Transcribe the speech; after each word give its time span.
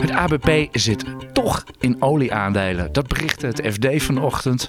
Het 0.00 0.10
ABP 0.10 0.68
zit 0.72 1.04
toch 1.32 1.64
in 1.80 2.02
olieaandelen. 2.02 2.92
Dat 2.92 3.06
berichtte 3.06 3.46
het 3.46 3.62
FD 3.72 4.02
vanochtend. 4.02 4.68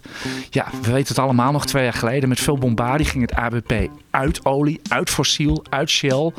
Ja, 0.49 0.67
we 0.81 0.91
weten 0.91 1.07
het 1.07 1.19
allemaal 1.19 1.51
nog 1.51 1.65
twee 1.65 1.83
jaar 1.83 1.93
geleden. 1.93 2.29
Met 2.29 2.39
veel 2.39 2.57
bombardie 2.57 3.05
ging 3.05 3.21
het 3.29 3.33
ABP 3.33 3.73
uit 4.09 4.45
olie, 4.45 4.79
uit 4.89 5.09
fossiel, 5.09 5.63
uit 5.69 5.89
Shell. 5.89 6.31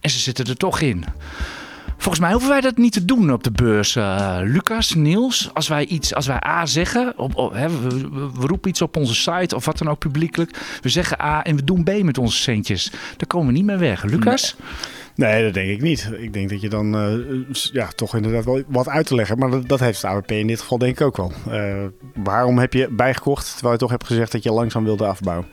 En 0.00 0.10
ze 0.10 0.18
zitten 0.18 0.46
er 0.46 0.56
toch 0.56 0.80
in. 0.80 1.04
Volgens 1.96 2.24
mij 2.24 2.32
hoeven 2.32 2.50
wij 2.50 2.60
dat 2.60 2.76
niet 2.76 2.92
te 2.92 3.04
doen 3.04 3.32
op 3.32 3.44
de 3.44 3.50
beurs. 3.50 3.96
Uh, 3.96 4.38
Lucas, 4.42 4.94
Niels, 4.94 5.50
als 5.52 5.68
wij 5.68 5.86
iets, 5.86 6.14
als 6.14 6.26
wij 6.26 6.46
A 6.46 6.66
zeggen, 6.66 7.18
op, 7.18 7.52
hè, 7.52 7.68
we, 7.68 8.30
roepen 8.40 8.70
iets 8.70 8.82
op 8.82 8.96
onze 8.96 9.14
site 9.14 9.56
of 9.56 9.64
wat 9.64 9.78
dan 9.78 9.88
ook 9.88 9.98
publiekelijk. 9.98 10.78
We 10.80 10.88
zeggen 10.88 11.20
A 11.20 11.44
en 11.44 11.56
we 11.56 11.64
doen 11.64 11.84
B 11.84 12.02
met 12.02 12.18
onze 12.18 12.36
centjes. 12.36 12.90
Daar 12.90 13.26
komen 13.26 13.46
we 13.46 13.52
niet 13.52 13.64
meer 13.64 13.78
weg. 13.78 14.02
Lucas? 14.02 14.56
Nee, 15.14 15.44
dat 15.44 15.54
denk 15.54 15.70
ik 15.70 15.80
niet. 15.80 16.10
Ik 16.18 16.32
denk 16.32 16.50
dat 16.50 16.60
je 16.60 16.68
dan 16.68 16.94
uh, 16.96 17.56
ja, 17.72 17.88
toch 17.94 18.16
inderdaad 18.16 18.44
wel 18.44 18.62
wat 18.66 18.88
uit 18.88 19.06
te 19.06 19.14
leggen. 19.14 19.38
Maar 19.38 19.50
dat, 19.50 19.68
dat 19.68 19.80
heeft 19.80 20.02
het 20.02 20.10
AWP 20.10 20.30
in 20.30 20.46
dit 20.46 20.60
geval 20.60 20.78
denk 20.78 21.00
ik 21.00 21.06
ook 21.06 21.16
wel. 21.16 21.32
Uh, 21.48 21.84
waarom 22.14 22.58
heb 22.58 22.72
je 22.72 22.88
bijgekocht 22.90 23.52
terwijl 23.52 23.72
je 23.72 23.78
toch 23.78 23.90
hebt 23.90 24.06
gezegd 24.06 24.32
dat 24.32 24.42
je 24.42 24.52
langzaam 24.52 24.84
wilde 24.84 25.06
afbouwen? 25.06 25.46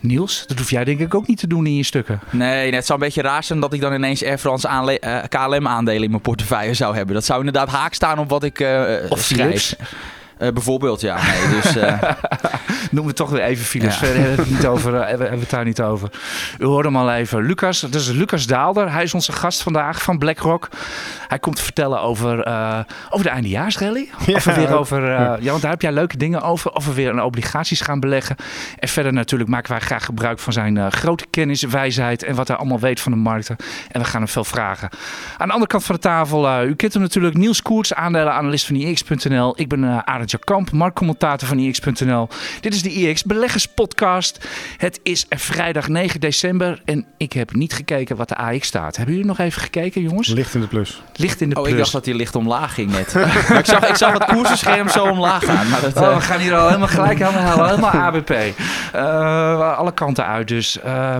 Niels, 0.00 0.44
dat 0.46 0.58
hoef 0.58 0.70
jij 0.70 0.84
denk 0.84 1.00
ik 1.00 1.14
ook 1.14 1.26
niet 1.26 1.38
te 1.38 1.46
doen 1.46 1.66
in 1.66 1.74
je 1.74 1.82
stukken. 1.82 2.20
Nee, 2.30 2.74
het 2.74 2.86
zou 2.86 2.98
een 2.98 3.04
beetje 3.04 3.22
raar 3.22 3.44
zijn 3.44 3.60
dat 3.60 3.72
ik 3.72 3.80
dan 3.80 3.92
ineens 3.94 4.24
Air 4.24 4.38
France 4.38 4.68
uh, 4.68 5.22
KLM-aandelen 5.28 6.02
in 6.02 6.10
mijn 6.10 6.22
portefeuille 6.22 6.74
zou 6.74 6.96
hebben. 6.96 7.14
Dat 7.14 7.24
zou 7.24 7.38
inderdaad 7.38 7.68
haak 7.68 7.94
staan 7.94 8.18
op 8.18 8.28
wat 8.28 8.44
ik 8.44 8.60
uh, 8.60 8.96
of 9.08 9.20
schrijf. 9.20 9.76
Uh, 10.38 10.48
bijvoorbeeld, 10.48 11.00
ja. 11.00 11.18
Nee, 11.22 11.60
dus, 11.60 11.76
uh... 11.76 12.02
Noem 12.90 13.06
het 13.06 13.16
toch 13.16 13.30
weer 13.30 13.42
even. 13.42 13.80
Ja. 13.80 13.90
Verder 13.90 14.16
hebben 14.16 14.36
we 14.36 14.42
het, 14.42 14.50
niet 14.50 14.66
over, 14.66 14.94
uh, 14.94 15.06
hebben 15.06 15.30
we 15.30 15.38
het 15.38 15.50
daar 15.50 15.64
niet 15.64 15.82
over. 15.82 16.10
U 16.58 16.64
hoorde 16.64 16.88
hem 16.88 16.96
al 16.96 17.12
even. 17.12 17.42
Lucas, 17.42 17.80
dat 17.80 17.94
is 17.94 18.10
Lucas 18.10 18.46
Daalder. 18.46 18.92
Hij 18.92 19.02
is 19.02 19.14
onze 19.14 19.32
gast 19.32 19.62
vandaag 19.62 20.02
van 20.02 20.18
BlackRock. 20.18 20.68
Hij 21.28 21.38
komt 21.38 21.56
te 21.56 21.62
vertellen 21.62 22.00
over, 22.00 22.38
over 23.10 23.26
de 23.26 23.32
eindejaarsrally. 23.32 24.08
Ja. 24.26 24.34
Of 24.34 24.44
we 24.44 24.54
weer 24.54 24.76
over, 24.78 25.02
ja, 25.42 25.50
want 25.50 25.62
daar 25.62 25.70
heb 25.70 25.82
jij 25.82 25.92
leuke 25.92 26.16
dingen 26.16 26.42
over. 26.42 26.72
Of 26.72 26.86
we 26.86 26.94
weer 26.94 27.08
een 27.08 27.22
obligaties 27.22 27.80
gaan 27.80 28.00
beleggen. 28.00 28.36
En 28.78 28.88
verder 28.88 29.12
natuurlijk 29.12 29.50
maken 29.50 29.70
wij 29.70 29.80
graag 29.80 30.04
gebruik 30.04 30.38
van 30.38 30.52
zijn 30.52 30.92
grote 30.92 31.26
kennis, 31.30 31.62
wijsheid 31.62 32.22
en 32.22 32.34
wat 32.34 32.48
hij 32.48 32.56
allemaal 32.56 32.80
weet 32.80 33.00
van 33.00 33.12
de 33.12 33.18
markten. 33.18 33.56
En 33.90 34.00
we 34.00 34.06
gaan 34.06 34.20
hem 34.20 34.30
veel 34.30 34.44
vragen. 34.44 34.88
Aan 35.36 35.46
de 35.46 35.52
andere 35.52 35.70
kant 35.70 35.84
van 35.84 35.94
de 35.94 36.00
tafel, 36.00 36.64
u 36.64 36.74
kent 36.74 36.92
hem 36.92 37.02
natuurlijk, 37.02 37.36
Niels 37.36 37.62
Koerts, 37.62 37.94
aandelenanalist 37.94 38.66
van 38.66 38.76
IX.nl. 38.76 39.60
Ik 39.60 39.68
ben 39.68 39.82
uh, 39.82 39.98
Arend 39.98 40.25
Kamp, 40.44 40.72
marktcommentator 40.72 41.48
van 41.48 41.58
IX.nl. 41.58 42.28
Dit 42.60 42.74
is 42.74 42.82
de 42.82 42.92
IX 42.92 43.24
Beleggers 43.24 43.66
Podcast. 43.66 44.48
Het 44.76 45.00
is 45.02 45.26
vrijdag 45.28 45.88
9 45.88 46.20
december 46.20 46.82
en 46.84 47.06
ik 47.16 47.32
heb 47.32 47.54
niet 47.54 47.72
gekeken 47.72 48.16
wat 48.16 48.28
de 48.28 48.36
AX 48.36 48.66
staat. 48.66 48.96
Hebben 48.96 49.14
jullie 49.14 49.28
nog 49.28 49.38
even 49.38 49.62
gekeken, 49.62 50.02
jongens? 50.02 50.28
Licht 50.28 50.54
in 50.54 50.60
de 50.60 50.66
plus. 50.66 51.02
Licht 51.14 51.40
in 51.40 51.48
de 51.48 51.56
oh, 51.56 51.62
plus. 51.62 51.72
ik 51.72 51.78
dacht 51.78 51.92
dat 51.92 52.04
hij 52.04 52.14
licht 52.14 52.34
omlaag 52.34 52.74
ging 52.74 52.90
net. 52.90 53.14
maar 53.48 53.58
ik 53.58 53.66
zag, 53.66 53.88
ik 53.88 53.96
zag 53.96 54.12
het 54.12 54.24
koersenscherm 54.24 54.88
zo 54.88 55.04
omlaag 55.04 55.44
gaan. 55.44 55.68
Maar 55.68 55.80
dat, 55.80 55.96
oh, 55.96 56.14
we 56.14 56.20
gaan 56.20 56.40
hier 56.40 56.54
al 56.54 56.66
helemaal 56.66 56.88
gelijk 56.88 57.22
aan 57.22 57.34
halen. 57.34 57.68
Helemaal 57.68 57.90
ABP. 57.90 58.30
Uh, 58.94 59.78
alle 59.78 59.92
kanten 59.92 60.26
uit 60.26 60.48
dus. 60.48 60.78
Uh, 60.84 61.16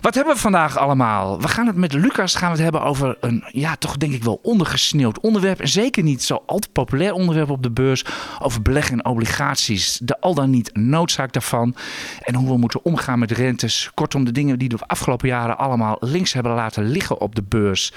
wat 0.00 0.14
hebben 0.14 0.34
we 0.34 0.40
vandaag 0.40 0.78
allemaal? 0.78 1.40
We 1.40 1.48
gaan 1.48 1.66
het 1.66 1.76
met 1.76 1.92
Lucas 1.92 2.34
gaan 2.34 2.50
we 2.50 2.54
het 2.54 2.62
hebben 2.62 2.82
over 2.82 3.16
een, 3.20 3.44
ja, 3.52 3.76
toch 3.76 3.96
denk 3.96 4.12
ik 4.12 4.24
wel 4.24 4.38
ondergesneeuwd 4.42 5.20
onderwerp. 5.20 5.60
En 5.60 5.68
zeker 5.68 6.02
niet 6.02 6.22
zo 6.22 6.42
al 6.46 6.58
te 6.58 6.68
populair 6.72 7.12
onderwerp 7.12 7.50
op 7.50 7.62
de 7.62 7.70
beurs 7.70 8.04
over 8.40 8.62
beleggen 8.62 8.92
in 8.96 9.04
obligaties, 9.04 9.98
de 10.02 10.20
al 10.20 10.34
dan 10.34 10.50
niet 10.50 10.70
noodzaak 10.74 11.32
daarvan 11.32 11.74
en 12.20 12.34
hoe 12.34 12.48
we 12.48 12.56
moeten 12.56 12.84
omgaan 12.84 13.18
met 13.18 13.30
rentes. 13.30 13.90
Kortom, 13.94 14.24
de 14.24 14.32
dingen 14.32 14.58
die 14.58 14.68
de 14.68 14.78
afgelopen 14.86 15.28
jaren 15.28 15.58
allemaal 15.58 15.96
links 16.00 16.32
hebben 16.32 16.52
laten 16.52 16.84
liggen 16.84 17.20
op 17.20 17.34
de 17.34 17.42
beurs. 17.42 17.92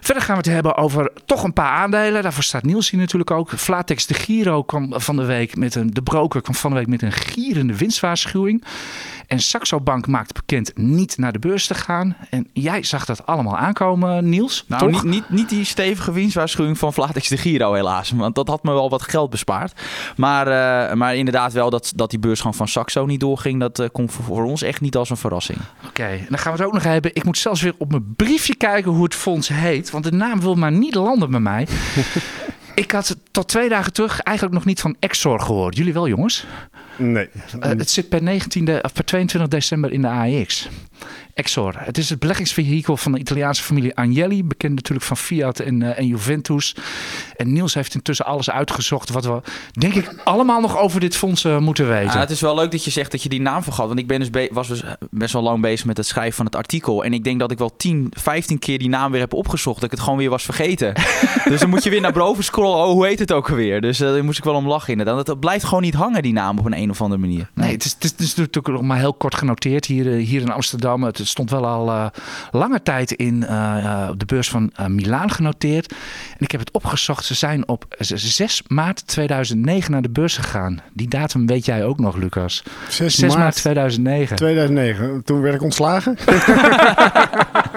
Verder 0.00 0.22
gaan 0.22 0.36
we 0.36 0.42
het 0.42 0.52
hebben 0.52 0.76
over 0.76 1.12
toch 1.24 1.44
een 1.44 1.52
paar 1.52 1.70
aandelen. 1.70 2.22
Daarvoor 2.22 2.42
staat 2.42 2.62
Niels 2.62 2.90
hier 2.90 3.00
natuurlijk 3.00 3.30
ook. 3.30 3.50
Flatex 3.50 4.06
de 4.06 4.14
Giro 4.14 4.62
kwam 4.62 5.00
van 5.00 5.16
de 5.16 5.24
week 5.24 5.56
met 5.56 5.74
een. 5.74 5.94
De 5.94 6.02
broker 6.02 6.40
kwam 6.40 6.54
van 6.54 6.70
de 6.70 6.76
week 6.76 6.86
met 6.86 7.02
een 7.02 7.12
gierende 7.12 7.76
winstwaarschuwing. 7.76 8.64
En 9.30 9.40
Saxo 9.40 9.80
Bank 9.80 10.06
maakt 10.06 10.32
bekend 10.32 10.76
niet 10.76 11.18
naar 11.18 11.32
de 11.32 11.38
beurs 11.38 11.66
te 11.66 11.74
gaan. 11.74 12.16
En 12.30 12.48
jij 12.52 12.82
zag 12.82 13.04
dat 13.04 13.26
allemaal 13.26 13.56
aankomen, 13.56 14.28
Niels. 14.28 14.64
Nou, 14.66 14.90
niet, 14.90 15.02
niet, 15.02 15.30
niet, 15.30 15.48
die 15.48 15.64
stevige 15.64 16.12
winstwaarschuwing 16.12 16.78
van 16.78 16.92
Flatex 16.92 17.28
de 17.28 17.36
Giro, 17.36 17.72
helaas. 17.72 18.10
Want 18.10 18.34
dat 18.34 18.48
had 18.48 18.62
me 18.62 18.72
wel 18.72 18.90
wat 18.90 19.02
geld 19.02 19.30
bespaard. 19.30 19.80
Maar, 20.16 20.46
uh, 20.46 20.94
maar 20.94 21.16
inderdaad 21.16 21.52
wel 21.52 21.70
dat, 21.70 21.92
dat 21.94 22.10
die 22.10 22.18
beursgang 22.18 22.56
van 22.56 22.68
Saxo 22.68 23.06
niet 23.06 23.20
doorging. 23.20 23.60
Dat 23.60 23.80
uh, 23.80 23.86
komt 23.92 24.12
voor, 24.12 24.24
voor, 24.24 24.44
ons 24.44 24.62
echt 24.62 24.80
niet 24.80 24.96
als 24.96 25.10
een 25.10 25.16
verrassing. 25.16 25.58
Oké, 25.58 25.88
okay, 25.88 26.26
dan 26.28 26.38
gaan 26.38 26.52
we 26.52 26.58
het 26.58 26.66
ook 26.66 26.74
nog 26.74 26.82
hebben. 26.82 27.14
Ik 27.14 27.24
moet 27.24 27.38
zelfs 27.38 27.62
weer 27.62 27.74
op 27.78 27.90
mijn 27.90 28.14
briefje 28.16 28.54
kijken 28.54 28.92
hoe 28.92 29.04
het 29.04 29.14
fonds 29.14 29.48
heet. 29.48 29.90
Want 29.90 30.04
de 30.04 30.12
naam 30.12 30.40
wil 30.40 30.54
maar 30.54 30.72
niet 30.72 30.94
landen 30.94 31.30
bij 31.30 31.40
mij. 31.40 31.66
Ik 32.74 32.90
had 32.90 33.16
tot 33.30 33.48
twee 33.48 33.68
dagen 33.68 33.92
terug 33.92 34.20
eigenlijk 34.20 34.56
nog 34.56 34.66
niet 34.66 34.80
van 34.80 34.96
Exor 34.98 35.40
gehoord. 35.40 35.76
Jullie 35.76 35.92
wel, 35.92 36.08
jongens? 36.08 36.46
Nee. 37.00 37.28
Uh, 37.56 37.62
het 37.62 37.90
zit 37.90 38.08
per, 38.08 38.22
19 38.22 38.84
of 38.84 38.92
per 38.92 39.04
22 39.04 39.50
december 39.50 39.92
in 39.92 40.02
de 40.02 40.08
AEX. 40.08 40.68
Exor. 41.40 41.74
Het 41.76 41.98
is 41.98 42.10
het 42.10 42.18
beleggingsvehikel 42.18 42.96
van 42.96 43.12
de 43.12 43.18
Italiaanse 43.18 43.62
familie 43.62 43.96
Agnelli. 43.96 44.44
Bekend 44.44 44.74
natuurlijk 44.74 45.06
van 45.06 45.16
Fiat 45.16 45.58
en, 45.58 45.80
uh, 45.80 45.98
en 45.98 46.06
Juventus. 46.06 46.74
En 47.36 47.52
Niels 47.52 47.74
heeft 47.74 47.94
intussen 47.94 48.26
alles 48.26 48.50
uitgezocht 48.50 49.10
wat 49.10 49.24
we, 49.24 49.40
denk 49.72 49.94
ik, 49.94 50.14
allemaal 50.24 50.60
nog 50.60 50.78
over 50.78 51.00
dit 51.00 51.16
fonds 51.16 51.44
uh, 51.44 51.58
moeten 51.58 51.88
weten. 51.88 52.12
Ja, 52.12 52.18
het 52.18 52.30
is 52.30 52.40
wel 52.40 52.54
leuk 52.54 52.70
dat 52.70 52.84
je 52.84 52.90
zegt 52.90 53.10
dat 53.10 53.22
je 53.22 53.28
die 53.28 53.40
naam 53.40 53.62
vergat. 53.62 53.86
Want 53.86 53.98
ik 53.98 54.06
ben 54.06 54.30
dus 54.30 54.48
was 54.50 54.68
dus 54.68 54.82
best 55.10 55.32
wel 55.32 55.42
lang 55.42 55.60
bezig 55.60 55.86
met 55.86 55.96
het 55.96 56.06
schrijven 56.06 56.36
van 56.36 56.44
het 56.44 56.56
artikel. 56.56 57.04
En 57.04 57.12
ik 57.12 57.24
denk 57.24 57.38
dat 57.40 57.50
ik 57.50 57.58
wel 57.58 57.76
10, 57.76 58.12
15 58.16 58.58
keer 58.58 58.78
die 58.78 58.88
naam 58.88 59.10
weer 59.12 59.20
heb 59.20 59.34
opgezocht. 59.34 59.74
Dat 59.74 59.84
ik 59.84 59.90
het 59.90 60.00
gewoon 60.00 60.18
weer 60.18 60.30
was 60.30 60.42
vergeten. 60.42 60.94
dus 61.50 61.60
dan 61.60 61.68
moet 61.68 61.82
je 61.82 61.90
weer 61.90 62.00
naar 62.00 62.12
boven 62.12 62.44
scrollen. 62.44 62.78
Oh, 62.78 62.92
hoe 62.92 63.06
heet 63.06 63.18
het 63.18 63.32
ook 63.32 63.50
alweer? 63.50 63.80
Dus 63.80 64.00
uh, 64.00 64.08
daar 64.08 64.24
moest 64.24 64.38
ik 64.38 64.44
wel 64.44 64.54
om 64.54 64.66
lachen 64.66 64.90
inderdaad. 64.92 65.26
Het 65.26 65.40
blijft 65.40 65.64
gewoon 65.64 65.82
niet 65.82 65.94
hangen, 65.94 66.22
die 66.22 66.32
naam, 66.32 66.58
op 66.58 66.64
een, 66.64 66.76
een 66.76 66.90
of 66.90 67.00
andere 67.00 67.20
manier. 67.20 67.50
Nee, 67.54 67.64
nee 67.66 67.74
het, 67.74 67.84
is, 67.84 67.92
het, 67.92 68.04
is, 68.04 68.12
is 68.24 68.34
natuurlijk 68.34 68.68
nog 68.68 68.82
maar 68.82 68.98
heel 68.98 69.14
kort 69.14 69.34
genoteerd 69.34 69.86
hier, 69.86 70.06
hier 70.06 70.40
in 70.40 70.52
Amsterdam. 70.52 71.02
Het 71.02 71.18
stond 71.30 71.50
wel 71.50 71.66
al 71.66 71.88
uh, 71.88 72.06
lange 72.50 72.82
tijd 72.82 73.12
in 73.12 73.42
uh, 73.42 74.08
op 74.10 74.18
de 74.18 74.26
beurs 74.26 74.48
van 74.48 74.72
Milaan 74.88 75.30
genoteerd. 75.30 75.92
En 76.30 76.38
ik 76.38 76.50
heb 76.50 76.60
het 76.60 76.72
opgezocht. 76.72 77.24
Ze 77.24 77.34
zijn 77.34 77.68
op 77.68 77.84
6 77.98 78.62
maart 78.66 79.06
2009 79.06 79.92
naar 79.92 80.02
de 80.02 80.10
beurs 80.10 80.36
gegaan. 80.36 80.80
Die 80.92 81.08
datum 81.08 81.46
weet 81.46 81.64
jij 81.64 81.84
ook 81.84 81.98
nog, 81.98 82.16
Lucas. 82.16 82.62
6, 82.88 83.14
6 83.14 83.36
maart 83.36 83.54
2009. 83.54 84.36
2009. 84.36 85.24
Toen 85.24 85.40
werd 85.40 85.54
ik 85.54 85.62
ontslagen. 85.62 86.16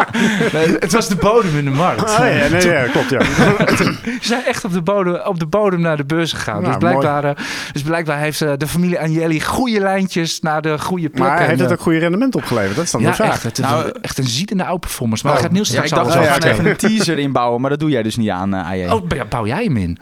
nee, 0.53 0.75
het 0.79 0.91
was 0.91 1.07
de 1.07 1.15
bodem 1.15 1.57
in 1.57 1.65
de 1.65 1.71
markt. 1.71 2.01
Ah, 2.01 2.17
ja, 2.17 2.47
nee, 2.47 2.67
ja, 2.67 2.87
klopt, 2.87 3.09
ja. 3.09 3.21
Ze 3.81 4.17
zijn 4.21 4.45
echt 4.45 4.65
op 4.65 4.73
de, 4.73 4.81
bodem, 4.81 5.21
op 5.25 5.39
de 5.39 5.45
bodem 5.45 5.81
naar 5.81 5.97
de 5.97 6.05
beurs 6.05 6.33
gegaan. 6.33 6.61
Nou, 6.61 6.67
dus, 6.67 6.77
blijkbaar, 6.77 7.37
dus 7.71 7.81
blijkbaar 7.81 8.19
heeft 8.19 8.39
de 8.39 8.67
familie 8.67 8.99
Agnelli 8.99 9.41
goede 9.41 9.79
lijntjes 9.79 10.39
naar 10.39 10.61
de 10.61 10.79
goede 10.79 11.09
plek. 11.09 11.27
Maar 11.27 11.47
heeft 11.47 11.59
het 11.59 11.71
ook 11.71 11.79
goede 11.79 11.99
rendement 11.99 12.35
opgeleverd? 12.35 12.75
Dat 12.75 12.85
is 12.85 12.91
dan 12.91 13.01
ja, 13.01 13.09
de 13.09 13.15
vraag. 13.15 13.33
Echt, 13.33 13.43
het 13.43 13.57
is 13.57 13.65
nou, 13.65 13.91
echt 14.01 14.17
een 14.17 14.27
zietende 14.27 14.63
oude 14.63 14.79
performance. 14.79 15.25
Maar 15.25 15.35
oh. 15.35 15.41
gaat 15.41 15.51
Niels 15.51 15.69
ja, 15.69 15.83
ik 15.83 15.89
dacht 15.89 16.13
ja, 16.13 16.41
even 16.41 16.65
een 16.65 16.75
teaser 16.75 17.19
inbouwen, 17.19 17.61
maar 17.61 17.69
dat 17.69 17.79
doe 17.79 17.89
jij 17.89 18.03
dus 18.03 18.15
niet 18.15 18.29
aan, 18.29 18.53
uh, 18.53 18.67
AJ. 18.67 18.89
Oh, 18.89 19.07
bouw 19.29 19.45
jij 19.45 19.63
hem 19.63 19.77
in? 19.77 19.99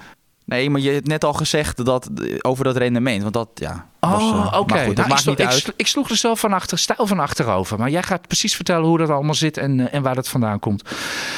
Nee, 0.51 0.69
maar 0.69 0.81
je 0.81 0.91
hebt 0.91 1.07
net 1.07 1.23
al 1.23 1.33
gezegd 1.33 1.85
dat, 1.85 2.09
over 2.41 2.63
dat 2.63 2.77
rendement. 2.77 3.21
Want 3.21 3.33
dat, 3.33 3.49
ja. 3.53 3.87
Oh, 3.99 4.11
uh, 4.11 4.45
oké. 4.45 4.57
Okay. 4.57 4.85
Dat 4.85 4.95
nou, 4.95 5.07
maakt 5.07 5.25
niet 5.25 5.39
ik, 5.39 5.45
uit. 5.45 5.67
Ik, 5.67 5.73
ik 5.75 5.87
sloeg 5.87 6.09
er 6.09 6.15
zelf 6.15 6.39
van 6.39 6.53
achter, 6.53 6.77
stijl 6.77 7.07
van 7.07 7.19
achterover. 7.19 7.79
Maar 7.79 7.89
jij 7.89 8.03
gaat 8.03 8.27
precies 8.27 8.55
vertellen 8.55 8.85
hoe 8.85 8.97
dat 8.97 9.09
allemaal 9.09 9.33
zit 9.33 9.57
en, 9.57 9.79
uh, 9.79 9.93
en 9.93 10.01
waar 10.01 10.15
dat 10.15 10.27
vandaan 10.27 10.59
komt. 10.59 10.83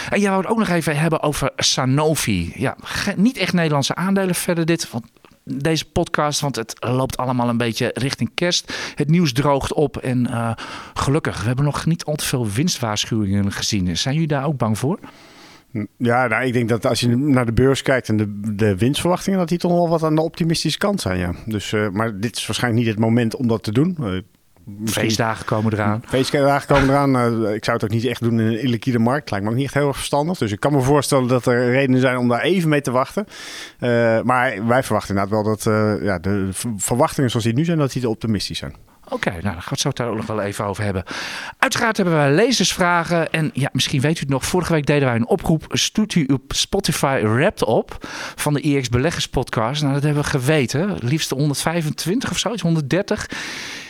En 0.10 0.20
jij 0.20 0.30
wou 0.30 0.42
het 0.42 0.52
ook 0.52 0.58
nog 0.58 0.68
even 0.68 0.98
hebben 0.98 1.22
over 1.22 1.52
Sanofi. 1.56 2.54
Ja, 2.56 2.76
niet 3.16 3.38
echt 3.38 3.54
Nederlandse 3.54 3.96
aandelen 3.96 4.36
verder 4.36 4.66
dit. 4.66 4.92
Want 4.92 5.06
deze 5.44 5.86
podcast, 5.86 6.40
want 6.40 6.56
het 6.56 6.76
loopt 6.80 7.18
allemaal 7.18 7.50
een 7.50 7.58
beetje 7.58 7.92
richting 7.94 8.32
kerst. 8.36 8.74
Het 8.96 9.10
nieuws 9.10 9.34
droogt 9.34 9.74
op 9.74 9.98
en 9.98 10.28
uh, 10.30 10.52
gelukkig, 10.94 11.42
we 11.42 11.48
hebben 11.48 11.66
nog 11.66 11.86
niet 11.86 12.06
al 12.06 12.16
te 12.16 12.26
veel 12.26 12.48
winstwaarschuwingen 12.48 13.52
gezien. 13.52 13.98
Zijn 13.98 14.14
jullie 14.14 14.30
daar 14.30 14.46
ook 14.46 14.58
bang 14.58 14.78
voor? 14.78 15.00
Ja, 15.98 16.28
nou, 16.28 16.46
ik 16.46 16.54
denk 16.54 16.70
dat 16.70 16.86
als 16.86 17.00
je 17.00 17.18
naar 17.18 17.46
de 17.46 17.54
beurs 17.54 17.82
kijkt 17.82 18.10
en 18.10 18.18
de, 18.18 18.56
de 18.56 18.78
winstverwachtingen, 18.78 19.40
dat 19.40 19.50
die 19.50 19.58
toch 19.58 19.72
wel 19.72 19.90
wat 19.90 20.04
aan 20.04 20.16
de 20.16 20.22
optimistische 20.22 20.78
kant 20.78 21.02
zijn. 21.02 21.20
Ja. 21.20 21.34
Dus, 21.46 21.72
uh, 21.72 21.90
maar 21.90 22.20
dit 22.20 22.38
is 22.38 22.46
waarschijnlijk 22.46 22.84
niet 22.84 22.94
het 22.94 23.04
moment 23.04 23.36
om 23.36 23.48
dat 23.48 23.64
te 23.64 23.72
doen. 23.72 23.98
Uh, 24.00 24.22
Feestdagen 24.86 25.46
komen 25.46 25.74
eraan. 25.74 26.02
Feestdagen 26.06 26.68
komen 26.68 26.90
eraan. 26.90 27.16
Uh, 27.16 27.54
ik 27.54 27.64
zou 27.64 27.78
het 27.78 27.86
ook 27.86 27.92
niet 27.92 28.06
echt 28.06 28.22
doen 28.22 28.40
in 28.40 28.46
een 28.46 28.62
illiquide 28.62 29.00
markt. 29.00 29.32
Lijkt 29.32 29.46
me 29.46 29.52
ook 29.52 29.58
niet 29.58 29.66
echt 29.66 29.74
heel 29.74 29.88
erg 29.88 29.96
verstandig. 29.96 30.38
Dus 30.38 30.52
ik 30.52 30.60
kan 30.60 30.72
me 30.72 30.82
voorstellen 30.82 31.28
dat 31.28 31.46
er 31.46 31.72
redenen 31.72 32.02
zijn 32.02 32.18
om 32.18 32.28
daar 32.28 32.42
even 32.42 32.70
mee 32.70 32.82
te 32.82 32.92
wachten. 32.92 33.26
Maar 34.24 34.68
wij 34.68 34.84
verwachten 34.84 35.16
inderdaad 35.16 35.30
wel 35.30 35.44
dat 35.44 35.64
ja, 36.04 36.20
de 36.20 36.50
verwachtingen 36.78 37.30
zoals 37.30 37.46
die 37.46 37.54
nu 37.54 37.66
zijn, 37.66 37.78
dat 37.78 37.92
die 37.92 38.02
te 38.02 38.10
optimistisch 38.10 38.58
zijn. 38.58 38.76
Oké, 39.10 39.30
nou, 39.30 39.42
dan 39.42 39.52
gaan 39.52 39.62
we 39.64 39.70
het 39.70 39.80
zo 39.80 39.90
daar 39.94 40.08
ook 40.08 40.16
nog 40.16 40.26
wel 40.26 40.42
even 40.42 40.66
over 40.66 40.84
hebben. 40.84 41.04
Uiteraard 41.58 41.98
hebben 41.98 42.16
wij 42.16 42.32
lezersvragen. 42.32 43.32
En 43.32 43.50
ja, 43.54 43.70
misschien 43.72 44.02
weet 44.02 44.18
u 44.18 44.20
het 44.20 44.30
nog. 44.30 44.46
Vorige 44.46 44.74
week 44.74 44.86
deden 44.86 45.08
wij 45.08 45.16
een 45.16 45.28
oproep. 45.28 45.66
Stuurt 45.70 46.16
u 46.16 46.26
op 46.26 46.42
Spotify 46.48 47.22
Wrapped 47.24 47.64
op 47.64 47.98
van 48.36 48.54
de 48.54 48.62
IX 48.62 48.90
Beleggers 48.90 49.28
podcast. 49.28 49.82
Nou, 49.82 49.94
dat 49.94 50.04
hebben 50.04 50.24
we 50.24 50.30
geweten. 50.30 50.98
Liefst 51.02 51.30
125 51.30 52.32
of 52.32 52.38
zoiets, 52.38 52.62
130. 52.62 53.30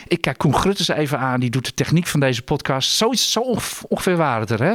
Ik 0.08 0.20
kijk 0.20 0.38
Koen 0.38 0.54
Grutters 0.54 0.88
even 0.88 1.18
aan. 1.18 1.40
Die 1.40 1.50
doet 1.50 1.64
de 1.64 1.74
techniek 1.74 2.06
van 2.06 2.20
deze 2.20 2.42
podcast. 2.42 2.90
Zo 2.90 3.40
onge- 3.40 3.60
ongeveer 3.88 4.16
waren 4.16 4.40
het 4.40 4.50
er, 4.50 4.62
hè? 4.62 4.74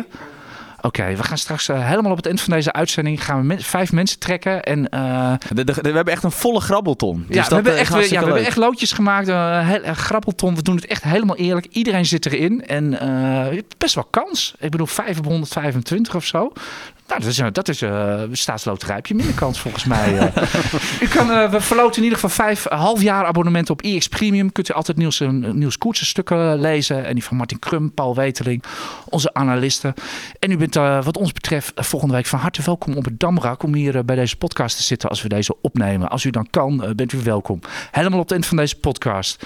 Oké, 0.81 1.15
we 1.15 1.23
gaan 1.23 1.37
straks 1.37 1.67
eh, 1.69 1.87
helemaal 1.87 2.11
op 2.11 2.17
het 2.17 2.25
eind 2.25 2.41
van 2.41 2.53
deze 2.53 2.73
uitzending 2.73 3.23
gaan 3.25 3.39
we 3.39 3.45
met, 3.45 3.63
vijf 3.63 3.91
mensen 3.91 4.19
trekken. 4.19 4.63
En 4.63 4.89
eh, 4.89 5.33
De- 5.53 5.63
de- 5.63 5.73
we 5.73 5.91
hebben 5.91 6.13
echt 6.13 6.23
een 6.23 6.31
volle 6.31 6.59
grabbelton. 6.59 7.25
Dus 7.27 7.35
ja, 7.35 7.41
dat 7.41 7.49
we 7.49 7.55
hebben 7.55 7.73
eh, 7.73 7.79
echt, 7.79 7.93
weer- 7.93 8.03
ja, 8.03 8.19
we 8.19 8.25
hebben 8.25 8.45
echt 8.45 8.57
loodjes 8.57 8.91
gemaakt. 8.91 9.27
heel, 9.27 9.81
eh, 9.83 9.91
grappelton. 9.91 10.55
We 10.55 10.61
doen 10.61 10.75
het 10.75 10.85
echt 10.85 11.03
helemaal 11.03 11.35
eerlijk. 11.35 11.65
Iedereen 11.71 12.05
zit 12.05 12.25
erin. 12.25 12.65
En 12.67 12.91
je 12.91 13.55
hebt 13.55 13.77
best 13.77 13.95
wel 13.95 14.07
kans. 14.09 14.53
Ik 14.59 14.71
bedoel, 14.71 14.87
5 14.87 15.17
op 15.17 15.25
125 15.25 16.15
of 16.15 16.25
zo. 16.25 16.51
Nou, 17.09 17.21
dat 17.21 17.29
is, 17.29 17.39
eh, 17.39 17.47
dat 17.51 17.67
is 17.67 17.81
eh 17.81 18.21
staatsloterij. 18.31 18.95
Heb 18.95 19.05
je 19.05 19.15
minder 19.15 19.35
kans 19.35 19.59
volgens 19.59 19.85
mij. 19.85 20.17
eh. 20.17 20.43
u 21.03 21.07
kan, 21.07 21.31
eh, 21.31 21.51
we 21.51 21.61
verloten 21.61 21.97
in 21.97 22.03
ieder 22.03 22.19
geval 22.19 22.45
vijf 22.45 22.65
half 22.69 23.01
jaar 23.01 23.25
abonnementen 23.25 23.73
op 23.73 23.81
EX 23.81 24.07
Premium. 24.07 24.51
Kunt 24.51 24.69
u 24.69 24.73
altijd 24.73 24.97
Niels, 24.97 25.19
Niels 25.53 25.77
Koertsen 25.77 26.05
stukken 26.05 26.59
lezen. 26.59 27.05
En 27.05 27.13
die 27.13 27.23
van 27.23 27.37
Martin 27.37 27.59
Krum, 27.59 27.93
Paul 27.93 28.15
Weteling. 28.15 28.63
Onze 29.05 29.33
analisten. 29.33 29.93
En 30.39 30.51
u 30.51 30.57
bent 30.57 30.75
eh, 30.75 31.03
wat 31.03 31.17
ons 31.17 31.31
betreft 31.31 31.71
volgende 31.75 32.13
week 32.15 32.25
van 32.25 32.39
harte 32.39 32.61
welkom 32.61 32.97
op 32.97 33.05
het 33.05 33.19
Damrak. 33.19 33.63
Om 33.63 33.73
hier 33.73 34.05
bij 34.05 34.15
deze 34.15 34.35
podcast 34.35 34.77
te 34.77 34.83
zitten 34.83 35.09
als 35.09 35.21
we 35.21 35.29
deze 35.29 35.55
opnemen. 35.61 36.09
Als 36.09 36.23
u 36.23 36.29
dan 36.29 36.47
kan, 36.49 36.93
bent 36.95 37.13
u 37.13 37.19
welkom. 37.23 37.59
Helemaal 37.91 38.17
op 38.19 38.23
het 38.23 38.33
eind 38.33 38.45
van 38.45 38.57
deze 38.57 38.75
podcast. 38.75 39.45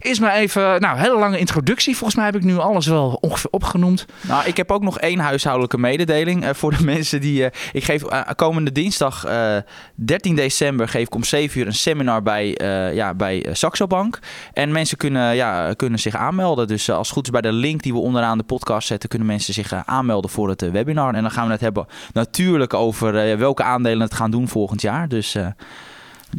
Eerst 0.00 0.20
maar 0.20 0.34
even, 0.34 0.62
nou, 0.80 0.96
een 0.96 1.02
hele 1.02 1.18
lange 1.18 1.38
introductie. 1.38 1.96
Volgens 1.96 2.14
mij 2.16 2.24
heb 2.24 2.36
ik 2.36 2.42
nu 2.42 2.58
alles 2.58 2.86
wel 2.86 3.18
ongeveer 3.20 3.50
opgenoemd. 3.50 4.06
Nou, 4.20 4.46
ik 4.46 4.56
heb 4.56 4.70
ook 4.70 4.82
nog 4.82 4.98
één 4.98 5.18
huishoudelijke 5.18 5.78
mededeling 5.78 6.44
eh, 6.44 6.50
voor 6.54 6.70
de 6.70 6.76
mensen 6.76 6.90
die... 7.20 7.44
eh, 7.44 7.50
ik 7.72 7.84
geef 7.84 8.02
eh, 8.04 8.20
komende 8.36 8.72
dinsdag 8.72 9.24
eh, 9.24 9.56
13 9.94 10.36
december 10.36 10.88
geef 10.88 11.06
ik 11.06 11.14
om 11.14 11.24
7 11.24 11.60
uur 11.60 11.66
een 11.66 11.74
seminar 11.74 12.22
bij, 12.22 12.56
eh, 12.56 12.94
ja, 12.94 13.14
bij 13.14 13.44
eh, 13.44 13.54
Saxo 13.54 13.86
Bank. 13.86 14.18
En 14.52 14.72
mensen 14.72 14.96
kunnen, 14.96 15.34
ja, 15.34 15.72
kunnen 15.74 15.98
zich 15.98 16.14
aanmelden. 16.16 16.66
Dus 16.66 16.88
eh, 16.88 16.96
als 16.96 17.06
het 17.06 17.16
goed 17.16 17.24
is 17.26 17.32
bij 17.32 17.40
de 17.40 17.52
link 17.52 17.82
die 17.82 17.92
we 17.92 17.98
onderaan 17.98 18.38
de 18.38 18.44
podcast 18.44 18.86
zetten... 18.86 19.08
kunnen 19.08 19.28
mensen 19.28 19.54
zich 19.54 19.72
eh, 19.72 19.80
aanmelden 19.84 20.30
voor 20.30 20.48
het 20.48 20.62
eh, 20.62 20.70
webinar. 20.70 21.14
En 21.14 21.22
dan 21.22 21.30
gaan 21.30 21.46
we 21.46 21.52
het 21.52 21.60
hebben 21.60 21.86
natuurlijk 22.12 22.74
over 22.74 23.16
eh, 23.30 23.36
welke 23.38 23.62
aandelen 23.62 24.00
het 24.00 24.14
gaan 24.14 24.30
doen 24.30 24.48
volgend 24.48 24.80
jaar. 24.82 25.08
Dus 25.08 25.36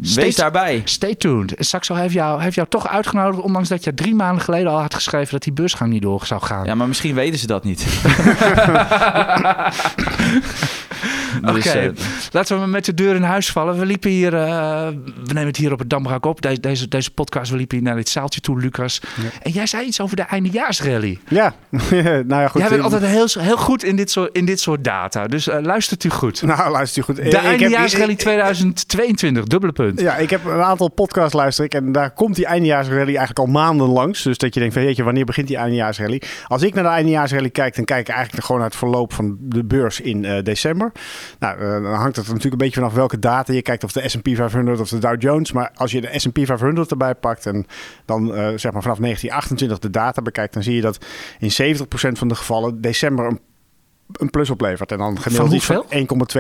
wees 0.02 0.36
daarbij. 0.36 0.82
Stay 0.86 1.16
tuned. 1.16 1.54
Saxo 1.58 1.96
heeft 1.96 2.14
jou, 2.14 2.42
heeft 2.42 2.56
jou 2.56 2.68
toch 2.68 2.88
uitgenodigd, 2.88 3.42
ondanks 3.44 3.70
dat 3.70 3.84
je 3.84 3.94
drie 3.94 4.16
maanden 4.16 4.44
geleden 4.44 4.72
al 4.72 4.82
had 4.82 4.94
geschreven 4.94 5.32
dat 5.32 5.44
die 5.44 5.54
beursgang 5.54 5.92
niet 5.92 6.02
door 6.02 6.26
zou 6.26 6.42
gaan. 6.42 6.66
Ja, 6.66 6.76
maar 6.76 6.88
misschien 6.88 7.16
weten 7.16 7.40
ze 7.40 7.48
dat 7.48 7.64
niet. 7.64 7.86
Oké, 11.44 11.54
Dus, 11.54 11.66
eh, 11.66 11.90
laten 12.32 12.62
we 12.62 12.68
met 12.68 12.86
de 12.86 12.94
deur 12.94 13.16
in 13.16 13.24
huis 13.24 13.52
vallen. 13.52 13.80
We 13.80 13.86
liepen 13.86 14.10
hier, 14.10 14.34
eh, 14.34 14.88
we 15.24 15.34
nemen 15.34 15.48
het 15.48 15.58
hier 15.58 15.72
op 15.72 15.80
het 15.80 15.90
Damrak 15.90 16.26
op, 16.26 16.42
deze, 16.42 16.60
deze, 16.60 16.88
deze 16.88 17.12
podcast. 17.12 17.52
We 17.52 17.58
liepen 17.58 17.78
hier 17.78 17.86
naar 17.86 17.96
dit 17.96 18.10
zaaltje 18.10 18.40
toe, 18.42 18.60
Lucas. 18.60 19.02
En 19.42 19.52
jij 19.52 19.66
zei 19.66 19.86
iets 19.86 20.02
over 20.02 20.16
de 20.16 20.22
eindejaarsrally. 20.22 21.20
Ja, 21.28 21.54
nou 22.02 22.26
ja, 22.28 22.48
goed. 22.48 22.62
jij 22.62 22.70
bent 22.70 22.82
altijd 22.84 23.06
heel, 23.06 23.28
heel 23.40 23.58
goed 23.58 23.84
in 23.84 23.96
dit 23.96 24.12
soort, 24.12 24.36
in 24.38 24.46
dit 24.46 24.60
soort 24.60 24.84
data, 24.84 25.28
dus 25.28 25.48
eh, 25.48 25.62
luistert 25.62 26.04
u 26.04 26.10
goed. 26.10 26.42
Nou, 26.42 26.72
luister 26.72 27.02
u 27.02 27.06
goed. 27.06 27.16
De 27.16 27.22
Ik 27.22 27.34
eindejaarsrally 27.34 28.12
ik- 28.12 28.18
2022, 28.18 29.44
dubbele 29.44 29.72
punt. 29.72 29.83
Ja, 29.96 30.16
ik 30.16 30.30
heb 30.30 30.46
een 30.46 30.62
aantal 30.62 30.90
podcasts 30.90 31.34
luister 31.34 31.66
ik 31.66 31.74
en 31.74 31.92
daar 31.92 32.12
komt 32.12 32.36
die 32.36 32.46
eindejaarsrally 32.46 33.16
eigenlijk 33.16 33.40
al 33.40 33.46
maanden 33.46 33.88
langs. 33.88 34.24
Dus 34.24 34.38
dat 34.38 34.54
je 34.54 34.60
denkt 34.60 34.76
van, 34.76 34.84
jeetje, 34.84 35.04
wanneer 35.04 35.26
begint 35.26 35.48
die 35.48 35.58
eindejaarsrally? 35.58 36.22
Als 36.48 36.62
ik 36.62 36.74
naar 36.74 36.84
de 36.84 36.90
eindejaarsrally 36.90 37.50
kijk, 37.50 37.76
dan 37.76 37.86
kijk 37.86 38.08
ik 38.08 38.14
eigenlijk 38.14 38.46
gewoon 38.46 38.62
naar 38.62 38.70
het 38.70 38.80
verloop 38.80 39.14
van 39.14 39.38
de 39.40 39.64
beurs 39.64 40.02
in 40.02 40.26
eh, 40.26 40.44
december. 40.44 40.92
Nou, 41.40 41.60
eh, 41.60 41.70
dan 41.70 41.94
hangt 41.94 42.16
het 42.16 42.26
natuurlijk 42.26 42.52
een 42.52 42.58
beetje 42.58 42.80
vanaf 42.80 42.94
welke 42.94 43.20
data 43.20 43.54
je 43.54 43.62
kijkt, 43.62 43.84
of 43.84 43.92
de 43.92 44.10
S&P 44.10 44.30
500 44.34 44.80
of 44.80 44.90
de 44.90 44.98
Dow 44.98 45.22
Jones. 45.22 45.52
Maar 45.52 45.72
als 45.76 45.92
je 45.92 46.02
de 46.02 46.20
S&P 46.20 46.40
500 46.44 46.92
erbij 46.92 47.16
pakt 47.16 47.46
en 47.46 47.66
dan 48.06 48.36
eh, 48.36 48.48
zeg 48.56 48.72
maar 48.72 48.82
vanaf 48.82 48.98
1928 48.98 49.80
de 49.80 49.90
data 49.90 50.22
bekijkt, 50.22 50.54
dan 50.54 50.64
zie 50.64 50.76
je 50.76 50.82
dat 50.82 51.06
in 51.40 51.78
70% 51.78 52.18
van 52.18 52.28
de 52.28 52.36
gevallen 52.36 52.82
december 52.82 53.26
een 53.26 53.40
een 54.22 54.30
plus 54.30 54.50
oplevert. 54.50 54.92
En 54.92 54.98
dan 54.98 55.20
gemiddeld 55.22 55.52
iets 55.54 55.66
van 55.66 55.84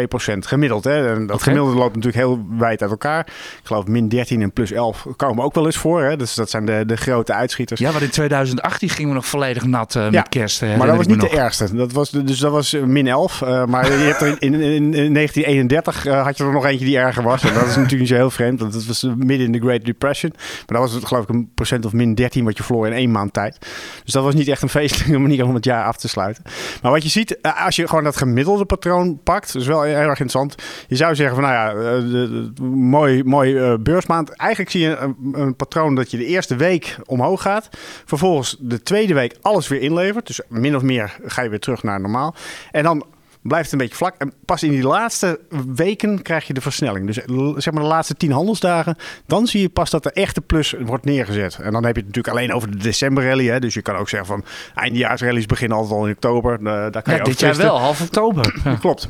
1,2 0.02 0.08
procent 0.10 0.48
gemiddeld. 0.48 0.84
Hè. 0.84 1.14
En 1.16 1.26
dat 1.28 1.42
gemiddelde 1.44 1.76
loopt 1.76 1.96
natuurlijk 1.96 2.24
heel 2.24 2.46
wijd 2.58 2.82
uit 2.82 2.92
elkaar. 2.92 3.20
Ik 3.28 3.60
geloof 3.64 3.88
min 3.88 4.08
13 4.10 4.42
en 4.42 4.52
plus 4.52 4.72
11 4.72 5.06
komen 5.16 5.44
ook 5.44 5.54
wel 5.56 5.66
eens 5.66 5.78
voor. 5.78 6.02
Hè. 6.04 6.18
Dus 6.18 6.34
dat 6.34 6.50
zijn 6.50 6.66
de, 6.66 6.84
de 6.88 6.96
grote 6.98 7.34
uitschieters. 7.34 7.80
Ja, 7.80 7.92
want 7.92 8.04
in 8.04 8.10
2018 8.10 8.90
gingen 8.90 9.10
we 9.10 9.16
nog 9.16 9.26
volledig 9.26 9.64
nat 9.66 9.96
eh, 9.96 10.04
Ja, 10.04 10.10
met 10.10 10.30
kerst. 10.30 10.62
eh, 10.62 10.78
maar 10.78 10.88
dat 10.88 10.98
was 10.98 11.08
niet 11.08 11.22
de 11.22 11.30
ergste. 11.30 11.76
Dat 11.76 11.92
was, 11.92 12.10
dus 12.10 12.38
dat 12.40 12.52
was 12.52 12.72
min 12.86 13.08
11. 13.08 13.42
eh, 13.42 13.66
maar 13.66 13.86
je 13.86 13.98
hebt 13.98 14.22
er 14.22 14.28
in, 14.28 14.38
in, 14.40 14.54
in, 14.54 14.94
in 14.94 15.14
1931 15.14 16.06
eh, 16.06 16.24
had 16.24 16.38
je 16.38 16.44
er 16.44 16.52
nog 16.52 16.66
eentje 16.66 16.86
die 16.86 16.98
erger 16.98 17.24
was. 17.24 17.44
En 17.44 17.54
dat 17.54 17.64
is 17.68 17.76
natuurlijk 17.76 18.00
niet 18.00 18.08
zo 18.10 18.16
heel 18.16 18.30
vreemd. 18.32 18.60
Want 18.60 18.74
dat 18.74 18.86
was 18.86 19.04
midden 19.18 19.46
in 19.46 19.52
de 19.52 19.60
Great 19.60 19.86
Depression. 19.86 20.32
Maar 20.36 20.64
dat 20.68 20.78
was 20.78 20.92
het 20.92 21.06
geloof 21.06 21.24
ik 21.24 21.30
een 21.30 21.50
procent 21.56 21.86
of 21.86 21.94
min 21.94 22.16
13 22.16 22.44
wat 22.46 22.58
je 22.58 22.64
verloor 22.64 22.88
in 22.88 22.94
één 22.94 23.12
maand 23.12 23.34
tijd. 23.34 23.58
Dus 24.04 24.14
dat 24.14 24.24
was 24.24 24.34
niet 24.34 24.48
echt 24.48 24.62
een 24.62 24.70
feestelijke 24.70 25.18
manier 25.28 25.46
om 25.46 25.54
het 25.54 25.66
jaar 25.66 25.84
af 25.86 25.98
te 25.98 26.08
sluiten. 26.08 26.44
Maar 26.82 26.92
wat 26.92 27.04
je 27.04 27.10
ziet, 27.10 27.38
als 27.64 27.76
je 27.76 27.88
gewoon 27.88 28.04
dat 28.04 28.18
gemiddelde 28.18 28.66
patroon 28.66 29.20
pakt, 29.24 29.56
is 29.56 29.68
wel 29.68 29.86
erg 29.86 30.08
interessant. 30.08 30.56
Je 30.88 30.96
zou 30.96 31.16
zeggen 31.16 31.36
van, 31.36 31.44
nou 31.44 31.56
ja, 31.56 31.70
eh, 31.70 32.12
de- 32.12 32.62
mooi, 32.66 33.24
mooi 33.24 33.58
eh, 33.58 33.74
beursmaand. 33.80 34.30
Eigenlijk 34.30 34.72
zie 34.72 34.82
je 34.82 34.96
een, 34.98 35.16
een 35.32 35.56
patroon 35.56 35.96
dat 35.96 36.12
je 36.12 36.18
de 36.18 36.26
eerste 36.26 36.56
week 36.56 36.98
omhoog 37.06 37.42
gaat. 37.42 37.70
Vervolgens 38.06 38.56
de 38.60 38.84
tweede 38.84 39.14
week 39.14 39.36
alles 39.42 39.68
weer 39.68 39.82
inlevert. 39.82 40.28
Dus 40.28 40.42
min 40.48 40.76
of 40.76 40.82
meer 40.82 41.16
ga 41.26 41.42
je 41.42 41.50
weer 41.50 41.60
terug 41.60 41.84
naar 41.84 42.02
normaal. 42.02 42.36
En 42.72 42.84
dan 42.84 43.06
blijft 43.44 43.72
een 43.72 43.78
beetje 43.78 43.96
vlak. 43.96 44.16
En 44.18 44.34
pas 44.46 44.64
in 44.64 44.72
die 44.72 44.84
laatste 44.84 45.40
weken 45.76 46.22
krijg 46.22 46.48
je 46.48 46.54
de 46.54 46.62
versnelling. 46.62 47.06
Dus 47.06 47.20
l- 47.26 47.54
zeg 47.58 47.74
maar 47.74 47.84
de 47.84 47.90
laatste 47.90 48.16
tien 48.16 48.32
handelsdagen, 48.32 48.96
dan 49.26 49.48
zie 49.48 49.62
je 49.62 49.70
pas 49.70 49.90
dat 49.90 50.04
de 50.04 50.12
echte 50.12 50.42
plus 50.42 50.76
wordt 50.86 51.06
neergezet. 51.06 51.56
En 51.62 51.72
dan 51.72 51.86
heb 51.86 51.96
je 51.96 52.02
het 52.02 52.10
natuurlijk 52.16 52.36
alleen 52.38 52.54
over 52.54 52.72
de 52.72 52.78
decemberrally. 52.78 53.46
Hè. 53.48 53.60
Dus 53.60 53.74
je 53.74 53.82
kan 53.82 53.96
ook 53.96 54.10
zeggen 54.10 54.28
van 54.28 54.44
eindejaarsrallies 54.76 55.46
beginnen 55.46 55.78
altijd 55.78 56.00
al 56.00 56.06
in 56.08 56.14
oktober. 56.14 56.54
Eh, 56.54 56.64
daar 56.64 57.02
kan 57.02 57.14
je 57.14 57.20
Ja, 57.20 57.24
dit 57.26 57.40
jaar 57.40 57.56
wel, 57.56 57.80
half 57.80 58.02
oktober. 58.02 58.62
Ja. 58.64 58.76
Klopt. 58.76 59.08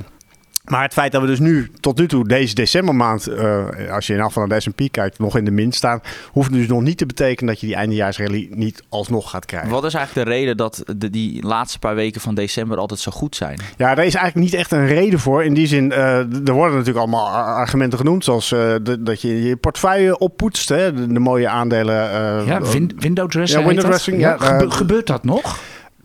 Maar 0.64 0.82
het 0.82 0.94
feit 0.94 1.12
dat 1.12 1.22
we 1.22 1.28
dus 1.28 1.40
nu 1.40 1.72
tot 1.80 1.98
nu 1.98 2.08
toe 2.08 2.28
deze 2.28 2.56
decembermaand, 2.56 3.28
eh, 3.28 3.66
als 3.92 4.08
je 4.08 4.14
in 4.14 4.22
afval 4.22 4.46
naar 4.46 4.58
de 4.60 4.64
S&P 4.64 4.82
kijkt, 4.92 5.20
nog 5.20 5.38
in 5.38 5.46
de 5.46 5.52
min 5.52 5.72
staan, 5.72 6.02
hoeft 6.32 6.52
dus 6.54 6.68
nog 6.68 6.82
niet 6.82 6.98
te 6.98 7.06
betekenen 7.06 7.52
dat 7.54 7.62
je 7.62 7.68
die 7.68 7.76
eindejaarsrally 7.76 8.48
niet 8.52 8.84
alsnog 8.90 9.30
gaat 9.30 9.46
krijgen. 9.46 9.70
Wat 9.70 9.84
is 9.84 9.94
eigenlijk 9.94 10.28
de 10.28 10.34
reden 10.34 10.58
dat 10.58 10.84
de, 10.98 11.10
die 11.10 11.46
laatste 11.46 11.80
paar 11.80 11.96
weken 11.96 12.22
van 12.22 12.36
december 12.36 12.78
altijd 12.78 13.00
zo 13.00 13.12
goed 13.12 13.36
zijn? 13.36 13.60
Ja, 13.78 13.96
daar 13.96 14.06
is 14.06 14.16
eigenlijk 14.16 14.46
niet 14.52 14.60
echt 14.60 14.72
een 14.72 14.88
reden 14.88 15.20
voor. 15.20 15.44
In 15.44 15.54
die 15.54 15.68
zin, 15.68 15.92
eh, 15.92 16.18
er 16.18 16.54
worden 16.54 16.78
natuurlijk 16.78 16.98
allemaal 17.06 17.28
ar- 17.30 17.56
argumenten 17.56 17.98
genoemd, 18.00 18.24
zoals 18.24 18.52
eh, 18.52 18.60
de- 18.84 19.04
dat 19.04 19.22
je 19.22 19.44
je 19.44 19.56
portefeuille 19.56 20.18
oppoetst, 20.18 20.70
hè, 20.70 20.94
de, 20.94 21.08
de 21.14 21.20
mooie 21.20 21.48
aandelen. 21.48 22.12
eh, 22.12 22.48
Ja, 22.48 22.62
win 22.62 22.92
window 23.00 23.30
dressing. 23.30 23.62
Ja, 23.62 23.68
window 23.68 23.86
dressing, 23.86 24.20
ja, 24.20 24.38
Gebe- 24.38 24.72
gebeurt 24.72 25.08
dat 25.08 25.24
nog? 25.24 25.60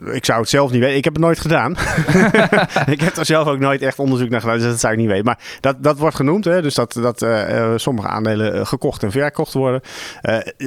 Ik 0.04 0.24
zou 0.24 0.40
het 0.40 0.48
zelf 0.48 0.70
niet 0.70 0.80
weten. 0.80 0.96
Ik 0.96 1.04
heb 1.04 1.12
het 1.12 1.22
nooit 1.22 1.38
gedaan. 1.40 1.72
ik 2.94 3.00
heb 3.00 3.16
er 3.16 3.26
zelf 3.26 3.48
ook 3.48 3.58
nooit 3.58 3.82
echt 3.82 3.98
onderzoek 3.98 4.28
naar 4.28 4.40
gedaan, 4.40 4.56
dus 4.58 4.66
dat 4.66 4.80
zou 4.80 4.92
ik 4.92 4.98
niet 4.98 5.08
weten. 5.08 5.24
Maar 5.24 5.38
dat, 5.60 5.82
dat 5.82 5.98
wordt 5.98 6.16
genoemd, 6.16 6.44
hè? 6.44 6.62
dus 6.62 6.74
dat, 6.74 6.92
dat 6.92 7.22
eh, 7.22 7.58
eh, 7.58 7.78
sommige 7.78 8.08
aandelen 8.08 8.54
eh, 8.54 8.66
gekocht 8.66 9.02
en 9.02 9.10
verkocht 9.10 9.52
worden. 9.52 9.80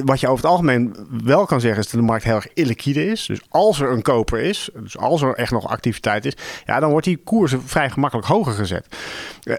Wat 0.04 0.20
je 0.20 0.28
over 0.28 0.42
het 0.42 0.52
algemeen 0.52 0.96
wel 1.24 1.46
kan 1.46 1.60
zeggen, 1.60 1.80
is 1.80 1.90
dat 1.90 2.00
de 2.00 2.06
markt 2.06 2.24
heel 2.24 2.34
erg 2.34 2.52
illiquide 2.54 3.06
is. 3.06 3.26
Dus 3.26 3.40
als 3.48 3.80
er 3.80 3.90
een 3.90 4.02
koper 4.02 4.40
is, 4.40 4.68
dus 4.74 4.98
als 4.98 5.22
er 5.22 5.34
echt 5.34 5.52
nog 5.52 5.68
activiteit 5.68 6.24
is, 6.24 6.36
ja, 6.64 6.80
dan 6.80 6.90
wordt 6.90 7.06
die 7.06 7.16
koers 7.24 7.54
vrij 7.64 7.90
gemakkelijk 7.90 8.28
hoger 8.28 8.52
gezet. 8.52 8.86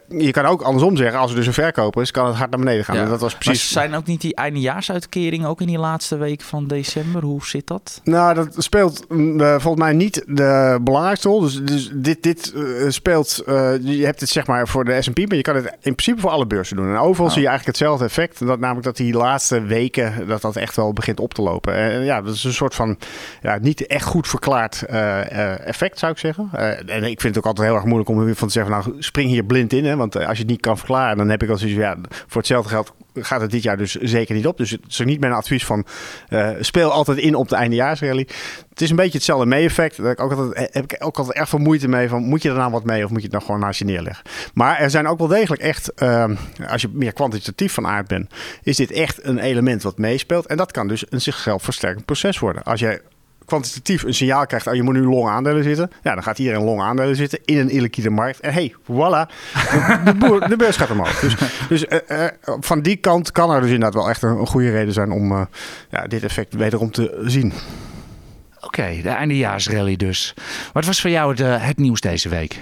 Je 0.07 0.31
kan 0.31 0.45
ook 0.45 0.61
andersom 0.61 0.97
zeggen, 0.97 1.19
als 1.19 1.29
er 1.29 1.37
dus 1.37 1.47
een 1.47 1.53
verkoper 1.53 2.01
is, 2.01 2.11
kan 2.11 2.27
het 2.27 2.35
hard 2.35 2.49
naar 2.49 2.59
beneden 2.59 2.85
gaan. 2.85 2.95
Ja. 2.95 3.01
En 3.01 3.09
dat 3.09 3.19
was 3.19 3.31
Maar 3.31 3.41
precies. 3.41 3.71
zijn 3.71 3.95
ook 3.95 4.05
niet 4.05 4.21
die 4.21 4.35
eindejaarsuitkeringen 4.35 5.47
ook 5.47 5.61
in 5.61 5.67
die 5.67 5.79
laatste 5.79 6.17
week 6.17 6.41
van 6.41 6.67
december? 6.67 7.23
Hoe 7.23 7.45
zit 7.45 7.67
dat? 7.67 8.01
Nou, 8.03 8.33
dat 8.33 8.55
speelt 8.57 9.05
mm, 9.09 9.59
volgens 9.63 9.83
mij 9.83 9.93
niet 9.93 10.23
de 10.27 10.79
belangrijkste 10.81 11.27
rol. 11.27 11.39
Dus, 11.41 11.61
dus 11.63 11.89
dit, 11.93 12.23
dit 12.23 12.53
eh, 12.55 12.89
speelt. 12.89 13.43
eh, 13.45 13.73
je 13.79 14.05
hebt 14.05 14.19
het 14.19 14.29
zeg 14.29 14.47
maar 14.47 14.67
voor 14.67 14.85
de 14.85 15.01
SP, 15.05 15.17
maar 15.27 15.35
je 15.37 15.41
kan 15.41 15.55
het 15.55 15.65
in 15.65 15.95
principe 15.95 16.19
voor 16.19 16.29
alle 16.29 16.45
beurzen 16.47 16.75
doen. 16.75 16.89
En 16.89 16.97
overal 16.97 17.25
Oh. 17.27 17.31
zie 17.31 17.41
je 17.41 17.47
eigenlijk 17.47 17.77
hetzelfde 17.77 18.05
effect. 18.05 18.45
Dat, 18.47 18.59
namelijk 18.59 18.85
dat 18.85 18.97
die 18.97 19.13
laatste 19.13 19.61
weken 19.61 20.27
dat 20.27 20.41
dat 20.41 20.55
echt 20.55 20.75
wel 20.75 20.93
begint 20.93 21.19
op 21.19 21.33
te 21.33 21.41
lopen. 21.41 21.73
En 21.75 22.03
ja, 22.03 22.21
dat 22.21 22.33
is 22.33 22.43
een 22.43 22.53
soort 22.53 22.75
van 22.75 22.97
ja, 23.41 23.57
niet 23.61 23.87
echt 23.87 24.05
goed 24.05 24.27
verklaard 24.27 24.81
eh, 24.81 25.67
effect, 25.67 25.99
zou 25.99 26.11
ik 26.11 26.17
zeggen. 26.17 26.49
En 26.85 27.03
ik 27.03 27.21
vind 27.21 27.35
het 27.35 27.37
ook 27.37 27.45
altijd 27.45 27.67
heel 27.67 27.75
erg 27.75 27.85
moeilijk 27.85 28.09
om 28.09 28.19
er 28.19 28.25
weer 28.25 28.35
van 28.35 28.47
te 28.47 28.53
zeggen: 28.53 28.71
nou, 28.71 28.95
spring 28.99 29.29
hier 29.29 29.43
blind 29.43 29.73
in. 29.73 29.85
Hè? 29.85 29.95
Want 29.95 30.15
als 30.15 30.37
je 30.37 30.43
het 30.43 30.51
niet 30.51 30.61
kan 30.61 30.77
verklaren, 30.77 31.17
dan 31.17 31.29
heb 31.29 31.43
ik 31.43 31.49
al 31.49 31.57
zoiets 31.57 31.77
van, 31.77 31.85
ja, 31.87 31.97
voor 32.27 32.37
hetzelfde 32.37 32.69
geld 32.69 32.93
gaat 33.13 33.41
het 33.41 33.51
dit 33.51 33.63
jaar 33.63 33.77
dus 33.77 33.95
zeker 33.95 34.35
niet 34.35 34.47
op. 34.47 34.57
Dus 34.57 34.71
het 34.71 34.81
is 34.87 34.99
niet 34.99 35.19
mijn 35.19 35.33
advies 35.33 35.65
van 35.65 35.85
uh, 36.29 36.49
speel 36.59 36.91
altijd 36.91 37.17
in 37.17 37.35
op 37.35 37.49
de 37.49 37.55
eindejaarsrally. 37.55 38.27
Het 38.69 38.81
is 38.81 38.89
een 38.89 38.95
beetje 38.95 39.17
hetzelfde 39.17 39.45
mee-effect. 39.45 39.97
Daar 39.97 40.05
heb 40.05 40.17
ik 40.17 40.23
ook 40.23 40.31
altijd, 40.31 40.73
heb 40.73 40.83
ik 40.83 40.95
ook 40.99 41.17
altijd 41.17 41.37
erg 41.37 41.49
veel 41.49 41.59
moeite 41.59 41.87
mee. 41.87 42.09
Van, 42.09 42.23
moet 42.23 42.41
je 42.41 42.49
er 42.49 42.55
nou 42.55 42.71
wat 42.71 42.83
mee 42.83 43.03
of 43.03 43.09
moet 43.09 43.19
je 43.19 43.27
het 43.27 43.33
nou 43.33 43.45
gewoon 43.45 43.59
naast 43.59 43.79
je 43.79 43.85
neerleggen? 43.85 44.25
Maar 44.53 44.79
er 44.79 44.89
zijn 44.89 45.07
ook 45.07 45.19
wel 45.19 45.27
degelijk 45.27 45.61
echt, 45.61 45.91
uh, 46.03 46.25
als 46.67 46.81
je 46.81 46.89
meer 46.93 47.13
kwantitatief 47.13 47.73
van 47.73 47.87
aard 47.87 48.07
bent, 48.07 48.33
is 48.63 48.77
dit 48.77 48.91
echt 48.91 49.25
een 49.25 49.39
element 49.39 49.83
wat 49.83 49.97
meespeelt. 49.97 50.45
En 50.45 50.57
dat 50.57 50.71
kan 50.71 50.87
dus 50.87 51.05
een 51.09 51.21
zichzelf 51.21 51.63
versterkend 51.63 52.05
proces 52.05 52.39
worden. 52.39 52.63
Als 52.63 52.79
jij 52.79 53.01
kwantitatief 53.45 54.03
een 54.03 54.13
signaal 54.13 54.45
krijgt, 54.45 54.67
oh, 54.67 54.73
je 54.73 54.83
moet 54.83 54.93
nu 54.93 55.03
long 55.03 55.29
aandelen 55.29 55.63
zitten. 55.63 55.91
Ja, 56.03 56.13
dan 56.13 56.23
gaat 56.23 56.39
iedereen 56.39 56.63
long 56.63 56.81
aandelen 56.81 57.15
zitten 57.15 57.39
in 57.45 57.57
een 57.57 57.69
illiquide 57.69 58.09
markt. 58.09 58.39
En 58.39 58.53
hey, 58.53 58.75
voilà, 58.81 59.31
de, 60.05 60.45
de 60.47 60.55
beurs 60.57 60.77
gaat 60.77 60.91
omhoog. 60.91 61.19
Dus, 61.19 61.35
dus 61.69 61.85
uh, 61.85 61.99
uh, 62.07 62.27
van 62.59 62.81
die 62.81 62.95
kant 62.95 63.31
kan 63.31 63.51
er 63.51 63.61
dus 63.61 63.69
inderdaad 63.69 63.93
wel 63.93 64.09
echt 64.09 64.21
een, 64.21 64.47
goede 64.47 64.71
reden 64.71 64.93
zijn 64.93 65.11
om 65.11 65.31
uh, 65.31 65.41
ja, 65.89 66.07
dit 66.07 66.23
effect 66.23 66.53
wederom 66.53 66.91
te 66.91 67.21
zien. 67.25 67.53
Oké, 68.61 68.99
de 69.01 69.09
eindejaarsrally 69.09 69.95
dus. 69.95 70.33
Wat 70.73 70.85
was 70.85 71.01
voor 71.01 71.09
jou 71.09 71.35
het, 71.35 71.61
het 71.61 71.77
nieuws 71.77 72.01
deze 72.01 72.29
week? 72.29 72.59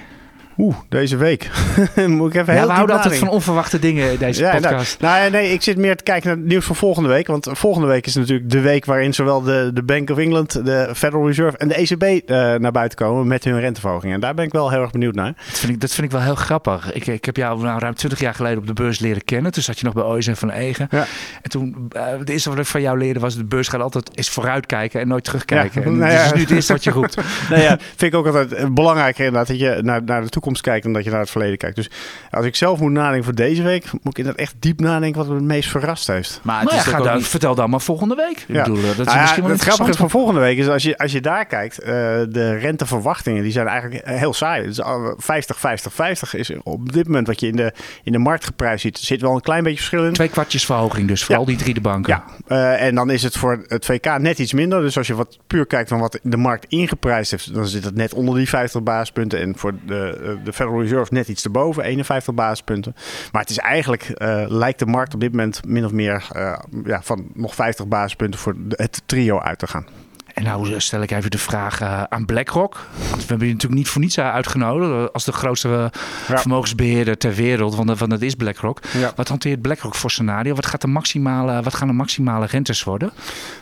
Oeh, 0.57 0.75
deze 0.89 1.17
week. 1.17 1.49
Moet 2.07 2.33
ik 2.33 2.41
even 2.41 2.53
ja, 2.53 2.59
heel 2.59 2.67
we 2.67 2.73
houden 2.73 2.95
altijd 2.95 3.17
van 3.17 3.29
onverwachte 3.29 3.79
dingen 3.79 4.19
deze 4.19 4.41
ja, 4.41 4.51
podcast. 4.51 4.99
Nou, 4.99 5.19
nou, 5.19 5.31
nee, 5.31 5.53
ik 5.53 5.61
zit 5.61 5.77
meer 5.77 5.95
te 5.95 6.03
kijken 6.03 6.27
naar 6.27 6.37
het 6.37 6.45
nieuws 6.45 6.65
van 6.65 6.75
volgende 6.75 7.09
week. 7.09 7.27
Want 7.27 7.47
volgende 7.51 7.87
week 7.87 8.05
is 8.05 8.15
natuurlijk 8.15 8.49
de 8.49 8.59
week 8.59 8.85
waarin 8.85 9.13
zowel 9.13 9.41
de, 9.41 9.71
de 9.73 9.83
Bank 9.83 10.09
of 10.09 10.17
England, 10.17 10.65
de 10.65 10.89
Federal 10.95 11.27
Reserve 11.27 11.57
en 11.57 11.67
de 11.67 11.73
ECB 11.73 12.03
uh, 12.03 12.37
naar 12.55 12.71
buiten 12.71 12.97
komen 12.97 13.27
met 13.27 13.43
hun 13.43 13.59
renteverhoging. 13.59 14.13
En 14.13 14.19
daar 14.19 14.33
ben 14.33 14.45
ik 14.45 14.51
wel 14.51 14.69
heel 14.69 14.81
erg 14.81 14.91
benieuwd 14.91 15.15
naar. 15.15 15.33
Dat 15.47 15.59
vind 15.59 15.71
ik, 15.71 15.81
dat 15.81 15.91
vind 15.91 16.05
ik 16.05 16.11
wel 16.11 16.21
heel 16.21 16.35
grappig. 16.35 16.93
Ik, 16.93 17.07
ik 17.07 17.25
heb 17.25 17.35
jou 17.35 17.61
nou, 17.61 17.79
ruim 17.79 17.95
20 17.95 18.19
jaar 18.19 18.33
geleden 18.33 18.57
op 18.57 18.67
de 18.67 18.73
beurs 18.73 18.99
leren 18.99 19.23
kennen. 19.23 19.51
Toen 19.51 19.63
zat 19.63 19.79
je 19.79 19.85
nog 19.85 19.93
bij 19.93 20.03
OSM 20.03 20.33
van 20.33 20.51
Egen. 20.51 20.87
Ja. 20.91 21.05
En 21.41 21.49
toen, 21.49 21.89
uh, 21.95 22.03
het 22.17 22.29
eerste 22.29 22.49
wat 22.49 22.59
ik 22.59 22.65
van 22.65 22.81
jou 22.81 22.97
leerde 22.97 23.19
was 23.19 23.35
de 23.35 23.45
beurs 23.45 23.67
gaat 23.67 23.81
altijd 23.81 24.09
eens 24.13 24.29
vooruitkijken 24.29 25.01
en 25.01 25.07
nooit 25.07 25.23
terugkijken. 25.23 25.81
Ja, 25.81 25.87
en 25.87 25.97
nou 25.97 26.11
is 26.11 26.33
nu 26.33 26.41
het 26.41 26.51
eerste 26.51 26.73
wat 26.73 26.83
je 26.83 26.91
roept. 26.91 27.15
nou 27.49 27.61
ja, 27.61 27.77
vind 27.79 28.13
ik 28.13 28.15
ook 28.15 28.25
altijd 28.25 28.73
belangrijker 28.73 29.25
inderdaad 29.25 29.47
dat 29.47 29.59
je 29.59 29.79
naar, 29.81 30.03
naar 30.03 30.21
de 30.21 30.29
toekomst 30.29 30.40
kijkt 30.61 30.83
dan 30.83 30.93
dat 30.93 31.03
je 31.03 31.09
naar 31.09 31.19
het 31.19 31.29
verleden 31.29 31.57
kijkt. 31.57 31.75
Dus 31.75 31.89
als 32.31 32.45
ik 32.45 32.55
zelf 32.55 32.79
moet 32.79 32.91
nadenken 32.91 33.23
voor 33.23 33.35
deze 33.35 33.61
week, 33.61 33.91
moet 33.91 34.01
ik 34.03 34.17
inderdaad 34.17 34.41
echt 34.41 34.55
diep 34.59 34.79
nadenken 34.79 35.19
wat 35.19 35.29
me 35.29 35.35
het 35.35 35.43
meest 35.43 35.69
verrast 35.69 36.07
heeft. 36.07 36.39
Maar 36.43 36.61
het 36.61 36.71
is 36.71 36.85
ja, 36.85 37.01
dan, 37.01 37.15
niet... 37.15 37.27
vertel 37.27 37.55
dan 37.55 37.69
maar 37.69 37.81
volgende 37.81 38.15
week. 38.15 38.45
Ja. 38.47 38.63
Bedoel, 38.63 38.81
dat 38.81 38.99
is 38.99 39.05
nou 39.05 39.19
misschien 39.19 39.43
wel 39.43 39.51
het 39.51 39.61
grappige 39.61 39.97
van 39.97 40.09
volgende 40.09 40.39
week 40.39 40.57
is 40.57 40.67
als 40.67 40.83
je, 40.83 40.97
als 40.97 41.11
je 41.11 41.21
daar 41.21 41.45
kijkt, 41.45 41.81
uh, 41.81 41.87
de 42.29 42.57
renteverwachtingen 42.57 43.43
die 43.43 43.51
zijn 43.51 43.67
eigenlijk 43.67 44.07
heel 44.07 44.33
saai. 44.33 44.63
Dus 44.63 44.79
50, 45.17 45.59
50, 45.59 45.93
50 45.93 46.33
is 46.33 46.51
op 46.63 46.93
dit 46.93 47.05
moment 47.05 47.27
wat 47.27 47.39
je 47.39 47.47
in 47.47 47.55
de, 47.55 47.73
in 48.03 48.11
de 48.11 48.17
marktgeprijs 48.17 48.81
ziet. 48.81 48.97
Er 48.97 49.05
zit 49.05 49.21
wel 49.21 49.33
een 49.35 49.41
klein 49.41 49.63
beetje 49.63 49.77
verschil 49.77 50.05
in. 50.05 50.13
Twee 50.13 50.29
kwartjes 50.29 50.65
verhoging 50.65 51.07
dus 51.07 51.23
voor 51.23 51.35
al 51.35 51.45
die 51.45 51.57
drie 51.57 51.73
de 51.73 51.81
banken. 51.81 52.23
Ja, 52.47 52.55
uh, 52.55 52.81
en 52.81 52.95
dan 52.95 53.09
is 53.09 53.23
het 53.23 53.37
voor 53.37 53.63
het 53.67 53.85
VK 53.85 54.17
net 54.17 54.39
iets 54.39 54.53
minder. 54.53 54.81
Dus 54.81 54.97
als 54.97 55.07
je 55.07 55.15
wat 55.15 55.39
puur 55.47 55.65
kijkt 55.65 55.89
van 55.89 55.99
wat 55.99 56.19
de 56.23 56.37
markt 56.37 56.65
ingeprijsd 56.67 57.31
heeft, 57.31 57.53
dan 57.53 57.67
zit 57.67 57.83
het 57.83 57.95
net 57.95 58.13
onder 58.13 58.35
die 58.35 58.49
50 58.49 58.83
basispunten. 58.83 59.39
En 59.39 59.57
voor 59.57 59.73
de, 59.85 60.30
de 60.43 60.53
Federal 60.53 60.81
Reserve 60.81 61.13
net 61.13 61.27
iets 61.27 61.43
erboven, 61.43 61.83
51 61.83 62.33
basispunten. 62.33 62.95
Maar 63.31 63.41
het 63.41 63.49
is 63.49 63.57
eigenlijk, 63.57 64.13
uh, 64.15 64.43
lijkt 64.47 64.79
de 64.79 64.85
markt 64.85 65.13
op 65.13 65.19
dit 65.19 65.31
moment 65.31 65.65
min 65.65 65.85
of 65.85 65.91
meer 65.91 66.27
uh, 66.35 66.59
ja, 66.85 67.01
van 67.01 67.27
nog 67.33 67.55
50 67.55 67.87
basispunten 67.87 68.39
voor 68.39 68.55
het 68.69 69.01
trio 69.05 69.39
uit 69.39 69.59
te 69.59 69.67
gaan. 69.67 69.85
En 70.33 70.43
nou 70.43 70.79
stel 70.79 71.01
ik 71.01 71.11
even 71.11 71.31
de 71.31 71.37
vraag 71.37 71.81
uh, 71.81 72.03
aan 72.03 72.25
BlackRock. 72.25 72.77
Want 73.09 73.21
we 73.21 73.27
hebben 73.27 73.47
je 73.47 73.53
natuurlijk 73.53 73.81
niet 73.81 73.89
voor 73.89 74.01
niets 74.01 74.19
uitgenodigd 74.19 75.13
als 75.13 75.25
de 75.25 75.31
grootste 75.31 75.91
ja. 76.27 76.37
vermogensbeheerder 76.37 77.17
ter 77.17 77.33
wereld. 77.33 77.75
Want, 77.75 77.99
want 77.99 78.11
dat 78.11 78.21
is 78.21 78.35
BlackRock. 78.35 78.79
Ja. 78.97 79.11
Wat 79.15 79.27
hanteert 79.27 79.61
BlackRock 79.61 79.95
voor 79.95 80.11
scenario? 80.11 80.55
Wat, 80.55 80.65
gaat 80.65 80.81
de 80.81 80.87
maximale, 80.87 81.61
wat 81.61 81.73
gaan 81.73 81.87
de 81.87 81.93
maximale 81.93 82.45
rentes 82.45 82.83
worden? 82.83 83.11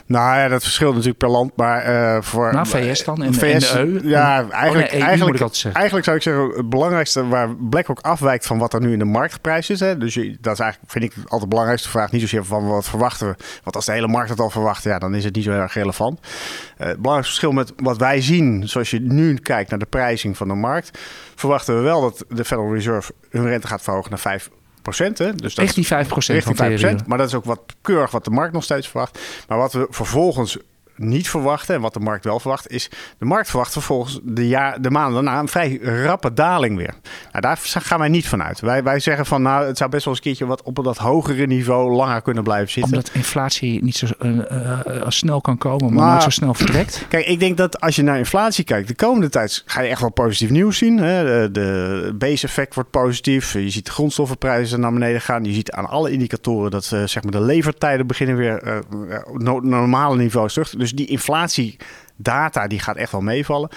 Nou 0.05 0.37
ja, 0.37 0.47
dat 0.47 0.63
verschilt 0.63 0.91
natuurlijk 0.91 1.17
per 1.17 1.29
land. 1.29 1.51
Maar 1.55 1.89
uh, 1.89 2.21
voor. 2.21 2.53
Nou, 2.53 2.67
VS 2.67 3.03
dan? 3.03 3.23
En, 3.23 3.33
VS, 3.33 3.71
en 3.71 3.93
de 3.93 4.01
EU? 4.03 4.09
Ja, 4.09 4.49
eigenlijk, 4.49 4.85
oh, 4.87 4.93
nee, 4.93 5.03
eigenlijk, 5.03 5.39
eigenlijk 5.73 6.05
zou 6.05 6.17
ik 6.17 6.23
zeggen: 6.23 6.49
het 6.55 6.69
belangrijkste 6.69 7.27
waar 7.27 7.55
BlackRock 7.55 7.99
afwijkt 7.99 8.45
van 8.45 8.57
wat 8.57 8.73
er 8.73 8.81
nu 8.81 8.93
in 8.93 8.99
de 8.99 9.05
markt 9.05 9.33
geprijsd 9.33 9.69
is. 9.69 9.79
Hè, 9.79 9.97
dus 9.97 10.13
je, 10.13 10.37
dat 10.41 10.53
is 10.53 10.59
eigenlijk, 10.59 10.91
vind 10.91 11.03
ik, 11.03 11.13
altijd 11.17 11.41
de 11.41 11.47
belangrijkste 11.47 11.89
vraag. 11.89 12.11
Niet 12.11 12.21
zozeer 12.21 12.45
van 12.45 12.67
wat 12.67 12.89
verwachten 12.89 13.27
we. 13.27 13.35
Want 13.63 13.75
als 13.75 13.85
de 13.85 13.91
hele 13.91 14.07
markt 14.07 14.29
het 14.29 14.39
al 14.39 14.49
verwacht, 14.49 14.83
ja, 14.83 14.99
dan 14.99 15.15
is 15.15 15.23
het 15.23 15.35
niet 15.35 15.43
zo 15.43 15.51
erg 15.51 15.73
relevant. 15.73 16.19
Het 16.77 17.01
belangrijkste 17.01 17.23
verschil 17.23 17.51
met 17.51 17.73
wat 17.75 17.97
wij 17.97 18.21
zien, 18.21 18.69
zoals 18.69 18.89
je 18.91 18.99
nu 18.99 19.35
kijkt 19.35 19.69
naar 19.69 19.79
de 19.79 19.85
prijzing 19.85 20.37
van 20.37 20.47
de 20.47 20.53
markt, 20.53 20.99
verwachten 21.35 21.75
we 21.75 21.81
wel 21.81 22.01
dat 22.01 22.25
de 22.29 22.45
Federal 22.45 22.73
Reserve 22.73 23.13
hun 23.29 23.47
rente 23.47 23.67
gaat 23.67 23.81
verhogen 23.81 24.09
naar 24.09 24.19
5 24.19 24.49
procent. 24.81 25.17
Dus 25.17 25.55
dat 25.55 25.73
die 25.73 25.87
5 25.87 26.07
procent. 26.07 26.45
Richting 26.45 26.79
5 26.79 27.05
Maar 27.05 27.17
dat 27.17 27.27
is 27.27 27.33
ook 27.33 27.45
wat 27.45 27.75
keurig 27.81 28.11
wat 28.11 28.23
de 28.23 28.31
markt 28.31 28.53
nog 28.53 28.63
steeds 28.63 28.87
verwacht. 28.87 29.19
Maar 29.47 29.57
wat 29.57 29.73
we 29.73 29.87
vervolgens 29.89 30.57
niet 30.99 31.29
verwachten 31.29 31.75
en 31.75 31.81
wat 31.81 31.93
de 31.93 31.99
markt 31.99 32.25
wel 32.25 32.39
verwacht, 32.39 32.69
is 32.69 32.89
de 33.17 33.25
markt 33.25 33.49
verwacht 33.49 33.71
vervolgens 33.71 34.19
de, 34.23 34.47
jaar, 34.47 34.81
de 34.81 34.89
maanden 34.89 35.13
daarna 35.13 35.39
een 35.39 35.47
vrij 35.47 35.79
rappe 35.81 36.33
daling 36.33 36.77
weer. 36.77 36.93
Nou, 37.31 37.41
daar 37.41 37.59
gaan 37.63 37.99
wij 37.99 38.07
niet 38.07 38.27
van 38.27 38.43
uit. 38.43 38.59
Wij, 38.59 38.83
wij 38.83 38.99
zeggen 38.99 39.25
van 39.25 39.41
nou, 39.41 39.65
het 39.65 39.77
zou 39.77 39.89
best 39.89 40.05
wel 40.05 40.13
eens 40.13 40.23
een 40.23 40.29
keertje 40.29 40.45
wat 40.45 40.61
op 40.61 40.83
dat 40.83 40.97
hogere 40.97 41.45
niveau 41.45 41.91
langer 41.91 42.21
kunnen 42.21 42.43
blijven 42.43 42.71
zitten. 42.71 42.93
Omdat 42.93 43.11
inflatie 43.13 43.83
niet 43.83 43.95
zo 43.95 44.05
uh, 44.21 44.37
uh, 44.37 44.81
snel 45.07 45.41
kan 45.41 45.57
komen, 45.57 45.85
maar, 45.85 46.03
maar 46.03 46.09
nooit 46.09 46.23
zo 46.23 46.29
snel 46.29 46.53
vertrekt. 46.53 47.05
Kijk, 47.09 47.25
ik 47.25 47.39
denk 47.39 47.57
dat 47.57 47.81
als 47.81 47.95
je 47.95 48.01
naar 48.01 48.17
inflatie 48.17 48.63
kijkt, 48.63 48.87
de 48.87 48.95
komende 48.95 49.29
tijd 49.29 49.63
ga 49.65 49.81
je 49.81 49.89
echt 49.89 50.01
wel 50.01 50.11
positief 50.11 50.49
nieuws 50.49 50.77
zien. 50.77 50.97
Hè? 50.97 51.23
De, 51.23 51.51
de 51.51 52.15
base 52.17 52.45
effect 52.45 52.75
wordt 52.75 52.89
positief. 52.89 53.53
Je 53.53 53.69
ziet 53.69 53.85
de 53.85 53.91
grondstoffenprijzen 53.91 54.79
naar 54.79 54.93
beneden 54.93 55.21
gaan. 55.21 55.43
Je 55.43 55.53
ziet 55.53 55.71
aan 55.71 55.89
alle 55.89 56.11
indicatoren 56.11 56.71
dat 56.71 56.91
uh, 56.93 57.03
zeg 57.03 57.23
maar 57.23 57.31
de 57.31 57.41
levertijden 57.41 58.07
beginnen 58.07 58.35
weer 58.35 58.83
no 59.33 59.59
normale 59.59 60.15
niveaus 60.15 60.53
terug. 60.53 60.69
Dus 60.69 60.88
dus 60.89 61.05
die 61.05 61.07
inflatiedata 61.07 62.67
die 62.67 62.79
gaat 62.79 62.95
echt 62.95 63.11
wel 63.11 63.21
meevallen. 63.21 63.69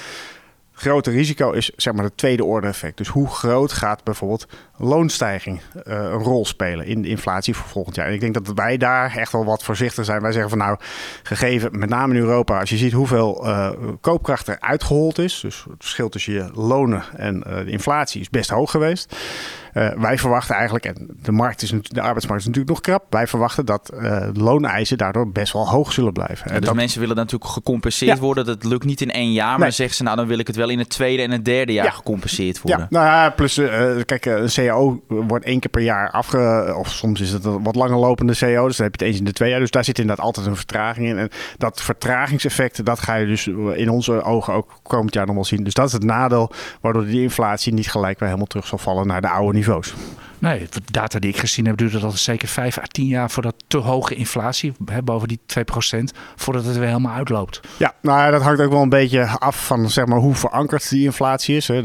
Grote 0.73 1.11
risico 1.11 1.50
is 1.50 1.71
zeg 1.76 1.95
maar 1.95 2.04
het 2.04 2.16
tweede 2.16 2.45
orde 2.45 2.66
effect. 2.66 2.97
Dus 2.97 3.09
hoe 3.09 3.28
groot 3.28 3.73
gaat 3.73 4.04
bijvoorbeeld 4.04 4.47
loonstijging 4.84 5.60
uh, 5.74 5.94
een 5.94 6.12
rol 6.12 6.46
spelen 6.46 6.86
in 6.86 7.02
de 7.02 7.08
inflatie 7.08 7.54
voor 7.54 7.68
volgend 7.68 7.96
jaar? 7.96 8.06
En 8.06 8.12
ik 8.12 8.20
denk 8.20 8.34
dat 8.34 8.52
wij 8.54 8.76
daar 8.76 9.16
echt 9.16 9.32
wel 9.32 9.44
wat 9.44 9.62
voorzichtig 9.62 10.04
zijn. 10.04 10.22
Wij 10.22 10.32
zeggen 10.32 10.50
van 10.50 10.58
nou, 10.58 10.76
gegeven 11.22 11.78
met 11.78 11.88
name 11.88 12.14
in 12.14 12.20
Europa, 12.20 12.60
als 12.60 12.70
je 12.70 12.76
ziet 12.76 12.92
hoeveel 12.92 13.46
uh, 13.46 13.70
koopkracht 14.00 14.48
er 14.48 14.60
uitgehold 14.60 15.18
is, 15.18 15.40
dus 15.40 15.64
het 15.70 15.74
verschil 15.78 16.08
tussen 16.08 16.32
je 16.32 16.50
lonen 16.54 17.04
en 17.16 17.44
uh, 17.46 17.56
de 17.56 17.70
inflatie 17.70 18.20
is 18.20 18.30
best 18.30 18.50
hoog 18.50 18.70
geweest. 18.70 19.16
Wij 19.96 20.18
verwachten 20.18 20.54
eigenlijk, 20.54 20.84
en 20.84 21.08
de, 21.22 21.32
markt 21.32 21.62
is, 21.62 21.70
de 21.70 22.00
arbeidsmarkt 22.00 22.42
is 22.42 22.48
natuurlijk 22.48 22.68
nog 22.68 22.80
krap, 22.80 23.04
wij 23.10 23.26
verwachten 23.26 23.66
dat 23.66 23.92
looneisen 24.32 24.98
daardoor 24.98 25.30
best 25.30 25.52
wel 25.52 25.68
hoog 25.68 25.92
zullen 25.92 26.12
blijven. 26.12 26.48
Ja, 26.52 26.58
dus 26.58 26.66
dat... 26.66 26.74
mensen 26.74 27.00
willen 27.00 27.16
natuurlijk 27.16 27.50
gecompenseerd 27.50 28.16
ja. 28.16 28.22
worden. 28.22 28.44
Dat 28.44 28.64
lukt 28.64 28.84
niet 28.84 29.00
in 29.00 29.10
één 29.10 29.32
jaar, 29.32 29.50
maar 29.50 29.58
nee. 29.58 29.70
zeggen 29.70 29.96
ze 29.96 30.02
nou 30.02 30.16
dan 30.16 30.26
wil 30.26 30.38
ik 30.38 30.46
het 30.46 30.56
wel 30.56 30.68
in 30.68 30.78
het 30.78 30.88
tweede 30.88 31.22
en 31.22 31.30
het 31.30 31.44
derde 31.44 31.72
jaar 31.72 31.84
ja. 31.84 31.90
gecompenseerd 31.90 32.60
worden. 32.60 32.80
Ja, 32.90 32.98
nou 32.98 33.06
ja, 33.06 33.30
plus 33.30 33.54
kijk, 34.04 34.24
een 34.24 34.50
Wordt 35.06 35.44
één 35.44 35.60
keer 35.60 35.70
per 35.70 35.82
jaar 35.82 36.10
afge... 36.10 36.74
of 36.78 36.88
soms 36.88 37.20
is 37.20 37.32
het 37.32 37.44
een 37.44 37.62
wat 37.62 37.74
langer 37.74 37.98
lopende 37.98 38.36
CAO, 38.36 38.66
dus 38.66 38.76
dan 38.76 38.86
heb 38.86 38.94
je 38.96 39.04
het 39.04 39.12
eens 39.12 39.18
in 39.18 39.24
de 39.24 39.32
twee 39.32 39.50
jaar. 39.50 39.60
Dus 39.60 39.70
daar 39.70 39.84
zit 39.84 39.98
inderdaad 39.98 40.24
altijd 40.24 40.46
een 40.46 40.56
vertraging 40.56 41.06
in. 41.06 41.18
En 41.18 41.28
dat 41.58 41.82
vertragingseffect, 41.82 42.84
dat 42.84 43.00
ga 43.00 43.14
je 43.14 43.26
dus 43.26 43.46
in 43.74 43.90
onze 43.90 44.22
ogen 44.22 44.54
ook 44.54 44.70
komend 44.82 45.14
jaar 45.14 45.26
nog 45.26 45.34
wel 45.34 45.44
zien. 45.44 45.64
Dus 45.64 45.74
dat 45.74 45.86
is 45.86 45.92
het 45.92 46.04
nadeel, 46.04 46.50
waardoor 46.80 47.04
die 47.04 47.22
inflatie 47.22 47.72
niet 47.72 47.90
gelijk 47.90 48.18
weer 48.18 48.28
helemaal 48.28 48.48
terug 48.48 48.66
zal 48.66 48.78
vallen 48.78 49.06
naar 49.06 49.20
de 49.20 49.28
oude 49.28 49.52
niveau 49.52 49.62
niveaus. 49.62 49.94
Nee, 50.42 50.66
de 50.70 50.80
data 50.90 51.18
die 51.18 51.30
ik 51.30 51.38
gezien 51.38 51.66
heb, 51.66 51.76
duurt 51.76 51.92
het 51.92 52.02
al 52.02 52.11
zeker 52.11 52.49
5 52.49 52.78
à 52.78 52.82
10 52.82 53.06
jaar 53.06 53.30
voordat 53.30 53.54
te 53.66 53.76
hoge 53.76 54.14
inflatie, 54.14 54.72
hè, 54.84 55.02
boven 55.02 55.28
die 55.28 55.40
2%, 55.46 56.18
voordat 56.37 56.64
het 56.64 56.76
weer 56.76 56.87
helemaal 56.87 57.14
uitloopt. 57.14 57.61
Ja, 57.76 57.94
nou 58.00 58.18
ja, 58.18 58.30
dat 58.30 58.42
hangt 58.42 58.61
ook 58.61 58.70
wel 58.70 58.82
een 58.82 58.88
beetje 58.88 59.26
af 59.26 59.66
van 59.66 59.90
zeg 59.90 60.06
maar, 60.06 60.18
hoe 60.18 60.34
verankerd 60.34 60.88
die 60.88 61.04
inflatie 61.04 61.56
is. 61.56 61.68
Hè. 61.68 61.82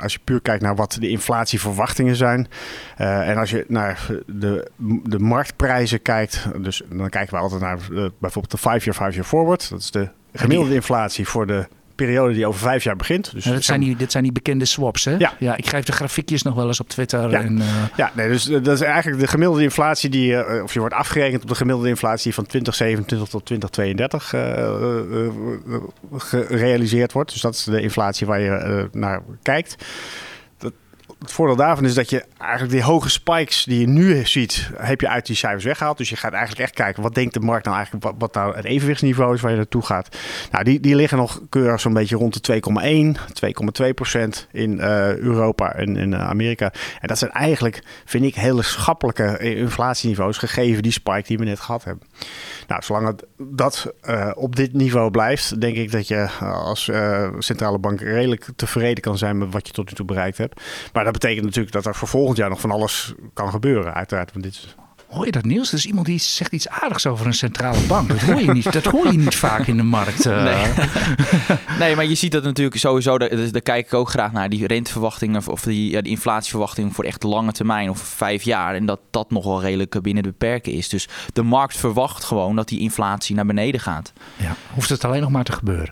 als 0.00 0.12
je 0.12 0.18
puur 0.24 0.40
kijkt 0.40 0.62
naar 0.62 0.74
wat 0.74 0.96
de 1.00 1.08
inflatieverwachtingen 1.08 2.16
zijn. 2.16 2.48
Uh, 2.98 3.28
en 3.28 3.36
als 3.36 3.50
je 3.50 3.64
naar 3.68 4.06
de, 4.26 4.70
de 5.04 5.18
marktprijzen 5.18 6.02
kijkt, 6.02 6.46
dus 6.62 6.82
dan 6.90 7.08
kijken 7.08 7.34
we 7.34 7.40
altijd 7.40 7.60
naar 7.60 7.78
uh, 7.90 8.08
bijvoorbeeld 8.18 8.62
de 8.62 8.70
5-year, 8.70 9.12
5-year 9.12 9.24
forward. 9.24 9.70
Dat 9.70 9.80
is 9.80 9.90
de 9.90 10.08
gemiddelde 10.32 10.74
inflatie 10.74 11.28
voor 11.28 11.46
de 11.46 11.68
periode 12.04 12.34
die 12.34 12.46
over 12.46 12.60
vijf 12.60 12.84
jaar 12.84 12.96
begint. 12.96 13.32
Dus 13.32 13.44
dat 13.44 13.64
zijn 13.64 13.80
die, 13.80 13.96
dit 13.96 14.12
zijn 14.12 14.22
die 14.22 14.32
bekende 14.32 14.64
swaps, 14.64 15.04
hè? 15.04 15.14
Ja. 15.18 15.34
ja. 15.38 15.56
Ik 15.56 15.66
geef 15.66 15.84
de 15.84 15.92
grafiekjes 15.92 16.42
nog 16.42 16.54
wel 16.54 16.66
eens 16.66 16.80
op 16.80 16.88
Twitter. 16.88 17.30
Ja, 17.30 17.40
en, 17.40 17.58
uh... 17.58 17.64
ja 17.96 18.10
nee, 18.14 18.28
dus 18.28 18.44
dat 18.44 18.68
is 18.68 18.80
eigenlijk 18.80 19.20
de 19.20 19.26
gemiddelde 19.26 19.62
inflatie 19.62 20.10
die, 20.10 20.32
uh, 20.32 20.62
of 20.62 20.72
je 20.72 20.80
wordt 20.80 20.94
afgerekend 20.94 21.42
op 21.42 21.48
de 21.48 21.54
gemiddelde 21.54 21.88
inflatie 21.88 22.34
van 22.34 22.46
2027 22.46 23.28
tot 23.28 23.44
2032 23.44 24.32
uh, 24.32 24.40
gerealiseerd 26.16 27.12
wordt. 27.12 27.32
Dus 27.32 27.40
dat 27.40 27.54
is 27.54 27.64
de 27.64 27.80
inflatie 27.80 28.26
waar 28.26 28.40
je 28.40 28.88
naar 28.92 29.22
kijkt 29.42 29.76
het 31.18 31.32
voordeel 31.32 31.56
daarvan 31.56 31.84
is 31.84 31.94
dat 31.94 32.10
je 32.10 32.24
eigenlijk 32.38 32.72
die 32.72 32.82
hoge 32.82 33.08
spikes 33.10 33.64
die 33.64 33.80
je 33.80 33.86
nu 33.86 34.26
ziet, 34.26 34.70
heb 34.76 35.00
je 35.00 35.08
uit 35.08 35.26
die 35.26 35.36
cijfers 35.36 35.64
weggehaald. 35.64 35.98
Dus 35.98 36.08
je 36.08 36.16
gaat 36.16 36.32
eigenlijk 36.32 36.62
echt 36.62 36.74
kijken, 36.74 37.02
wat 37.02 37.14
denkt 37.14 37.34
de 37.34 37.40
markt 37.40 37.64
nou 37.64 37.76
eigenlijk, 37.76 38.04
wat, 38.04 38.14
wat 38.18 38.34
nou 38.34 38.56
het 38.56 38.64
evenwichtsniveau 38.64 39.34
is 39.34 39.40
waar 39.40 39.50
je 39.50 39.56
naartoe 39.56 39.82
gaat. 39.82 40.16
Nou, 40.50 40.64
die, 40.64 40.80
die 40.80 40.94
liggen 40.94 41.18
nog 41.18 41.40
keurig 41.48 41.80
zo'n 41.80 41.92
beetje 41.92 42.16
rond 42.16 42.46
de 42.46 42.62
2,1, 43.16 43.84
2,2 43.84 43.94
procent 43.94 44.48
in 44.52 44.80
eh, 44.80 45.16
Europa 45.16 45.74
en 45.74 45.96
in 45.96 46.14
eh, 46.14 46.28
Amerika. 46.28 46.72
En 47.00 47.08
dat 47.08 47.18
zijn 47.18 47.30
eigenlijk, 47.30 47.82
vind 48.04 48.24
ik, 48.24 48.34
hele 48.34 48.62
schappelijke 48.62 49.38
inflatieniveaus, 49.38 50.38
gegeven 50.38 50.82
die 50.82 50.92
spike 50.92 51.26
die 51.26 51.38
we 51.38 51.44
net 51.44 51.60
gehad 51.60 51.84
hebben. 51.84 52.06
Nou, 52.66 52.82
zolang 52.82 53.06
het, 53.06 53.26
dat 53.38 53.92
uh, 54.08 54.30
op 54.34 54.56
dit 54.56 54.72
niveau 54.72 55.10
blijft, 55.10 55.60
denk 55.60 55.76
ik 55.76 55.92
dat 55.92 56.08
je 56.08 56.28
als 56.40 56.90
centrale 57.38 57.78
bank 57.78 58.00
redelijk 58.00 58.48
tevreden 58.56 59.02
kan 59.02 59.18
zijn 59.18 59.38
met 59.38 59.52
wat 59.52 59.66
je 59.66 59.72
tot 59.72 59.88
nu 59.88 59.94
toe 59.94 60.06
bereikt 60.06 60.38
hebt. 60.38 60.60
Maar 60.92 61.06
dat 61.12 61.20
betekent 61.20 61.44
natuurlijk 61.44 61.72
dat 61.74 61.86
er 61.86 61.94
voor 61.94 62.08
volgend 62.08 62.36
jaar 62.36 62.48
nog 62.48 62.60
van 62.60 62.70
alles 62.70 63.14
kan 63.32 63.50
gebeuren, 63.50 63.94
uiteraard. 63.94 64.32
Want 64.32 64.44
dit 64.44 64.52
is 64.52 64.76
Hoor 65.08 65.24
je 65.24 65.32
dat 65.32 65.44
nieuws? 65.44 65.68
Er 65.68 65.78
is 65.78 65.86
iemand 65.86 66.06
die 66.06 66.18
zegt 66.18 66.52
iets 66.52 66.68
aardigs 66.68 67.06
over 67.06 67.26
een 67.26 67.34
centrale 67.34 67.80
bank. 67.80 68.08
Dat 68.08 68.20
hoor 68.20 68.40
je 68.40 68.52
niet, 68.52 68.72
dat 68.72 68.84
hoor 68.84 69.12
je 69.12 69.18
niet 69.18 69.34
vaak 69.34 69.66
in 69.66 69.76
de 69.76 69.82
markt. 69.82 70.26
Uh. 70.26 70.42
Nee. 70.42 70.86
nee, 71.78 71.96
maar 71.96 72.04
je 72.04 72.14
ziet 72.14 72.32
dat 72.32 72.42
natuurlijk 72.42 72.76
sowieso. 72.76 73.18
Daar, 73.18 73.50
daar 73.52 73.60
kijk 73.60 73.86
ik 73.86 73.94
ook 73.94 74.10
graag 74.10 74.32
naar. 74.32 74.48
Die 74.48 74.66
renteverwachtingen 74.66 75.42
of 75.46 75.62
die, 75.62 75.90
ja, 75.90 76.00
die 76.00 76.10
inflatieverwachtingen 76.10 76.92
voor 76.92 77.04
echt 77.04 77.22
lange 77.22 77.52
termijn 77.52 77.90
of 77.90 77.98
vijf 77.98 78.42
jaar. 78.42 78.74
En 78.74 78.86
dat 78.86 79.00
dat 79.10 79.30
nog 79.30 79.44
wel 79.44 79.60
redelijk 79.60 80.02
binnen 80.02 80.22
de 80.22 80.28
beperken 80.28 80.72
is. 80.72 80.88
Dus 80.88 81.08
de 81.32 81.42
markt 81.42 81.76
verwacht 81.76 82.24
gewoon 82.24 82.56
dat 82.56 82.68
die 82.68 82.80
inflatie 82.80 83.34
naar 83.34 83.46
beneden 83.46 83.80
gaat. 83.80 84.12
Ja, 84.36 84.56
hoeft 84.74 84.88
het 84.88 85.04
alleen 85.04 85.20
nog 85.20 85.30
maar 85.30 85.44
te 85.44 85.52
gebeuren. 85.52 85.90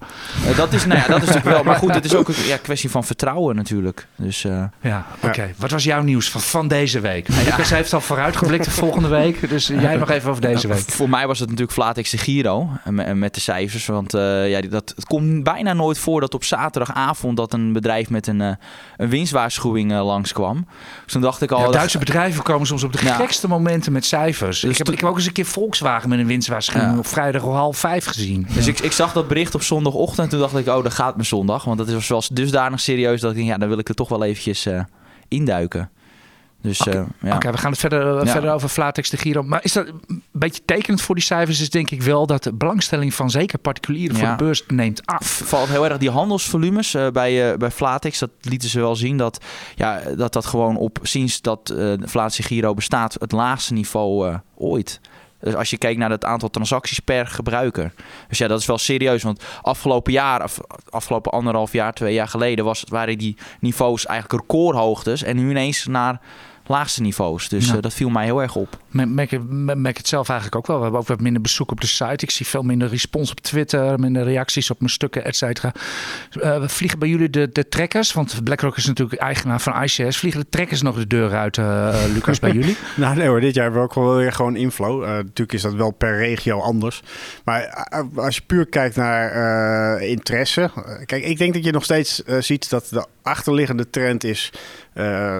Uh, 0.49 0.56
dat, 0.56 0.73
is, 0.73 0.87
nou 0.87 1.00
ja, 1.00 1.06
dat 1.06 1.23
is 1.23 1.28
natuurlijk 1.28 1.54
wel. 1.54 1.64
Maar 1.64 1.76
goed, 1.76 1.94
het 1.94 2.04
is 2.04 2.14
ook 2.14 2.28
een 2.28 2.44
ja, 2.46 2.56
kwestie 2.56 2.90
van 2.90 3.04
vertrouwen 3.04 3.56
natuurlijk. 3.56 4.06
Dus, 4.16 4.44
uh, 4.44 4.64
ja, 4.80 5.06
oké. 5.16 5.26
Okay. 5.26 5.54
Wat 5.56 5.70
was 5.70 5.85
jouw 5.85 6.02
nieuws 6.02 6.30
van, 6.30 6.40
van 6.40 6.68
deze 6.68 7.00
week? 7.00 7.28
Ja. 7.28 7.42
Lucas 7.42 7.70
heeft 7.70 7.92
al 7.92 8.00
vooruitgeblikt 8.00 8.64
de 8.64 8.70
volgende 8.70 9.05
week. 9.08 9.48
Dus 9.48 9.66
jij 9.66 9.96
nog 10.06 10.10
even 10.10 10.30
over 10.30 10.42
deze 10.42 10.68
week. 10.68 10.78
Voor 10.78 11.08
mij 11.08 11.26
was 11.26 11.38
het 11.38 11.48
natuurlijk 11.48 11.76
Flatex 11.76 12.10
de 12.10 12.18
Giro 12.18 12.68
met 13.14 13.34
de 13.34 13.40
cijfers. 13.40 13.86
Want 13.86 14.14
uh, 14.14 14.50
ja, 14.50 14.60
dat, 14.60 14.92
het 14.96 15.04
komt 15.04 15.42
bijna 15.42 15.72
nooit 15.72 15.98
voor 15.98 16.20
dat 16.20 16.34
op 16.34 16.44
zaterdagavond 16.44 17.36
dat 17.36 17.52
een 17.52 17.72
bedrijf 17.72 18.10
met 18.10 18.26
een, 18.26 18.40
uh, 18.40 18.50
een 18.96 19.08
winstwaarschuwing 19.08 19.92
uh, 19.92 20.04
langskwam. 20.04 20.66
Dus 21.04 21.12
toen 21.12 21.22
dacht 21.22 21.42
ik 21.42 21.50
al... 21.50 21.60
Ja, 21.60 21.70
Duitse 21.70 21.98
dat... 21.98 22.06
bedrijven 22.06 22.42
komen 22.42 22.66
soms 22.66 22.82
op 22.82 22.92
de 22.92 22.98
gekste 22.98 23.48
momenten 23.48 23.92
met 23.92 24.04
cijfers. 24.04 24.60
Dus 24.60 24.70
ik, 24.70 24.78
heb, 24.78 24.90
ik 24.90 25.00
heb 25.00 25.08
ook 25.08 25.16
eens 25.16 25.26
een 25.26 25.32
keer 25.32 25.46
Volkswagen 25.46 26.08
met 26.08 26.18
een 26.18 26.26
winstwaarschuwing 26.26 26.92
ja. 26.92 26.98
op 26.98 27.06
vrijdag 27.06 27.42
om 27.42 27.52
half 27.54 27.78
vijf 27.78 28.04
gezien. 28.04 28.46
Dus 28.54 28.66
ik, 28.66 28.80
ik 28.80 28.92
zag 28.92 29.12
dat 29.12 29.28
bericht 29.28 29.54
op 29.54 29.62
zondagochtend 29.62 30.18
en 30.18 30.28
toen 30.28 30.40
dacht 30.40 30.56
ik, 30.56 30.66
oh, 30.66 30.82
dat 30.82 30.94
gaat 30.94 31.14
mijn 31.14 31.26
zondag. 31.26 31.64
Want 31.64 31.78
dat 31.78 31.92
was 31.92 32.08
wel 32.08 32.22
dusdanig 32.32 32.80
serieus 32.80 33.20
dat 33.20 33.30
ik 33.30 33.36
denk, 33.36 33.48
ja, 33.48 33.58
dan 33.58 33.68
wil 33.68 33.78
ik 33.78 33.88
er 33.88 33.94
toch 33.94 34.08
wel 34.08 34.25
eventjes 34.25 34.68
induiken. 35.28 35.90
Dus, 36.66 36.80
Oké, 36.80 36.99
uh, 36.99 37.04
ja. 37.20 37.35
okay, 37.35 37.52
we 37.52 37.58
gaan 37.58 37.70
het 37.70 37.80
verder, 37.80 38.25
ja. 38.25 38.26
verder 38.26 38.52
over 38.52 38.68
Flatex 38.68 39.11
de 39.11 39.16
Giro. 39.16 39.42
Maar 39.42 39.64
is 39.64 39.73
dat 39.73 39.87
een 39.87 40.23
beetje 40.32 40.62
tekenend 40.64 41.02
voor 41.02 41.14
die 41.14 41.25
cijfers? 41.25 41.61
Is 41.61 41.70
denk 41.70 41.90
ik 41.90 42.02
wel 42.02 42.26
dat 42.26 42.42
de 42.42 42.52
belangstelling 42.52 43.14
van 43.14 43.30
zeker 43.30 43.58
particulieren 43.58 44.16
voor 44.16 44.28
de 44.28 44.37
beurs 44.37 44.64
neemt 44.68 45.06
af. 45.06 45.40
Valt 45.44 45.68
heel 45.68 45.85
erg 45.85 45.99
die 45.99 46.11
handelsvolumes 46.11 46.94
uh, 46.94 47.08
bij, 47.08 47.52
uh, 47.52 47.56
bij 47.58 47.70
Flatex. 47.70 48.18
Dat 48.18 48.30
lieten 48.40 48.68
ze 48.68 48.80
wel 48.80 48.96
zien 48.96 49.16
dat 49.16 49.44
ja, 49.75 50.00
dat, 50.16 50.32
dat 50.32 50.46
gewoon 50.46 50.76
op 50.76 50.99
sinds 51.02 51.40
dat 51.40 51.66
de 51.66 51.99
Flatex 52.06 52.46
Giro 52.46 52.75
bestaat 52.75 53.16
het 53.18 53.32
laagste 53.32 53.73
niveau 53.73 54.37
ooit. 54.54 55.00
Dus 55.40 55.54
als 55.54 55.70
je 55.70 55.78
kijkt 55.78 55.99
naar 55.99 56.11
het 56.11 56.25
aantal 56.25 56.50
transacties 56.50 56.99
per 56.99 57.26
gebruiker. 57.26 57.92
Dus 58.28 58.38
ja, 58.38 58.49
dat 58.49 58.61
is 58.61 58.66
wel 58.66 58.78
serieus. 58.78 59.23
Want 59.23 59.44
afgelopen 59.62 60.12
jaar, 60.12 60.42
of 60.44 60.61
afgelopen 60.88 61.32
anderhalf 61.32 61.73
jaar, 61.73 61.92
twee 61.92 62.14
jaar 62.14 62.28
geleden, 62.28 62.64
was, 62.64 62.85
waren 62.88 63.18
die 63.18 63.37
niveaus 63.61 64.06
eigenlijk 64.06 64.40
recordhoogtes. 64.40 65.23
En 65.23 65.37
nu 65.37 65.50
ineens 65.50 65.87
naar 65.87 66.20
laagste 66.68 67.02
niveaus. 67.02 67.49
Dus 67.49 67.66
ja. 67.66 67.75
uh, 67.75 67.82
dat 67.82 67.94
viel 67.94 68.08
mij 68.08 68.25
heel 68.25 68.42
erg 68.42 68.56
op. 68.56 68.78
Merk, 68.90 69.38
merk 69.76 69.96
het 69.96 70.08
zelf 70.08 70.28
eigenlijk 70.28 70.58
ook 70.58 70.66
wel. 70.66 70.76
We 70.76 70.82
hebben 70.82 71.00
ook 71.00 71.06
wat 71.06 71.20
minder 71.20 71.42
bezoek 71.42 71.70
op 71.70 71.80
de 71.80 71.87
site. 71.87 72.25
Ik 72.25 72.30
zie 72.30 72.46
veel 72.46 72.62
minder 72.62 72.88
respons 72.88 73.30
op 73.30 73.40
Twitter, 73.40 74.00
minder 74.00 74.25
reacties 74.25 74.70
op 74.70 74.78
mijn 74.78 74.90
stukken, 74.90 75.25
et 75.25 75.37
cetera. 75.37 75.73
Uh, 76.32 76.68
vliegen 76.68 76.99
bij 76.99 77.08
jullie 77.08 77.30
de, 77.30 77.49
de 77.52 77.68
trekkers? 77.68 78.12
Want 78.12 78.44
BlackRock 78.44 78.76
is 78.76 78.87
natuurlijk 78.87 79.20
eigenaar 79.20 79.61
van 79.61 79.82
iShares. 79.82 80.16
Vliegen 80.16 80.40
de 80.40 80.49
trekkers 80.49 80.82
nog 80.82 80.96
de 80.96 81.06
deur 81.06 81.35
uit, 81.35 81.56
uh, 81.56 81.94
Lucas, 82.14 82.38
bij 82.38 82.52
jullie? 82.52 82.76
nou 82.96 83.16
nee 83.16 83.28
hoor, 83.28 83.40
dit 83.40 83.54
jaar 83.54 83.64
hebben 83.64 83.82
we 83.82 83.88
ook 83.88 83.94
wel 83.94 84.16
weer 84.16 84.32
gewoon 84.32 84.56
inflow. 84.56 85.00
natuurlijk 85.04 85.52
is 85.52 85.62
dat 85.62 85.75
wel 85.75 85.90
per 85.90 86.16
regio 86.16 86.61
anders. 86.61 87.02
Maar 87.44 87.88
als 88.14 88.35
je 88.35 88.42
puur 88.46 88.66
kijkt 88.66 88.96
naar 88.96 90.02
interesse. 90.02 90.70
kijk, 91.04 91.25
ik 91.25 91.38
denk 91.38 91.54
dat 91.54 91.64
je 91.64 91.73
nog 91.73 91.85
steeds 91.85 92.23
ziet 92.38 92.70
dat 92.70 92.88
de 92.90 93.06
achterliggende 93.26 93.90
trend 93.90 94.25
is... 94.25 94.52
Uh, 94.95 95.38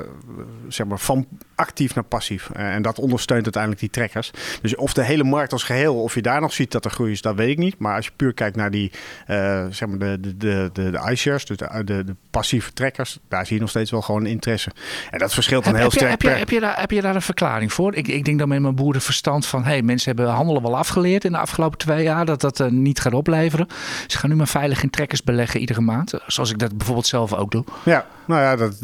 zeg 0.69 0.87
maar 0.87 0.99
van 0.99 1.27
actief 1.57 1.95
naar 1.95 2.05
passief. 2.05 2.51
Uh, 2.57 2.75
en 2.75 2.83
dat 2.83 2.99
ondersteunt 2.99 3.45
uiteindelijk 3.45 3.83
die 3.83 3.91
trekkers. 3.91 4.31
Dus 4.63 4.77
of 4.77 4.93
de 4.93 5.05
hele 5.05 5.25
markt 5.25 5.53
als 5.53 5.63
geheel, 5.63 6.03
of 6.03 6.15
je 6.15 6.23
daar 6.23 6.41
nog 6.41 6.53
ziet 6.53 6.73
dat 6.73 6.85
er 6.85 6.91
groei 6.91 7.13
is, 7.13 7.23
dat 7.23 7.35
weet 7.35 7.49
ik 7.49 7.59
niet. 7.59 7.79
Maar 7.79 7.97
als 7.97 8.05
je 8.05 8.11
puur 8.17 8.33
kijkt 8.33 8.57
naar 8.57 8.71
die, 8.71 8.93
uh, 9.29 9.65
zeg 9.71 9.89
maar 9.89 9.99
de, 9.99 10.21
de, 10.21 10.37
de, 10.37 10.71
de, 10.73 10.91
de 10.91 11.11
iShares, 11.11 11.45
dus 11.45 11.57
de, 11.57 11.85
de, 11.85 12.05
de, 12.05 12.15
passieve 12.31 12.73
trekkers, 12.73 13.19
daar 13.29 13.47
zie 13.47 13.55
je 13.55 13.61
nog 13.61 13.71
steeds 13.71 13.91
wel 13.91 14.03
gewoon 14.03 14.27
interesse. 14.27 14.71
En 15.11 15.19
dat 15.19 15.35
verschilt 15.35 15.65
dan 15.65 15.75
heb, 15.75 15.83
heel 15.83 15.91
heb 15.91 16.01
sterk. 16.01 16.23
Je, 16.23 16.29
heb, 16.29 16.37
je, 16.37 16.39
heb, 16.39 16.51
je 16.51 16.61
daar, 16.61 16.81
heb 16.81 16.91
je 16.91 17.01
daar 17.01 17.15
een 17.15 17.23
verklaring 17.23 17.73
voor? 17.73 17.95
Ik, 17.95 18.09
ik 18.09 18.25
denk 18.25 18.39
dan 18.39 18.49
met 18.49 18.61
mijn 18.61 18.75
boerenverstand 18.75 19.47
van, 19.47 19.65
hey, 19.65 19.83
mensen 19.83 20.17
hebben 20.17 20.35
handelen 20.35 20.63
wel 20.63 20.77
afgeleerd 20.77 21.25
in 21.25 21.33
de 21.33 21.39
afgelopen 21.39 21.79
twee 21.79 22.03
jaar, 22.03 22.25
dat 22.25 22.41
dat 22.41 22.61
uh, 22.61 22.67
niet 22.69 23.01
gaat 23.01 23.15
opleveren. 23.15 23.67
Ze 24.07 24.19
gaan 24.19 24.31
nu 24.31 24.37
maar 24.37 24.49
veilig 24.49 24.83
in 24.83 24.91
trekkers 24.91 25.23
beleggen 25.23 25.61
iedere 25.61 25.81
maand, 25.81 26.13
zoals 26.27 26.51
ik 26.51 26.59
dat 26.59 26.77
bijvoorbeeld 26.77 27.07
zelf 27.07 27.35
ook 27.35 27.51
doe. 27.51 27.65
Ja, 27.85 28.07
nou 28.27 28.41
ja, 28.41 28.57
dat, 28.57 28.81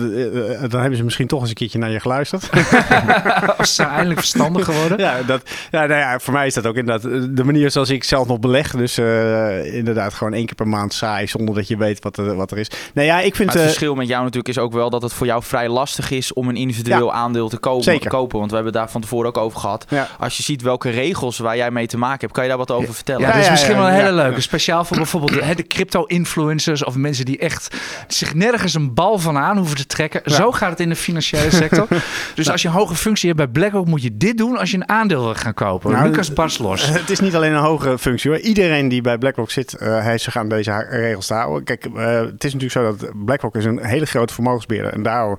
dan 0.71 0.81
hebben 0.81 0.97
ze 0.97 1.05
misschien 1.05 1.27
toch 1.27 1.41
eens 1.41 1.49
een 1.49 1.55
keertje 1.55 1.79
naar 1.79 1.91
je 1.91 2.01
geluisterd. 2.01 2.51
Als 3.59 3.75
ze 3.75 3.83
eindelijk 3.83 4.19
verstandig 4.19 4.65
geworden. 4.65 4.99
Ja, 4.99 5.23
dat, 5.23 5.43
ja, 5.71 5.87
nou 5.87 6.01
ja, 6.01 6.19
voor 6.19 6.33
mij 6.33 6.47
is 6.47 6.55
dat 6.55 6.67
ook 6.67 6.77
inderdaad 6.77 7.37
de 7.37 7.45
manier 7.45 7.71
zoals 7.71 7.91
ik 7.91 8.05
zelf 8.05 8.27
nog 8.27 8.39
beleg. 8.39 8.71
Dus 8.71 8.99
uh, 8.99 9.75
inderdaad 9.75 10.15
gewoon 10.15 10.33
één 10.33 10.47
keer 10.47 10.55
per 10.55 10.69
maand 10.69 10.95
saai 10.95 11.27
zonder 11.27 11.55
dat 11.55 11.69
je 11.69 11.77
weet 11.77 12.03
wat 12.03 12.17
er, 12.17 12.35
wat 12.35 12.51
er 12.51 12.59
is. 12.59 12.71
Nee, 12.95 13.07
ja, 13.07 13.21
ik 13.21 13.35
vind, 13.35 13.39
maar 13.39 13.57
het 13.57 13.57
uh, 13.57 13.63
verschil 13.63 13.95
met 13.95 14.09
jou 14.09 14.21
natuurlijk 14.21 14.49
is 14.49 14.59
ook 14.59 14.73
wel 14.73 14.91
dat 14.91 15.03
het 15.03 15.13
voor 15.13 15.27
jou 15.27 15.43
vrij 15.43 15.69
lastig 15.69 16.11
is 16.11 16.33
om 16.33 16.49
een 16.49 16.57
individueel 16.57 17.07
ja, 17.07 17.13
aandeel 17.13 17.49
te 17.49 17.59
kopen, 17.59 17.85
zeker. 17.85 18.11
kopen. 18.11 18.39
Want 18.39 18.51
we 18.51 18.55
hebben 18.57 18.73
daar 18.75 18.91
van 18.91 19.01
tevoren 19.01 19.29
ook 19.29 19.39
over 19.39 19.61
gehad. 19.61 19.85
Ja. 19.89 20.09
Als 20.19 20.37
je 20.37 20.43
ziet 20.43 20.63
welke 20.63 20.91
regels 20.91 21.39
waar 21.39 21.57
jij 21.57 21.71
mee 21.71 21.87
te 21.87 21.99
maken 21.99 22.21
hebt, 22.21 22.33
kan 22.33 22.43
je 22.43 22.49
daar 22.49 22.59
wat 22.59 22.71
over 22.71 22.95
vertellen? 22.95 23.27
Ja, 23.27 23.33
dat 23.33 23.43
is 23.43 23.51
misschien 23.51 23.77
wel 23.77 23.87
een 23.87 23.93
hele 23.93 24.13
leuke. 24.13 24.41
Speciaal 24.41 24.85
voor 24.85 24.97
bijvoorbeeld 24.97 25.33
de, 25.33 25.55
de 25.55 25.67
crypto-influencers 25.67 26.85
of 26.85 26.95
mensen 26.95 27.25
die 27.25 27.39
echt 27.39 27.77
zich 28.09 28.35
nergens 28.35 28.75
een 28.75 28.95
bal 28.95 29.19
van 29.19 29.39
aan 29.39 29.57
hoeven 29.57 29.77
te 29.77 29.87
trekken. 29.87 30.21
Zo 30.25 30.53
gaat 30.53 30.71
het 30.71 30.81
in 30.81 30.89
de 30.89 30.97
financiële 30.97 31.51
sector. 31.51 31.87
dus 32.35 32.49
als 32.53 32.63
je 32.63 32.69
een 32.69 32.75
hoge 32.75 32.95
functie 32.95 33.29
hebt 33.29 33.41
bij 33.41 33.49
BlackRock, 33.49 33.87
moet 33.87 34.03
je 34.03 34.17
dit 34.17 34.39
doen 34.39 34.59
als 34.59 34.71
je 34.71 34.77
een 34.77 34.89
aandeel 34.89 35.23
wil 35.23 35.35
gaan 35.35 35.55
kopen. 35.55 35.93
Nou, 35.93 36.11
Lucas 36.11 36.59
los. 36.59 36.87
Het 36.89 37.11
is 37.11 37.21
niet 37.21 37.35
alleen 37.35 37.53
een 37.53 37.63
hoge 37.63 37.99
functie 37.99 38.31
hoor. 38.31 38.41
Iedereen 38.41 38.89
die 38.89 39.01
bij 39.01 39.19
BlackRock 39.19 39.51
zit, 39.51 39.77
uh, 39.83 40.05
heeft 40.05 40.23
zich 40.23 40.37
aan 40.37 40.49
deze 40.49 40.87
regels 40.91 41.27
te 41.27 41.35
houden. 41.35 41.65
Kijk, 41.65 41.87
uh, 41.87 42.21
het 42.21 42.45
is 42.45 42.55
natuurlijk 42.55 42.73
zo 42.73 42.97
dat 42.97 43.25
BlackRock 43.25 43.57
is 43.57 43.65
een 43.65 43.85
hele 43.85 44.07
grote 44.07 44.35
vermogensbeheerder. 44.35 44.93
En 44.93 45.03
daardoor 45.03 45.39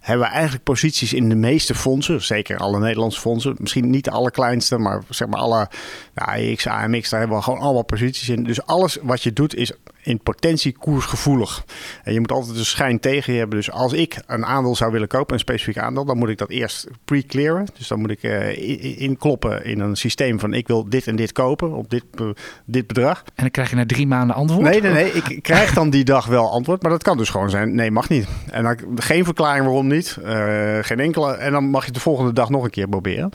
hebben 0.00 0.26
we 0.26 0.32
eigenlijk 0.32 0.64
posities 0.64 1.12
in 1.12 1.28
de 1.28 1.34
meeste 1.34 1.74
fondsen. 1.74 2.22
Zeker 2.22 2.56
alle 2.56 2.78
Nederlandse 2.78 3.20
fondsen. 3.20 3.54
Misschien 3.58 3.90
niet 3.90 4.04
de 4.04 4.10
allerkleinste, 4.10 4.78
maar 4.78 5.02
zeg 5.08 5.28
maar 5.28 5.40
alle 5.40 5.68
nou, 6.14 6.52
AX, 6.52 6.66
AMX, 6.66 7.10
daar 7.10 7.20
hebben 7.20 7.38
we 7.38 7.44
gewoon 7.44 7.60
allemaal 7.60 7.84
posities 7.84 8.28
in. 8.28 8.44
Dus 8.44 8.66
alles 8.66 8.98
wat 9.02 9.22
je 9.22 9.32
doet 9.32 9.54
is 9.54 9.72
in 10.04 10.20
potentie 10.22 10.76
koersgevoelig. 10.78 11.64
En 12.02 12.12
je 12.12 12.20
moet 12.20 12.32
altijd 12.32 12.56
een 12.56 12.64
schijn 12.64 13.00
tegen 13.00 13.32
je 13.32 13.38
hebben. 13.38 13.56
Dus 13.56 13.70
als 13.70 13.92
ik 13.92 14.16
een 14.26 14.46
aandeel 14.46 14.76
zou 14.76 14.92
willen 14.92 15.08
kopen, 15.08 15.34
een 15.34 15.40
specifiek 15.40 15.78
aandeel, 15.78 16.04
dan 16.04 16.18
moet 16.18 16.28
ik 16.28 16.38
dat 16.38 16.50
eerst 16.50 16.86
pre-clearen. 17.04 17.66
Dus 17.78 17.88
dan 17.88 18.00
moet 18.00 18.10
ik 18.10 18.22
uh, 18.22 19.00
inkloppen 19.00 19.64
in 19.64 19.80
een 19.80 19.96
systeem 19.96 20.40
van 20.40 20.54
ik 20.54 20.66
wil 20.66 20.88
dit 20.88 21.06
en 21.06 21.16
dit 21.16 21.32
kopen 21.32 21.72
op 21.72 21.90
dit, 21.90 22.04
uh, 22.20 22.28
dit 22.64 22.86
bedrag. 22.86 23.22
En 23.24 23.32
dan 23.34 23.50
krijg 23.50 23.70
je 23.70 23.76
na 23.76 23.86
drie 23.86 24.06
maanden 24.06 24.36
antwoord? 24.36 24.62
Nee, 24.62 24.80
nee, 24.80 24.92
nee. 24.92 25.12
Ik 25.12 25.42
krijg 25.42 25.74
dan 25.74 25.90
die 25.90 26.04
dag 26.04 26.26
wel 26.26 26.50
antwoord, 26.50 26.82
maar 26.82 26.90
dat 26.90 27.02
kan 27.02 27.16
dus 27.16 27.28
gewoon 27.28 27.50
zijn, 27.50 27.74
nee, 27.74 27.90
mag 27.90 28.08
niet. 28.08 28.26
En 28.50 28.62
dan 28.62 28.78
geen 28.96 29.24
verklaring 29.24 29.64
waarom 29.64 29.86
niet. 29.86 30.18
Uh, 30.24 30.78
geen 30.80 31.00
enkele. 31.00 31.32
En 31.32 31.52
dan 31.52 31.64
mag 31.64 31.86
je 31.86 31.92
de 31.92 32.00
volgende 32.00 32.32
dag 32.32 32.50
nog 32.50 32.64
een 32.64 32.70
keer 32.70 32.88
proberen. 32.88 33.30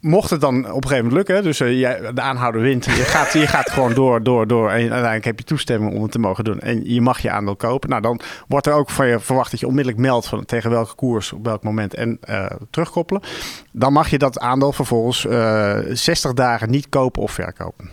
Mocht 0.00 0.30
het 0.30 0.40
dan 0.40 0.56
op 0.58 0.64
een 0.64 0.88
gegeven 0.88 0.96
moment 0.96 1.12
lukken, 1.12 1.42
dus 1.42 1.60
uh, 1.60 1.78
jij, 1.78 2.12
de 2.12 2.20
aanhouder 2.20 2.60
wint, 2.60 2.84
je 2.84 2.90
gaat, 2.90 3.32
je 3.32 3.46
gaat 3.46 3.70
gewoon 3.70 3.94
door, 3.94 4.22
door, 4.22 4.46
door. 4.46 4.70
En 4.70 4.80
uiteindelijk 4.80 5.24
heb 5.24 5.38
je 5.38 5.44
toestemming 5.44 5.94
om 5.94 6.02
het 6.02 6.12
te 6.12 6.18
mogen 6.18 6.44
doen. 6.44 6.60
En 6.60 6.84
je 6.84 7.00
mag 7.00 7.18
je 7.18 7.30
aandeel 7.30 7.56
kopen. 7.56 7.88
Nou, 7.88 8.02
dan 8.02 8.20
wordt 8.48 8.66
er 8.66 8.72
ook 8.72 8.90
van 8.90 9.06
je 9.06 9.20
verwacht 9.20 9.50
dat 9.50 9.60
je 9.60 9.66
onmiddellijk 9.66 10.02
meldt 10.02 10.28
van 10.28 10.44
tegen 10.44 10.70
welke 10.70 10.94
koers, 10.94 11.32
op 11.32 11.44
welk 11.44 11.62
moment 11.62 11.94
en 11.94 12.18
uh, 12.28 12.46
terugkoppelen. 12.70 13.22
Dan 13.72 13.92
mag 13.92 14.10
je 14.10 14.18
dat 14.18 14.38
aandeel 14.38 14.72
vervolgens 14.72 15.24
uh, 15.24 15.78
60 15.88 16.32
dagen 16.32 16.70
niet 16.70 16.88
kopen 16.88 17.22
of 17.22 17.32
verkopen. 17.32 17.90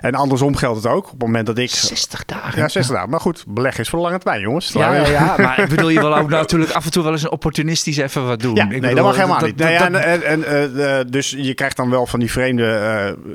En 0.00 0.14
andersom 0.14 0.56
geldt 0.56 0.82
het 0.82 0.92
ook. 0.92 1.04
Op 1.04 1.10
het 1.10 1.20
moment 1.20 1.46
dat 1.46 1.58
ik... 1.58 1.70
60 1.70 2.24
dagen. 2.24 2.58
Ja, 2.60 2.68
60 2.68 2.94
dagen. 2.94 3.10
Maar 3.10 3.20
goed, 3.20 3.44
beleggen 3.48 3.82
is 3.82 3.88
voor 3.88 3.98
de 3.98 4.04
lange 4.04 4.18
termijn, 4.18 4.42
jongens. 4.42 4.68
Ja, 4.72 4.94
ja, 4.94 5.06
ja, 5.06 5.34
maar 5.38 5.58
ik 5.60 5.68
bedoel, 5.74 5.88
je 5.88 6.00
wil 6.00 6.16
ook 6.16 6.28
natuurlijk 6.28 6.72
af 6.72 6.84
en 6.84 6.90
toe 6.90 7.02
wel 7.02 7.12
eens 7.12 7.22
een 7.22 7.30
opportunistisch 7.30 7.96
even 7.96 8.26
wat 8.26 8.40
doen. 8.40 8.54
Ja, 8.54 8.62
Ik 8.64 8.68
nee, 8.70 8.80
bedoel, 8.80 8.94
dat 8.96 9.04
mag 9.04 9.14
helemaal 9.16 9.38
dat- 9.38 9.48
niet. 9.48 9.58
dat- 9.58 9.68
Nee, 9.68 9.78
dat- 9.78 9.86
en, 9.86 10.22
en, 10.22 10.22
en, 10.22 10.44
eh, 10.74 10.98
eh, 11.00 11.06
dus 11.10 11.30
je 11.30 11.54
krijgt 11.54 11.76
dan 11.76 11.90
wel 11.90 12.06
van 12.06 12.20
die 12.20 12.30
vreemde 12.30 12.66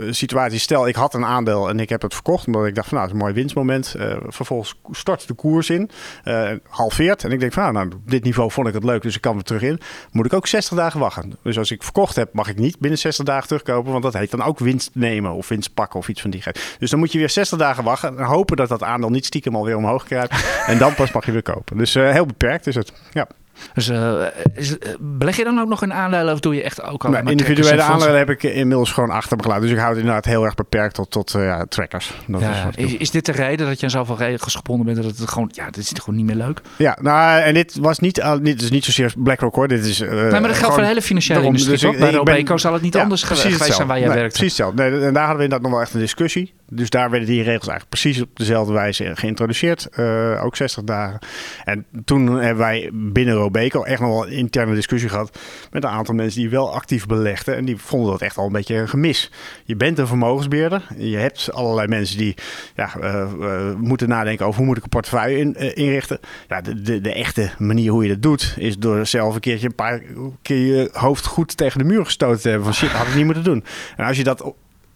eh, 0.01 0.12
situaties. 0.13 0.62
Stel, 0.62 0.88
ik 0.88 0.95
had 0.95 1.13
een 1.13 1.25
aandeel 1.25 1.69
en 1.69 1.80
ik 1.80 1.89
heb 1.89 2.01
het 2.01 2.13
verkocht. 2.13 2.47
Omdat 2.47 2.65
ik 2.65 2.75
dacht 2.75 2.88
van 2.88 2.97
nou, 2.97 3.10
het 3.10 3.15
is 3.15 3.21
een 3.21 3.28
mooi 3.28 3.39
winstmoment. 3.39 3.95
Eh, 3.99 4.15
vervolgens 4.28 4.75
stort 4.91 5.28
de 5.28 5.34
koers 5.34 5.69
in. 5.69 5.89
eh, 6.23 6.49
halveert. 6.69 7.23
En 7.23 7.32
ik 7.32 7.39
denk 7.39 7.54
van 7.54 7.63
nou, 7.63 7.73
nou, 7.73 7.88
op 8.04 8.12
dit 8.12 8.23
niveau 8.23 8.51
vond 8.51 8.67
ik 8.67 8.73
het 8.73 8.84
leuk. 8.84 9.01
Dus 9.01 9.15
ik 9.15 9.21
kan 9.21 9.34
weer 9.34 9.43
terug 9.43 9.62
in. 9.62 9.80
Moet 10.12 10.25
ik 10.25 10.34
ook 10.34 10.47
60 10.47 10.78
dagen 10.78 10.99
wachten. 10.99 11.38
Dus 11.43 11.58
als 11.58 11.71
ik 11.71 11.84
verkocht 11.84 12.15
heb, 12.15 12.34
mag 12.34 12.47
ik 12.47 12.58
niet 12.58 12.80
binnen 12.80 12.99
60 12.99 13.25
dagen 13.25 13.47
terugkopen. 13.47 13.91
Want 13.91 14.04
dat 14.04 14.13
heet 14.13 14.32
dan 14.32 14.43
ook 14.43 14.60
winst 14.60 14.89
nemen 14.93 15.34
of 15.34 15.47
winst 15.47 15.73
pakken 15.73 15.99
of 15.99 16.08
iets 16.08 16.21
van 16.21 16.30
die 16.30 16.41
geest. 16.41 16.55
Dus 16.80 16.89
dan 16.89 17.00
moet 17.00 17.12
je 17.12 17.18
weer 17.18 17.30
60 17.30 17.58
dagen 17.58 17.84
wachten. 17.84 18.18
En 18.18 18.24
hopen 18.24 18.58
dat 18.58 18.70
dat 18.70 18.84
aandeel 18.84 19.10
niet 19.10 19.26
stiekem 19.26 19.56
alweer 19.56 19.78
omhoog 19.78 20.04
kruipt. 20.04 20.63
en 20.68 20.78
dan 20.78 20.96
pas 20.96 21.12
mag 21.12 21.26
je 21.26 21.32
weer 21.32 21.41
kopen. 21.41 21.78
Dus 21.78 21.96
eh, 21.96 22.12
heel 22.12 22.26
beperkt 22.26 22.68
is 22.68 22.76
het. 22.76 22.94
Ja. 23.12 23.28
Dus 23.74 23.89
eh, 23.89 24.13
is, 24.54 24.78
eh, 24.78 24.89
beleg 25.00 25.36
je 25.38 25.44
dan 25.44 25.60
ook 25.60 25.68
nog 25.68 25.84
in 25.84 25.94
aandelen 25.94 26.34
of 26.34 26.39
doe 26.39 26.56
je 26.56 26.63
echt 26.63 26.82
ook 26.84 27.06
al 27.06 27.12
Maar 27.12 27.30
individuele 27.30 27.82
aandelen 27.82 28.18
heb 28.18 28.30
ik 28.30 28.44
inmiddels 28.44 28.91
gewoon 28.91 29.10
achter 29.10 29.38
me 29.38 29.44
gelaten. 29.44 29.63
Dus 29.63 29.72
ik 29.72 29.78
houd 29.78 29.89
het 29.89 30.00
inderdaad 30.00 30.26
heel 30.26 30.44
erg 30.44 30.56
beperkt 30.56 30.96
tot, 30.96 31.12
tot 31.12 31.34
eh, 31.36 31.44
ja, 31.46 31.65
trackers. 31.70 32.13
Dat 32.28 32.41
is 32.41 32.48
Ja, 32.48 32.70
is, 32.76 32.98
is 32.98 33.12
dit 33.12 33.26
de 33.26 33.32
reden 33.32 33.68
dat 33.68 33.80
je 33.80 33.86
aan 33.86 33.91
zoveel 33.91 34.18
regels 34.18 34.56
gebonden 34.56 34.86
bent 34.86 35.04
dat 35.08 35.18
het 35.18 35.30
gewoon, 35.30 35.50
ja, 35.54 35.65
dit 35.65 35.78
is 35.78 35.91
gewoon 36.00 36.15
niet 36.15 36.26
meer 36.26 36.36
leuk? 36.36 36.62
ja, 36.78 36.98
nou, 37.02 37.41
en 37.41 37.54
dit 37.54 37.78
was 37.80 38.00
niet, 38.00 38.22
al- 38.22 38.41
dit 38.41 38.62
is 38.62 38.70
niet 38.72 38.86
zozeer 38.86 39.13
BlackRock 39.18 39.56
hoor. 39.56 39.68
Dit 39.68 39.86
is, 39.86 40.00
nee, 40.00 40.10
maar 40.10 40.30
dat 40.30 40.32
geldt 40.41 40.56
gewoon- 40.58 40.72
voor 40.72 40.82
de 40.82 40.88
hele 40.88 41.02
financiële 41.02 41.39
daarom, 41.39 41.56
industrie, 41.56 41.91
dus 41.91 42.00
ik- 42.00 42.00
Bij 42.00 42.13
Robeco 42.13 42.58
zal 42.58 42.74
het 42.74 42.82
niet 42.82 42.94
Ja, 42.94 43.02
anders 43.02 43.24
geweest 43.24 43.74
zijn 43.74 43.88
waar 43.88 44.00
jij 44.00 44.08
Nee, 44.08 44.18
werkt. 44.18 44.34
Precies 44.38 44.58
hetzelfde. 44.58 44.84
Nee, 44.84 45.06
en 45.06 45.13
daar 45.13 45.22
hadden 45.26 45.38
we 45.38 45.44
inderdaad 45.44 45.62
nog 45.62 45.72
wel 45.72 45.82
echt 45.82 45.94
een 45.94 46.00
discussie. 46.00 46.54
Dus 46.69 46.89
daar 46.89 47.10
werden 47.10 47.28
die 47.28 47.43
regels 47.43 47.67
eigenlijk 47.67 47.89
precies 47.89 48.21
op 48.21 48.30
dezelfde 48.34 48.73
wijze 48.73 49.12
geïntroduceerd. 49.15 49.89
Eh, 49.89 50.43
ook 50.43 50.56
60 50.56 50.84
dagen. 50.84 51.19
En 51.63 51.86
toen 52.06 52.28
hebben 52.28 52.58
wij 52.58 52.89
binnen 52.93 53.34
Robeco 53.34 53.84
echt 53.84 54.01
nog 54.01 54.10
wel 54.10 54.28
een 54.28 54.34
interne 54.34 54.75
discussie 54.75 55.10
gehad 55.10 55.39
met 55.71 55.84
een 55.84 55.89
aantal 55.89 56.15
mensen 56.15 56.41
die 56.41 56.49
wel 56.49 56.73
actief 56.73 57.06
belegden. 57.06 57.56
En 57.56 57.65
die 57.65 57.78
vonden 57.78 58.12
dat 58.12 58.21
echt 58.21 58.38
al 58.38 58.45
een 58.45 58.51
beetje 58.51 58.75
een 58.75 58.89
gemis. 58.89 59.32
Je 59.63 59.75
bent 59.75 59.97
een 59.97 60.08
vermogensbeheerder. 60.08 60.88
Je 60.97 61.17
hebt 61.17 61.54
allerlei 61.54 61.88
mensen 61.88 62.17
die 62.17 62.36
ja, 62.75 62.95
eh, 62.99 63.21
eh, 63.21 63.75
moeten 63.78 64.10
nadenken 64.10 64.45
over 64.45 64.58
hoe 64.58 64.67
moet 64.67 64.78
ik 64.78 64.84
een 64.84 64.89
portefeuille 64.89 65.38
in, 65.38 65.75
inrichten. 65.75 66.19
Ja, 66.47 66.62
de, 66.62 67.01
de, 67.01 67.13
echte 67.13 67.49
manier 67.58 67.91
hoe 67.91 68.04
je 68.04 68.10
dat 68.10 68.21
doet 68.21 68.56
is 68.58 68.78
door 68.78 69.06
zelf 69.06 69.36
een 69.36 69.41
keertje 69.41 69.67
een 69.67 69.75
paar 69.75 70.01
keer 70.41 70.65
je 70.65 70.89
hoofd 70.91 71.25
goed 71.25 71.58
tegen 71.58 71.80
de 71.80 71.86
muur 71.86 72.06
gestoten 72.06 72.41
te 72.41 72.49
hebben. 72.49 72.65
Van 72.65 72.75
shit, 72.75 72.91
had 72.91 73.08
ik 73.08 73.15
niet 73.15 73.25
moeten 73.25 73.43
doen. 73.43 73.63
En 73.97 74.06
als 74.06 74.17
je 74.17 74.23
dat 74.23 74.54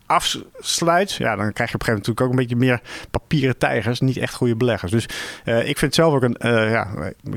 afsluit, 0.10 1.14
ja, 1.14 1.36
dan 1.36 1.54
krijg 1.54 1.70
je 1.70 1.76
op 1.76 1.82
een 1.82 1.86
gegeven 1.88 1.94
moment 1.94 2.08
natuurlijk 2.08 2.22
ook 2.22 2.30
een 2.30 2.36
beetje 2.36 2.56
meer 2.56 2.82
papieren 3.12 3.58
tijgers, 3.58 4.00
niet 4.00 4.18
echt 4.18 4.34
goede 4.34 4.56
beleggers. 4.56 4.92
Dus 4.92 5.06
eh, 5.44 5.58
ik 5.60 5.64
vind 5.78 5.82
het 5.82 5.96
zelf 5.96 6.14
ook 6.14 6.24
een, 6.24 6.36
eh, 6.38 6.72
ja, 6.72 6.88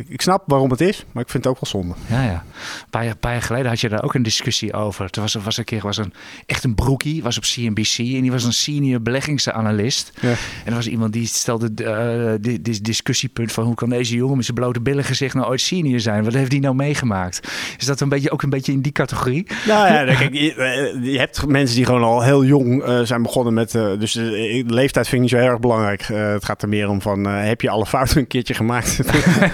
ik 0.08 0.20
snap 0.22 0.42
waarom 0.46 0.70
het 0.70 0.80
is, 0.80 1.04
maar 1.12 1.22
ik 1.22 1.28
vind 1.30 1.44
het 1.44 1.52
ook 1.52 1.60
wel 1.60 1.70
zonde. 1.82 1.94
Ja, 2.06 2.22
ja. 2.22 2.44
Een 2.82 2.90
paar, 2.90 3.04
jaar- 3.04 3.16
paar 3.16 3.32
jaar 3.32 3.42
geleden 3.42 3.66
had 3.68 3.80
je 3.80 3.88
daar 3.88 4.02
ook 4.02 4.14
een 4.14 4.22
discussie 4.22 4.72
over. 4.72 5.08
Er 5.10 5.20
was, 5.20 5.34
er 5.34 5.40
was 5.40 5.56
een 5.56 5.64
keer 5.64 5.80
was 5.82 5.96
een, 5.96 6.12
echt 6.46 6.64
een 6.64 6.74
broekie, 6.74 7.22
was 7.22 7.36
op 7.36 7.42
CNBC 7.42 7.98
en 7.98 8.20
die 8.22 8.30
was 8.30 8.44
een 8.44 8.52
senior 8.52 9.02
beleggingsanalist. 9.02 10.12
Ja. 10.20 10.28
En 10.30 10.36
er 10.64 10.74
was 10.74 10.86
iemand 10.88 11.12
die 11.12 11.26
stelde 11.26 11.70
eh 11.84 12.34
dit 12.40 12.64
dit 12.64 12.84
discussiepunt 12.84 13.52
van 13.52 13.64
hoe 13.64 13.74
kan 13.74 13.88
deze 13.88 14.14
jongen 14.16 14.36
met 14.36 14.44
zijn 14.44 14.56
blote 14.56 14.80
billen 14.80 15.04
gezicht 15.04 15.34
nou 15.34 15.46
ooit 15.46 15.60
senior 15.60 16.00
zijn? 16.00 16.24
Wat 16.24 16.32
heeft 16.32 16.50
die 16.50 16.60
nou 16.60 16.74
meegemaakt? 16.74 17.48
Is 17.78 17.86
dat 17.86 18.00
een 18.00 18.08
beetje, 18.08 18.30
ook 18.30 18.42
een 18.42 18.50
beetje 18.50 18.72
in 18.72 18.80
die 18.80 18.92
categorie? 18.92 19.46
Nou 19.66 19.92
ja, 19.92 20.04
kijk, 20.14 20.32
je, 20.34 20.98
je 21.02 21.18
hebt 21.18 21.46
mensen 21.46 21.76
die 21.76 21.84
gewoon 21.84 22.02
al 22.02 22.22
heel 22.22 22.44
jong 22.44 22.61
eh, 22.66 23.00
zijn 23.02 23.22
begonnen 23.22 23.54
met, 23.54 23.74
eh, 23.74 23.86
dus 23.98 24.12
de, 24.12 24.62
de 24.66 24.74
leeftijd 24.74 25.08
vind 25.08 25.16
ik 25.16 25.20
niet 25.20 25.30
zo 25.30 25.36
heel 25.44 25.52
erg 25.52 25.60
belangrijk. 25.60 26.00
Eh, 26.02 26.32
het 26.32 26.44
gaat 26.44 26.62
er 26.62 26.68
meer 26.68 26.88
om 26.88 27.00
van, 27.00 27.26
eh, 27.26 27.44
heb 27.44 27.60
je 27.60 27.70
alle 27.70 27.86
fouten 27.86 28.18
een 28.18 28.26
keertje 28.26 28.54
gemaakt? 28.54 28.96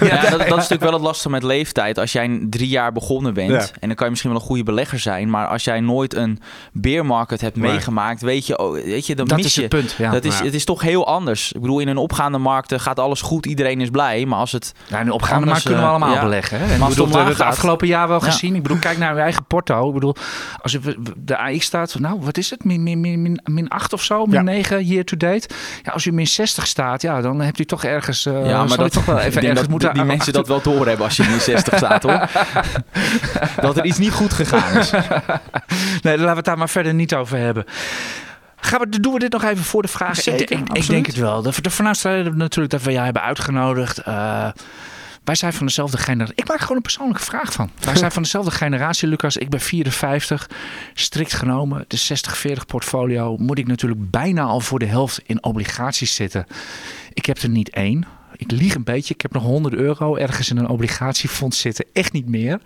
Ja, 0.00 0.20
dat, 0.20 0.30
dat 0.30 0.40
is 0.40 0.48
natuurlijk 0.48 0.80
wel 0.82 0.92
het 0.92 1.02
lastige 1.02 1.30
met 1.30 1.42
leeftijd. 1.42 1.98
Als 1.98 2.12
jij 2.12 2.46
drie 2.50 2.68
jaar 2.68 2.92
begonnen 2.92 3.34
bent, 3.34 3.50
Ja. 3.50 3.58
en 3.80 3.86
dan 3.86 3.94
kan 3.94 4.04
je 4.04 4.10
misschien 4.10 4.32
wel 4.32 4.40
een 4.40 4.46
goede 4.46 4.62
belegger 4.62 4.98
zijn, 4.98 5.30
maar 5.30 5.46
als 5.46 5.64
jij 5.64 5.80
nooit 5.80 6.14
een 6.14 6.38
beermarket 6.72 7.40
hebt 7.40 7.56
Nee. 7.56 7.70
meegemaakt, 7.70 8.20
weet 8.20 8.46
je, 8.46 8.58
oh, 8.58 8.72
weet 8.72 9.06
je 9.06 9.14
dan 9.14 9.26
dat 9.26 9.36
mis 9.36 9.46
is 9.46 9.54
je. 9.54 9.60
het 9.60 9.70
punt. 9.70 9.94
Ja. 9.98 10.10
dat 10.10 10.24
is, 10.24 10.38
Ja. 10.38 10.44
Het 10.44 10.54
is 10.54 10.64
toch 10.64 10.82
heel 10.82 11.06
anders. 11.06 11.52
Ik 11.52 11.60
bedoel, 11.60 11.78
in 11.78 11.88
een 11.88 11.96
opgaande 11.96 12.38
markt 12.38 12.72
eh, 12.72 12.78
gaat 12.78 12.98
alles 12.98 13.20
goed, 13.22 13.46
iedereen 13.46 13.80
is 13.80 13.90
blij. 13.90 14.26
Maar 14.26 14.38
als 14.38 14.52
het. 14.52 14.72
Ja, 14.88 14.98
in 15.00 15.06
de 15.06 15.12
opgaande 15.12 15.34
Anders, 15.46 15.50
markt 15.50 15.62
kunnen 15.64 15.80
we 15.82 15.86
eh, 15.88 15.94
allemaal 15.94 16.14
ja. 16.14 16.22
beleggen. 16.22 16.58
Hè? 16.58 16.64
En 16.64 16.78
Maar 16.78 16.78
het 16.78 16.88
bedoel, 16.88 16.94
we 16.94 17.12
hebben 17.12 17.20
omlaag 17.22 17.28
het 17.28 17.36
gaat- 17.46 17.52
afgelopen 17.52 17.86
jaar 17.86 18.08
wel 18.08 18.20
Ja. 18.24 18.30
gezien. 18.30 18.54
Ik 18.54 18.62
bedoel, 18.62 18.78
kijk 18.78 18.98
naar 18.98 19.12
uw 19.12 19.18
eigen 19.18 19.44
porto. 19.44 19.88
Ik 19.88 19.94
bedoel, 19.94 20.14
als 20.62 20.78
de 21.16 21.36
AX 21.38 21.64
staat, 21.64 21.98
nou, 21.98 22.18
wat 22.20 22.36
is 22.38 22.50
het? 22.50 22.64
Min, 22.64 22.82
min, 22.82 22.97
min, 23.00 23.22
min, 23.22 23.40
min 23.44 23.70
8 23.70 23.92
of 23.92 24.02
zo, 24.02 24.24
min 24.26 24.34
Ja. 24.34 24.42
9 24.42 24.84
year 24.86 25.04
to 25.04 25.16
date. 25.16 25.48
Ja, 25.82 25.92
als 25.92 26.04
u 26.06 26.12
min 26.12 26.26
60 26.26 26.66
staat, 26.66 27.02
ja, 27.02 27.20
dan 27.20 27.40
hebt 27.40 27.58
u 27.58 27.64
toch 27.64 27.84
ergens. 27.84 28.26
eh, 28.26 28.46
ja, 28.48 28.64
maar 28.64 28.76
dat, 28.76 28.92
toch 28.92 29.04
wel 29.04 29.18
even 29.18 29.40
ergens 29.42 29.60
dat 29.60 29.68
moeten 29.70 29.94
die 29.94 30.04
mensen 30.04 30.32
dat 30.32 30.48
wel 30.48 30.62
doorhebben 30.62 31.04
als 31.04 31.16
je 31.16 31.22
in 31.22 31.40
60 31.40 31.76
staat 31.84 32.02
hoor. 32.02 32.28
dat 33.60 33.76
er 33.76 33.84
iets 33.84 33.98
niet 33.98 34.12
goed 34.12 34.32
gegaan 34.32 34.78
is. 34.78 34.90
nee, 36.02 36.16
dan 36.16 36.18
laten 36.18 36.28
we 36.30 36.36
het 36.36 36.44
daar 36.44 36.58
maar 36.58 36.68
verder 36.68 36.94
niet 36.94 37.14
over 37.14 37.38
hebben. 37.38 37.64
Gaan 38.60 38.80
we, 38.80 39.00
doen 39.00 39.12
we 39.12 39.18
dit 39.18 39.32
nog 39.32 39.44
even 39.44 39.64
voor 39.64 39.82
de 39.82 39.88
vragen? 39.88 40.22
Zeker, 40.22 40.58
ik, 40.58 40.68
ik, 40.72 40.86
denk 40.86 41.06
het 41.06 41.16
wel. 41.16 41.42
De, 41.42 41.52
de 41.62 41.70
voornaamste 41.70 42.08
reden 42.08 42.36
natuurlijk 42.36 42.70
dat 42.72 42.82
we 42.82 42.92
jou 42.92 43.04
hebben 43.04 43.22
uitgenodigd. 43.22 43.98
eh, 43.98 44.48
wij 45.24 45.34
zijn 45.34 45.52
van 45.52 45.66
dezelfde 45.66 45.98
generatie. 45.98 46.36
Ik 46.36 46.48
maak 46.48 46.60
gewoon 46.60 46.76
een 46.76 46.82
persoonlijke 46.82 47.22
vraag 47.22 47.52
van. 47.52 47.70
Wij 47.80 47.96
zijn 47.96 48.12
van 48.12 48.22
dezelfde 48.22 48.50
generatie, 48.64 49.08
Lucas. 49.08 49.36
Ik 49.36 49.48
ben 49.48 49.60
54. 49.60 50.50
Strikt 50.94 51.32
genomen, 51.32 51.84
de 51.88 52.58
60-40 52.58 52.66
portfolio 52.66 53.36
moet 53.36 53.58
ik 53.58 53.66
natuurlijk 53.66 54.10
bijna 54.10 54.42
al 54.42 54.60
voor 54.60 54.78
de 54.78 54.86
helft 54.86 55.20
in 55.26 55.44
obligaties 55.44 56.14
zitten. 56.14 56.46
Ik 57.12 57.26
heb 57.26 57.38
er 57.38 57.48
niet 57.48 57.70
één. 57.70 58.06
Ik 58.36 58.50
lieg 58.50 58.74
een 58.74 58.84
beetje. 58.84 59.14
Ik 59.14 59.20
heb 59.20 59.32
nog 59.32 59.42
100 59.42 59.74
euro 59.74 60.16
ergens 60.16 60.50
in 60.50 60.56
een 60.56 60.68
obligatiefonds 60.68 61.60
zitten. 61.60 61.84
Echt 61.92 62.12
niet 62.12 62.28
meer. 62.28 62.60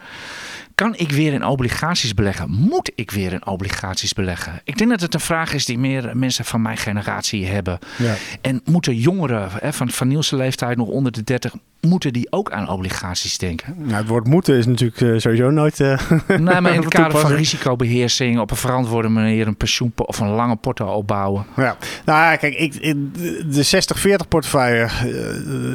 Kan 0.82 0.94
ik 0.96 1.10
weer 1.12 1.32
in 1.32 1.44
obligaties 1.44 2.14
beleggen? 2.14 2.50
Moet 2.50 2.92
ik 2.94 3.10
weer 3.10 3.32
in 3.32 3.46
obligaties 3.46 4.12
beleggen? 4.12 4.60
Ik 4.64 4.78
denk 4.78 4.90
dat 4.90 5.00
het 5.00 5.14
een 5.14 5.20
vraag 5.20 5.52
is 5.54 5.64
die 5.64 5.78
meer 5.78 6.10
mensen 6.16 6.44
van 6.44 6.62
mijn 6.62 6.76
generatie 6.76 7.46
hebben. 7.46 7.78
Ja. 7.98 8.14
En 8.40 8.60
moeten 8.64 8.94
jongeren 8.96 9.48
hè, 9.60 9.72
van, 9.72 9.90
van 9.90 10.08
Niels' 10.08 10.30
leeftijd 10.30 10.76
nog 10.76 10.88
onder 10.88 11.12
de 11.12 11.24
30, 11.24 11.54
moeten 11.80 12.12
die 12.12 12.26
ook 12.32 12.50
aan 12.52 12.68
obligaties 12.68 13.38
denken? 13.38 13.74
Nou, 13.78 13.94
het 13.94 14.06
woord 14.08 14.26
moeten 14.26 14.56
is 14.56 14.66
natuurlijk 14.66 15.00
eh, 15.00 15.12
sowieso 15.16 15.50
nooit... 15.50 15.80
eh, 15.80 15.98
Nee, 16.28 16.60
maar 16.60 16.74
in 16.74 16.80
het 16.82 16.94
kader 17.02 17.18
van 17.20 17.32
risicobeheersing 17.32 18.38
op 18.38 18.50
een 18.50 18.56
verantwoorde 18.56 19.08
manier 19.08 19.46
een 19.46 19.56
pensioen 19.56 19.92
of 19.96 20.18
een 20.18 20.28
lange 20.28 20.56
porto 20.56 20.86
opbouwen. 20.86 21.46
Ja, 21.56 21.76
nou 22.04 22.36
kijk, 22.36 22.54
ik, 22.54 22.74
ik- 22.74 23.14
de 23.52 23.82
60-40 24.24 24.28
portefeuille. 24.28 24.82
eh, 24.84 24.90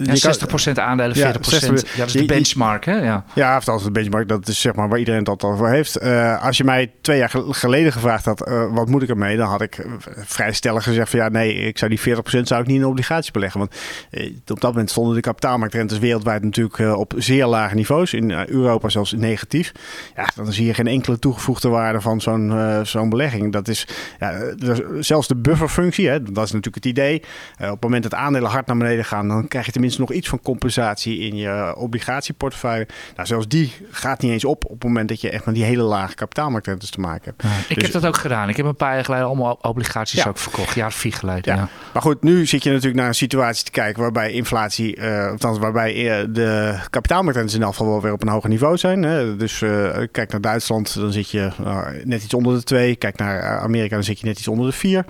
Ja, 0.05 0.13
je 0.13 0.19
kan- 0.19 0.69
60% 0.69 0.71
aandelen, 0.79 1.15
40%. 1.15 1.19
Ja, 1.19 1.23
Ja, 1.23 1.31
60%. 1.33 1.97
dat 1.97 2.07
is 2.07 2.11
de 2.13 2.19
je- 2.19 2.25
benchmark, 2.25 2.85
hè? 2.85 2.95
Ja. 2.97 3.23
Ja, 3.35 3.57
of 3.57 3.67
als 3.67 3.83
het 3.83 3.93
benchmark, 3.93 4.27
dat 4.27 4.47
is 4.47 4.61
zeg 4.61 4.75
maar 4.75 4.89
iedereen 4.97 5.19
het 5.19 5.29
altijd 5.29 5.53
over 5.53 5.69
heeft. 5.69 5.95
Eh, 5.95 6.43
als 6.43 6.57
je 6.57 6.63
mij 6.63 6.91
twee 7.01 7.17
jaar 7.17 7.29
gel- 7.29 7.53
geleden 7.53 7.91
gevraagd 7.91 8.25
had, 8.25 8.47
eh, 8.47 8.73
wat 8.73 8.89
moet 8.89 9.03
ik 9.03 9.09
ermee? 9.09 9.37
Dan 9.37 9.47
had 9.47 9.61
ik 9.61 9.77
eh, 9.77 9.91
vrij 10.15 10.53
stellig 10.53 10.83
gezegd 10.83 11.09
van 11.09 11.19
ja, 11.19 11.29
nee, 11.29 11.53
ik 11.53 11.77
zou 11.77 11.89
die 11.89 11.99
40% 11.99 12.47
zou 12.47 12.61
ik 12.61 12.67
niet 12.67 12.77
in 12.77 12.85
obligaties 12.85 13.31
beleggen. 13.31 13.59
Want 13.59 13.75
op 14.47 14.61
dat 14.61 14.71
moment 14.71 14.89
stonden 14.89 15.15
de 15.15 15.21
kapitaalmarktrentes 15.21 15.99
wereldwijd 15.99 16.43
natuurlijk 16.43 16.97
op 16.97 17.13
zeer 17.17 17.45
lage 17.45 17.75
niveaus. 17.75 18.13
In 18.13 18.31
Europa 18.31 18.89
zelfs 18.89 19.11
negatief. 19.11 19.71
Ja, 20.15 20.27
dan 20.35 20.53
zie 20.53 20.65
je 20.65 20.73
geen 20.73 20.87
enkele 20.87 21.19
toegevoegde 21.19 21.69
waarde 21.69 22.01
van 22.01 22.21
zo'n 22.21 22.53
zo'n 22.83 23.09
belegging. 23.09 23.51
Dat 23.51 23.67
is 23.67 23.87
ja, 24.19 24.53
zelfs 24.99 25.27
de 25.27 25.35
bufferfunctie, 25.35 26.07
hè, 26.07 26.23
dat 26.23 26.45
is 26.45 26.51
natuurlijk 26.51 26.75
het 26.75 26.85
idee. 26.85 27.21
Op 27.59 27.69
het 27.69 27.83
moment 27.83 28.03
dat 28.03 28.13
aandelen 28.13 28.49
hard 28.49 28.67
naar 28.67 28.77
beneden 28.77 29.05
gaan, 29.05 29.27
dan 29.27 29.47
krijg 29.47 29.65
je 29.65 29.71
tenminste 29.71 30.01
nog 30.01 30.11
iets 30.11 30.29
van 30.29 30.41
compensatie 30.41 31.19
in 31.19 31.35
je 31.35 31.75
obligatieportefeuille. 31.75 32.87
Nou, 33.15 33.27
zelfs 33.27 33.47
die 33.47 33.73
gaat 33.91 34.21
niet 34.21 34.31
eens 34.31 34.45
op 34.45 34.65
op 34.77 34.83
het 34.83 34.91
moment 34.91 35.09
dat 35.09 35.21
je 35.21 35.29
echt 35.29 35.45
met 35.45 35.55
die 35.55 35.63
hele 35.63 35.81
lage 35.81 36.15
kapitaalmarktrentes 36.15 36.89
te 36.89 36.99
maken 36.99 37.23
hebt. 37.37 37.43
Ik 37.69 37.75
Dus- 37.75 37.83
heb 37.83 37.93
dat 38.01 38.05
ook 38.05 38.17
gedaan. 38.17 38.49
Ik 38.49 38.57
heb 38.57 38.65
een 38.65 38.75
paar 38.75 38.93
jaar 38.95 39.05
geleden 39.05 39.25
allemaal 39.25 39.59
obligaties 39.61 40.23
Ja. 40.23 40.29
ook 40.29 40.37
verkocht. 40.37 40.75
Jaar 40.75 40.87
of 40.87 40.93
vier 40.95 41.13
geleden. 41.13 41.55
Ja. 41.55 41.67
Maar 41.93 42.01
goed, 42.01 42.23
nu 42.23 42.45
zit 42.45 42.63
je 42.63 42.69
natuurlijk 42.69 42.97
naar 42.97 43.07
een 43.07 43.15
situatie 43.15 43.63
te 43.65 43.71
kijken 43.71 44.01
waarbij 44.01 44.31
inflatie, 44.31 44.95
eh 44.95 45.29
althans 45.29 45.57
waarbij 45.57 46.19
eh, 46.19 46.25
de 46.29 46.75
kapitaalmarktrentes 46.89 47.55
in 47.55 47.61
elk 47.61 47.71
geval 47.71 47.87
wel 47.87 48.01
weer 48.01 48.11
op 48.13 48.21
een 48.21 48.27
hoger 48.27 48.49
niveau 48.49 48.77
zijn. 48.77 49.03
Hè. 49.03 49.35
Dus 49.35 49.61
eh, 49.61 49.97
kijk 50.11 50.31
naar 50.31 50.41
Duitsland, 50.41 50.95
dan 50.95 51.11
zit 51.11 51.29
je 51.29 51.49
net 52.03 52.23
iets 52.23 52.33
onder 52.33 52.55
de 52.55 52.63
2. 52.63 52.95
Kijk 52.95 53.17
naar 53.17 53.59
Amerika, 53.59 53.95
dan 53.95 54.03
zit 54.03 54.19
je 54.19 54.25
net 54.25 54.37
iets 54.37 54.47
onder 54.47 54.65
de 54.65 54.71
4. 54.71 55.05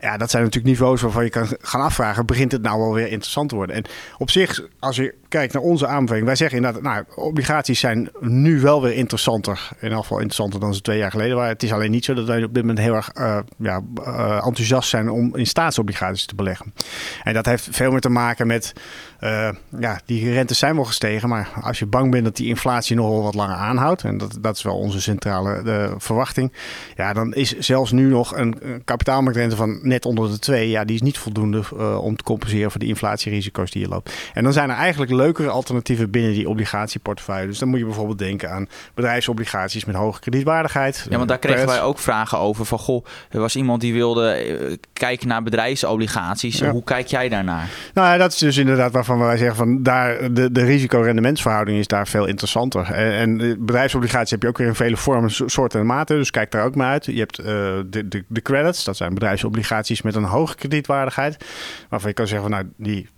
Ja, 0.00 0.16
dat 0.16 0.30
zijn 0.30 0.42
natuurlijk 0.42 0.72
niveaus 0.72 1.00
waarvan 1.00 1.24
je 1.24 1.30
kan 1.30 1.46
gaan 1.60 1.80
afvragen, 1.80 2.26
begint 2.26 2.52
het 2.52 2.62
nou 2.62 2.78
wel 2.78 2.92
weer 2.94 3.08
interessant 3.08 3.48
te 3.48 3.54
worden? 3.54 3.76
En 3.76 3.84
op 4.18 4.30
zich, 4.30 4.60
als 4.78 4.96
je 4.96 5.14
kijkt 5.28 5.52
naar 5.52 5.62
onze 5.62 5.86
aanbeveling, 5.86 6.26
wij 6.26 6.36
zeggen 6.36 6.56
inderdaad, 6.56 6.82
nou, 6.82 7.04
obligaties 7.14 7.80
zijn 7.80 8.10
nu 8.20 8.60
wel 8.60 8.82
weer 8.82 8.94
interessanter. 8.94 9.68
In 9.80 9.90
elk 9.90 10.02
geval 10.02 10.16
interessanter 10.16 10.60
dan 10.60 10.74
ze 10.74 10.80
twee 10.80 10.98
jaar 10.98 11.10
geleden 11.10 11.36
waren. 11.36 11.52
Het 11.52 11.62
is 11.62 11.72
alleen 11.72 11.90
niet 11.90 12.04
zo 12.04 12.14
dat 12.14 12.26
wij 12.26 12.44
op 12.44 12.54
dit 12.54 12.62
moment 12.62 12.78
heel 12.78 12.94
erg 12.94 13.08
eh, 13.08 13.38
ja, 13.58 13.80
eh, 14.04 14.46
enthousiast 14.46 14.88
zijn 14.88 15.08
om 15.08 15.36
in 15.36 15.46
staatsobligaties 15.46 16.26
te 16.26 16.34
beleggen. 16.34 16.74
En 17.22 17.34
dat 17.34 17.46
heeft 17.46 17.68
veel 17.70 17.90
meer 17.90 18.00
te 18.00 18.08
maken 18.08 18.46
met, 18.46 18.72
eh, 19.18 19.48
ja, 19.78 20.00
die 20.04 20.32
rentes 20.32 20.58
zijn 20.58 20.74
wel 20.74 20.84
gestegen, 20.84 21.28
maar 21.28 21.48
als 21.60 21.78
je 21.78 21.86
bang 21.86 22.10
bent 22.10 22.24
dat 22.24 22.36
die 22.36 22.46
inflatie 22.46 22.96
nog 22.96 23.08
wel 23.08 23.22
wat 23.22 23.34
langer 23.34 23.56
aanhoudt, 23.56 24.04
en 24.04 24.18
dat, 24.18 24.38
dat 24.40 24.56
is 24.56 24.62
wel 24.62 24.76
onze 24.76 25.00
centrale 25.00 25.62
eh, 25.64 25.92
verwachting, 25.98 26.52
ja, 26.96 27.12
dan 27.12 27.34
is 27.34 27.58
zelfs 27.58 27.92
nu 27.92 28.08
nog 28.08 28.36
een, 28.36 28.56
een 28.60 28.84
kapitaalmarktrente 28.84 29.56
van 29.56 29.78
net 29.82 30.04
onder 30.04 30.30
de 30.30 30.38
2, 30.38 30.68
ja, 30.68 30.84
die 30.84 30.94
is 30.94 31.02
niet 31.02 31.18
voldoende 31.18 31.62
uh, 31.74 32.02
om 32.02 32.16
te 32.16 32.24
compenseren 32.24 32.70
voor 32.70 32.80
de 32.80 32.86
inflatierisico's 32.86 33.70
die 33.70 33.82
je 33.82 33.88
loopt. 33.88 34.12
En 34.34 34.44
dan 34.44 34.52
zijn 34.52 34.70
er 34.70 34.76
eigenlijk 34.76 35.12
leukere 35.12 35.48
alternatieven 35.48 36.10
binnen 36.10 36.32
die 36.32 36.48
obligatieportefeuille. 36.48 37.46
Dus 37.46 37.58
dan 37.58 37.68
moet 37.68 37.78
je 37.78 37.84
bijvoorbeeld 37.84 38.18
denken 38.18 38.50
aan 38.50 38.68
bedrijfsobligaties 38.94 39.84
met 39.84 39.96
hoge 39.96 40.20
kredietwaardigheid. 40.20 41.06
Ja, 41.10 41.16
want 41.16 41.28
daar 41.28 41.38
kregen 41.38 41.66
wij 41.66 41.82
ook 41.82 41.98
vragen 41.98 42.38
over. 42.38 42.64
Van 42.64 42.78
goh, 42.78 43.04
er 43.30 43.40
was 43.40 43.56
iemand 43.56 43.80
die 43.80 43.92
wilde 43.92 44.78
kijken 44.92 45.28
naar 45.28 45.42
bedrijfsobligaties. 45.42 46.58
Ja. 46.58 46.70
Hoe 46.70 46.84
kijk 46.84 47.06
jij 47.06 47.28
daarnaar? 47.28 47.68
Nou 47.94 48.08
ja, 48.08 48.16
dat 48.16 48.32
is 48.32 48.38
dus 48.38 48.56
inderdaad 48.56 48.92
waarvan 49.06 49.26
wij 49.26 49.36
zeggen 49.36 49.56
van 49.56 49.82
daar 49.82 50.32
de, 50.32 50.52
de 50.52 50.64
risico-rendementsverhouding 50.64 51.78
is 51.78 51.86
daar 51.86 52.08
veel 52.08 52.26
interessanter. 52.26 52.92
En, 52.92 53.12
en 53.12 53.64
bedrijfsobligaties 53.66 54.30
heb 54.30 54.42
je 54.42 54.48
ook 54.48 54.58
weer 54.58 54.66
in 54.66 54.74
vele 54.74 54.96
vormen, 54.96 55.30
soorten 55.30 55.80
en 55.80 55.86
maten. 55.86 56.16
Dus 56.16 56.30
kijk 56.30 56.50
daar 56.50 56.64
ook 56.64 56.74
maar 56.74 56.90
uit. 56.90 57.04
Je 57.04 57.18
hebt 57.18 57.40
uh, 57.40 57.46
de, 57.46 58.08
de, 58.08 58.24
de 58.28 58.42
credits, 58.42 58.84
dat 58.84 58.96
zijn 58.96 59.14
bedrijfsobligaties 59.14 60.02
met 60.02 60.14
een 60.14 60.24
hoge 60.24 60.56
kredietwaardigheid. 60.56 61.44
Waarvan 61.88 62.08
je 62.08 62.14
kan 62.14 62.26
zeggen, 62.26 62.48
van, 62.48 62.58
nou, 62.58 62.72
die 62.76 63.08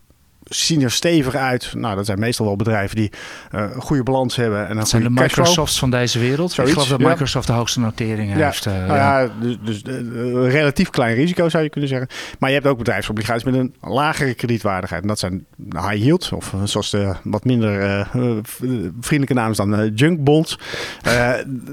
zien 0.49 0.83
er 0.83 0.91
stevig 0.91 1.35
uit. 1.35 1.75
Nou, 1.75 1.97
dat 1.97 2.07
zijn 2.07 2.19
meestal 2.19 2.47
wel 2.47 2.57
bedrijven 2.57 2.97
die 2.97 3.13
uh, 3.55 3.61
een 3.61 3.81
goede 3.81 4.03
balans 4.03 4.37
hebben. 4.37 4.69
En 4.69 4.77
dat 4.77 4.89
zijn 4.89 5.03
de 5.03 5.11
Microsofts 5.11 5.79
van 5.79 5.91
deze 5.91 6.19
wereld. 6.19 6.53
Zoiets, 6.53 6.75
ik 6.75 6.81
geloof 6.81 6.99
dat 7.01 7.09
Microsoft 7.09 7.47
de 7.47 7.53
hoogste 7.53 7.81
noteringen 7.81 8.39
ja. 8.39 8.45
heeft. 8.45 8.67
Uh, 8.67 8.73
nou 8.73 8.95
ja, 8.95 9.29
dus, 9.41 9.57
dus 9.63 9.83
uh, 9.83 10.51
relatief 10.51 10.91
klein 10.91 11.15
risico 11.15 11.49
zou 11.49 11.63
je 11.63 11.71
kunnen 11.71 11.91
zeggen. 11.91 12.09
Maar 12.39 12.49
je 12.49 12.55
hebt 12.55 12.67
ook 12.67 12.79
bedrijfsobligaties 12.79 13.45
met 13.45 13.55
een 13.55 13.75
lagere 13.81 14.35
kredietwaardigheid. 14.35 15.03
En 15.03 15.09
dat 15.09 15.19
zijn 15.19 15.47
high 15.71 16.05
yield, 16.05 16.33
of 16.33 16.55
zoals 16.65 16.91
de 16.91 17.13
wat 17.23 17.45
minder 17.45 18.07
vriendelijke 19.01 19.35
naam 19.35 19.51
is 19.51 19.57
dan 19.57 19.93
junk 19.95 20.25
bonds. 20.25 20.59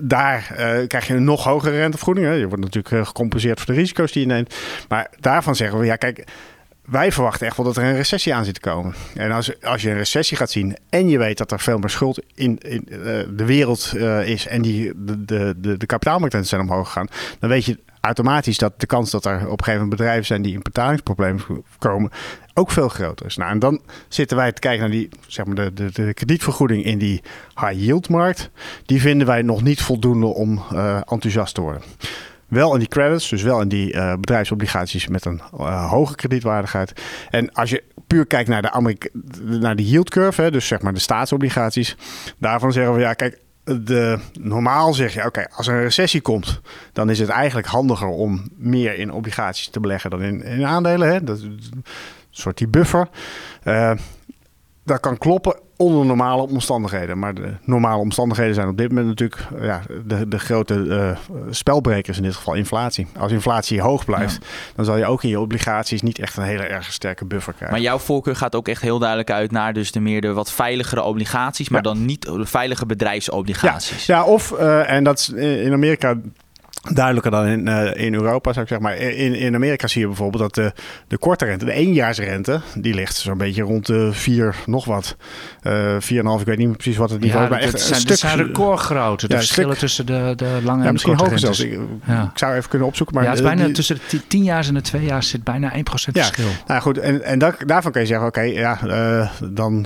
daar 0.01 0.53
krijg 0.87 1.07
je 1.07 1.13
een 1.13 1.23
nog 1.23 1.43
hogere 1.43 1.77
rentevergoeding. 1.77 2.27
Hè. 2.27 2.33
Je 2.33 2.47
wordt 2.47 2.63
natuurlijk 2.63 3.07
gecompenseerd 3.07 3.59
voor 3.59 3.73
de 3.73 3.79
risico's 3.79 4.11
die 4.11 4.21
je 4.21 4.33
neemt. 4.33 4.55
Maar 4.87 5.09
daarvan 5.19 5.55
zeggen 5.55 5.79
we, 5.79 5.85
ja 5.85 5.95
kijk 5.95 6.23
wij 6.85 7.11
verwachten 7.11 7.47
echt 7.47 7.57
wel 7.57 7.65
dat 7.65 7.77
er 7.77 7.83
een 7.83 7.95
recessie 7.95 8.33
aan 8.33 8.45
zit 8.45 8.53
te 8.53 8.59
komen. 8.59 8.93
En 9.13 9.31
als, 9.31 9.63
als 9.63 9.81
je 9.81 9.89
een 9.89 9.97
recessie 9.97 10.37
gaat 10.37 10.51
zien 10.51 10.77
en 10.89 11.09
je 11.09 11.17
weet 11.17 11.37
dat 11.37 11.51
er 11.51 11.59
veel 11.59 11.77
meer 11.77 11.89
schuld 11.89 12.21
in, 12.33 12.57
in 12.57 12.85
uh, 12.87 12.97
de 13.29 13.45
wereld 13.45 13.91
uh, 13.95 14.27
is 14.27 14.47
en 14.47 14.61
die, 14.61 14.91
de, 14.95 15.25
de, 15.57 15.77
de, 15.77 15.85
kapitaalmarkten 15.85 16.45
zijn 16.45 16.61
omhoog 16.61 16.87
gegaan, 16.87 17.07
dan 17.39 17.49
weet 17.49 17.65
je 17.65 17.79
automatisch 17.99 18.57
dat 18.57 18.79
de 18.79 18.85
kans 18.85 19.11
dat 19.11 19.25
er 19.25 19.35
op 19.35 19.41
een 19.41 19.49
gegeven 19.49 19.73
moment 19.73 19.89
bedrijven 19.89 20.25
zijn 20.25 20.41
die 20.41 20.53
in 20.53 20.59
betalingsproblemen 20.61 21.43
komen 21.77 22.11
ook 22.53 22.71
veel 22.71 22.89
groter 22.89 23.25
is. 23.25 23.35
Nou, 23.35 23.51
en 23.51 23.59
dan 23.59 23.81
zitten 24.07 24.37
wij 24.37 24.51
te 24.51 24.59
kijken 24.59 24.81
naar 24.81 24.91
die, 24.91 25.09
zeg 25.27 25.45
maar 25.45 25.55
de, 25.55 25.73
de, 25.73 25.91
de 25.91 26.13
kredietvergoeding 26.13 26.83
in 26.83 26.97
die 26.97 27.21
high 27.55 27.73
yield 27.73 28.09
markt. 28.09 28.49
Die 28.85 29.01
vinden 29.01 29.27
wij 29.27 29.41
nog 29.41 29.61
niet 29.61 29.81
voldoende 29.81 30.25
om 30.25 30.63
uh, 30.73 30.95
enthousiast 30.95 31.53
te 31.53 31.61
worden. 31.61 31.81
Wel 32.47 32.73
in 32.73 32.79
die 32.79 32.87
credits, 32.87 33.29
dus 33.29 33.41
wel 33.41 33.61
in 33.61 33.67
die 33.67 33.93
uh, 33.93 34.13
bedrijfsobligaties 34.13 35.07
met 35.07 35.25
een 35.25 35.41
uh, 35.53 35.89
hoge 35.89 36.15
kredietwaardigheid. 36.15 37.01
En 37.29 37.53
als 37.53 37.69
je 37.69 37.83
puur 38.07 38.25
kijkt 38.25 38.49
naar 38.49 38.61
de, 38.61 38.71
Amerika 38.71 39.09
naar 39.41 39.75
de 39.75 39.89
yield 39.89 40.09
curve, 40.09 40.41
hè, 40.41 40.51
dus 40.51 40.67
zeg 40.67 40.81
maar 40.81 40.93
de 40.93 40.99
staatsobligaties, 40.99 41.97
daarvan 42.37 42.71
zeggen 42.71 42.93
we 42.93 42.99
ja, 42.99 43.13
kijk, 43.13 43.39
de, 43.63 44.19
normaal 44.39 44.93
zeg 44.93 45.13
je, 45.13 45.25
oké, 45.25 45.45
als 45.51 45.67
er 45.67 45.75
een 45.75 45.81
recessie 45.81 46.21
komt, 46.21 46.61
dan 46.93 47.09
is 47.09 47.19
het 47.19 47.29
eigenlijk 47.29 47.67
handiger 47.67 48.07
om 48.07 48.49
meer 48.57 48.97
in 48.97 49.11
obligaties 49.11 49.69
te 49.69 49.79
beleggen 49.79 50.09
dan 50.09 50.21
in, 50.21 50.43
in 50.43 50.65
aandelen. 50.65 51.07
Hè? 51.07 51.23
Dat 51.23 51.41
een 51.41 51.85
soort 52.29 52.57
die 52.57 52.67
buffer. 52.67 53.07
Uh, 53.63 53.91
dat 54.83 54.99
kan 54.99 55.17
kloppen 55.17 55.59
onder 55.77 56.05
normale 56.05 56.41
omstandigheden. 56.41 57.19
Maar 57.19 57.33
de 57.33 57.53
normale 57.63 58.01
omstandigheden 58.01 58.55
zijn 58.55 58.67
op 58.67 58.77
dit 58.77 58.89
moment 58.89 59.07
natuurlijk 59.07 59.41
ja, 59.61 59.81
de, 60.05 60.27
de 60.27 60.39
grote 60.39 60.73
uh, 60.73 61.17
spelbrekers, 61.49 62.17
in 62.17 62.23
dit 62.23 62.35
geval 62.35 62.53
inflatie. 62.53 63.07
Als 63.17 63.31
inflatie 63.31 63.81
hoog 63.81 64.05
blijft, 64.05 64.33
ja. 64.41 64.47
dan 64.75 64.85
zal 64.85 64.97
je 64.97 65.05
ook 65.05 65.23
in 65.23 65.29
je 65.29 65.39
obligaties 65.39 66.01
niet 66.01 66.19
echt 66.19 66.37
een 66.37 66.43
hele 66.43 66.63
erg 66.63 66.93
sterke 66.93 67.25
buffer 67.25 67.53
krijgen. 67.53 67.77
Maar 67.77 67.85
jouw 67.85 67.97
voorkeur 67.97 68.35
gaat 68.35 68.55
ook 68.55 68.67
echt 68.67 68.81
heel 68.81 68.99
duidelijk 68.99 69.31
uit 69.31 69.51
naar 69.51 69.73
dus 69.73 69.91
de 69.91 69.99
meer 69.99 70.21
de 70.21 70.33
wat 70.33 70.51
veiligere 70.51 71.03
obligaties, 71.03 71.69
maar 71.69 71.83
ja. 71.83 71.93
dan 71.93 72.05
niet 72.05 72.21
de 72.21 72.45
veilige 72.45 72.85
bedrijfsobligaties. 72.85 74.05
Ja, 74.05 74.15
ja 74.15 74.23
of, 74.23 74.51
uh, 74.51 74.91
en 74.91 75.03
dat 75.03 75.19
is 75.19 75.29
in 75.29 75.73
Amerika 75.73 76.17
duidelijker 76.93 77.31
dan 77.31 77.45
in, 77.45 77.67
uh, 77.67 77.95
in 78.05 78.13
Europa, 78.13 78.53
zou 78.53 78.65
ik 78.65 78.71
zeggen. 78.71 78.87
Maar 78.87 78.97
in, 78.97 79.33
in 79.35 79.55
Amerika 79.55 79.87
zie 79.87 80.01
je 80.01 80.07
bijvoorbeeld 80.07 80.43
dat 80.43 80.55
de, 80.55 80.81
de 81.07 81.17
korte 81.17 81.45
rente, 81.45 81.65
de 81.65 81.71
éénjaarsrente, 81.71 82.61
die 82.77 82.93
ligt 82.93 83.15
zo'n 83.15 83.37
beetje 83.37 83.61
rond 83.63 83.85
de 83.85 84.09
4 84.13 84.55
nog 84.65 84.85
wat. 84.85 85.15
Uh, 85.63 85.93
4,5, 85.93 85.99
ik 86.39 86.45
weet 86.45 86.57
niet 86.57 86.71
precies 86.71 86.97
wat 86.97 87.09
het 87.09 87.19
niveau 87.21 87.39
ja, 87.41 87.45
is. 87.45 87.51
Maar 87.53 87.61
echt 87.61 87.71
het 87.71 87.81
zijn, 87.81 87.99
stuk, 87.99 88.17
zijn 88.17 88.37
recordgroot. 88.37 89.19
De 89.19 89.27
Ja, 89.29 89.35
verschillen 89.37 89.69
stuk- 89.69 89.79
tussen 89.79 90.05
de, 90.05 90.33
de 90.35 90.59
lange 90.63 90.83
ja, 90.83 90.89
en 90.89 90.95
de 90.95 91.01
korte 91.01 91.23
hoger 91.23 91.39
rentes. 91.39 91.59
Ik, 91.59 91.79
zou 92.33 92.55
even 92.55 92.69
kunnen 92.69 92.87
opzoeken. 92.87 93.15
Maar 93.15 93.23
ja, 93.23 93.29
het 93.29 93.39
is 93.39 93.45
eh, 93.45 93.51
bijna 93.51 93.65
die- 93.65 93.73
tussen 93.75 93.99
de 94.09 94.27
10 94.27 94.43
jaar 94.43 94.67
en 94.67 94.73
de 94.73 94.81
2 94.81 95.03
jaar 95.05 95.23
zit 95.23 95.43
bijna 95.43 95.71
1% 95.73 95.77
Ja. 96.13 96.23
verschil. 96.23 96.47
Nou 96.67 96.81
goed, 96.81 96.97
en, 96.97 97.23
en 97.23 97.39
daarvan 97.65 97.91
kan 97.91 98.01
je 98.01 98.07
zeggen, 98.07 98.27
oké, 98.27 98.41
ja, 98.41 98.79
eh, 98.87 99.29
dan 99.49 99.85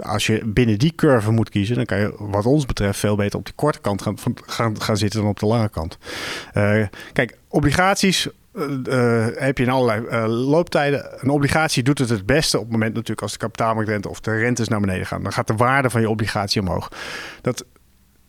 als 0.00 0.26
je 0.26 0.42
binnen 0.44 0.78
die 0.78 0.92
curve 0.94 1.30
moet 1.30 1.48
kiezen, 1.50 1.76
dan 1.76 1.84
kan 1.84 1.98
je 1.98 2.14
wat 2.18 2.46
ons 2.46 2.66
betreft 2.66 2.98
veel 2.98 3.16
beter 3.16 3.38
op 3.38 3.44
die 3.44 3.54
korte 3.54 3.80
kant 3.80 4.02
gaan, 4.02 4.16
gaan, 4.46 4.80
gaan 4.80 4.96
zitten 4.96 5.20
dan 5.20 5.28
op 5.28 5.38
de 5.40 5.46
lange 5.46 5.68
kant. 5.68 5.98
Eh, 6.52 6.86
kijk, 7.12 7.38
obligaties 7.48 8.28
eh, 8.54 9.26
eh, 9.26 9.34
heb 9.36 9.58
je 9.58 9.64
in 9.64 9.70
allerlei 9.70 10.26
looptijden. 10.26 11.22
Een 11.22 11.30
obligatie 11.30 11.82
doet 11.82 11.98
het 11.98 12.08
het 12.08 12.26
beste 12.26 12.56
op 12.56 12.62
het 12.62 12.72
moment 12.72 12.92
natuurlijk 12.92 13.22
als 13.22 13.32
de 13.32 13.38
kapitaalmarktrente 13.38 14.08
of 14.08 14.20
de 14.20 14.36
rentes 14.36 14.68
naar 14.68 14.80
beneden 14.80 15.06
gaan. 15.06 15.22
Dan 15.22 15.32
gaat 15.32 15.46
de 15.46 15.54
waarde 15.54 15.90
van 15.90 16.00
je 16.00 16.10
obligatie 16.10 16.60
omhoog. 16.60 16.88
Dat 17.40 17.64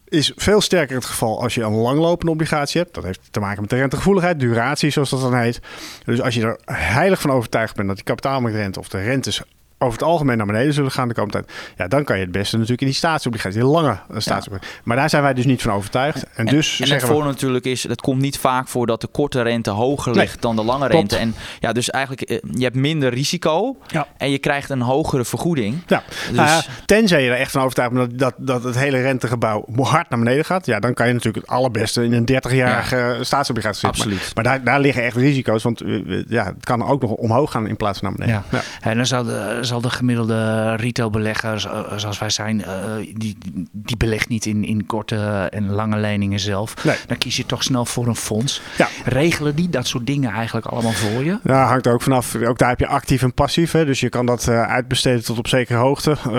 is 0.08 0.32
veel 0.36 0.62
sterker 0.62 0.96
het 0.96 1.06
geval 1.06 1.42
als 1.42 1.56
je 1.56 1.64
een 1.64 1.74
langlopende 1.74 2.32
obligatie 2.32 2.82
hebt. 2.82 2.94
Dat 2.94 3.04
heeft 3.04 3.22
te 3.32 3.40
maken 3.40 3.62
met 3.62 3.70
de 3.70 3.76
rentegevoeligheid, 3.76 4.40
duratie 4.40 4.90
zoals 4.90 5.10
dat 5.10 5.22
dan 5.22 5.36
heet. 5.36 5.60
Dus 6.06 6.22
als 6.22 6.36
je 6.36 6.42
er 6.42 6.60
heilig 6.66 7.22
van 7.22 7.32
overtuigd 7.32 7.76
bent 7.76 7.88
dat 7.88 7.96
die 7.96 8.06
kapitaalmarktrente 8.06 8.80
of 8.80 8.90
de 8.90 9.02
rentes 9.02 9.42
over 9.82 10.00
het 10.00 10.08
algemeen 10.08 10.38
naar 10.38 10.46
beneden 10.46 10.74
zullen 10.74 10.92
gaan 10.92 11.08
de 11.08 11.14
komende 11.14 11.38
tijd. 11.38 11.52
Ja, 11.78 11.88
dan 11.88 12.04
kan 12.04 12.18
je 12.18 12.24
het 12.24 12.32
beste 12.32 12.56
natuurlijk 12.56 12.82
in 12.82 12.88
die 12.88 12.96
staatsobligaties, 12.96 13.60
die 13.62 13.70
lange 13.70 13.90
eh, 13.90 14.18
staatsobligaties. 14.18 14.80
Maar 14.84 14.98
daar 14.98 15.10
zijn 15.10 15.24
wij 15.24 15.34
dus 15.34 15.46
niet 15.46 15.62
van 15.62 15.72
overtuigd. 15.72 16.26
En, 16.36 16.46
dus 16.46 16.72
en 16.74 16.78
het 16.80 16.88
zeggen 16.88 17.08
we, 17.08 17.14
voor 17.14 17.24
natuurlijk 17.24 17.66
is, 17.66 17.88
het 17.88 18.02
komt 18.02 18.22
niet 18.22 18.38
vaak 18.38 18.68
voor 18.68 18.88
dat 18.88 19.02
de 19.02 19.08
korte 19.08 19.42
rente 19.42 19.70
hoger 19.70 20.12
Nee, 20.12 20.22
ligt 20.22 20.42
dan 20.42 20.56
de 20.56 20.64
lange 20.64 20.88
klopt. 20.88 20.94
rente. 21.12 21.16
En 21.18 21.36
ja, 21.60 21.72
dus 21.72 21.90
eigenlijk, 21.90 22.30
eh, 22.30 22.38
je 22.54 22.64
hebt 22.64 22.76
minder 22.76 23.14
risico 23.14 23.78
Ja. 23.88 24.08
en 24.18 24.32
je 24.32 24.38
krijgt 24.40 24.70
een 24.70 24.82
hogere 24.82 25.26
vergoeding. 25.26 25.82
Ja, 25.88 26.04
Dus- 26.08 26.36
nou 26.36 26.48
ja, 26.48 26.62
tenzij 26.86 27.24
je 27.24 27.30
er 27.30 27.38
echt 27.38 27.52
van 27.52 27.62
overtuigd 27.62 27.94
bent 27.94 28.10
dat, 28.10 28.20
dat, 28.20 28.48
dat 28.48 28.64
het 28.64 28.76
hele 28.78 29.02
rentegebouw 29.02 29.66
hard 29.82 30.10
naar 30.10 30.20
beneden 30.20 30.46
gaat. 30.46 30.66
Ja, 30.66 30.80
dan 30.80 30.94
kan 30.94 31.08
je 31.08 31.14
natuurlijk 31.14 31.46
het 31.46 31.56
allerbeste 31.56 32.04
in 32.04 32.14
een 32.14 32.26
30-jarige 32.26 33.18
staatsobligatie 33.22 33.80
zitten. 33.80 34.02
Absoluut. 34.02 34.20
Maar, 34.36 34.44
maar 34.44 34.44
daar, 34.44 34.64
daar 34.64 34.80
liggen 34.80 35.04
echt 35.04 35.16
risico's, 35.16 35.64
want 35.64 35.82
eh, 35.82 36.24
ja, 36.28 36.46
het 36.46 36.66
kan 36.66 36.86
ook 36.88 37.02
nog 37.02 37.12
omhoog 37.12 37.52
gaan 37.52 37.68
in 37.68 37.76
plaats 37.78 38.00
van 38.00 38.08
naar 38.08 38.18
beneden. 38.18 38.44
Ja. 38.52 38.62
En 38.82 38.98
dan 38.98 39.06
zal 39.06 39.24
de, 39.24 39.58
zal 39.72 39.82
de 39.82 39.90
gemiddelde 39.90 40.76
retailbelegger, 40.76 41.60
zo- 41.60 41.86
zoals 41.96 42.20
wij 42.20 42.30
zijn, 42.30 42.64
eh, 42.64 42.72
die, 43.14 43.38
die 43.72 43.98
belegt 43.98 44.30
niet 44.30 44.46
in, 44.46 44.64
in 44.64 44.86
korte 44.86 45.16
en 45.52 45.70
lange 45.70 45.98
leningen 45.98 46.40
zelf. 46.40 46.84
Nee. 46.84 46.96
Dan 47.08 47.18
kies 47.18 47.38
je 47.38 47.46
toch 47.46 47.64
snel 47.64 47.86
voor 47.86 48.08
een 48.08 48.16
fonds. 48.16 48.62
Ja. 48.78 48.88
Regelen 49.06 49.56
die 49.56 49.70
dat 49.70 49.88
soort 49.88 50.06
dingen 50.08 50.32
eigenlijk 50.32 50.66
allemaal 50.66 50.92
voor 50.92 51.24
je? 51.24 51.40
Ja, 51.44 51.66
hangt 51.68 51.86
er 51.86 51.94
ook 51.94 52.02
vanaf. 52.02 52.36
Ook 52.36 52.58
daar 52.58 52.70
heb 52.70 52.80
je 52.80 52.88
actief 52.88 53.22
en 53.22 53.34
passief. 53.34 53.72
Hè? 53.72 53.86
Dus 53.86 54.00
je 54.00 54.10
kan 54.10 54.26
dat 54.26 54.48
eh, 54.48 54.62
uitbesteden 54.62 55.24
tot 55.24 55.38
op 55.38 55.48
zekere 55.48 55.78
hoogte. 55.80 56.12
Eh, 56.12 56.32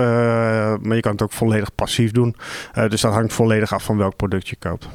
maar 0.81 0.95
je 0.97 1.01
kan 1.01 1.13
het 1.13 1.23
ook 1.23 1.33
volledig 1.33 1.75
passief 1.75 2.11
doen. 2.11 2.37
Eh, 2.73 2.89
dus 2.89 3.01
dat 3.01 3.13
hangt 3.13 3.33
volledig 3.33 3.73
af 3.73 3.85
van 3.85 3.97
welk 3.97 4.17
product 4.17 4.49
je 4.49 4.57
koopt. 4.59 4.89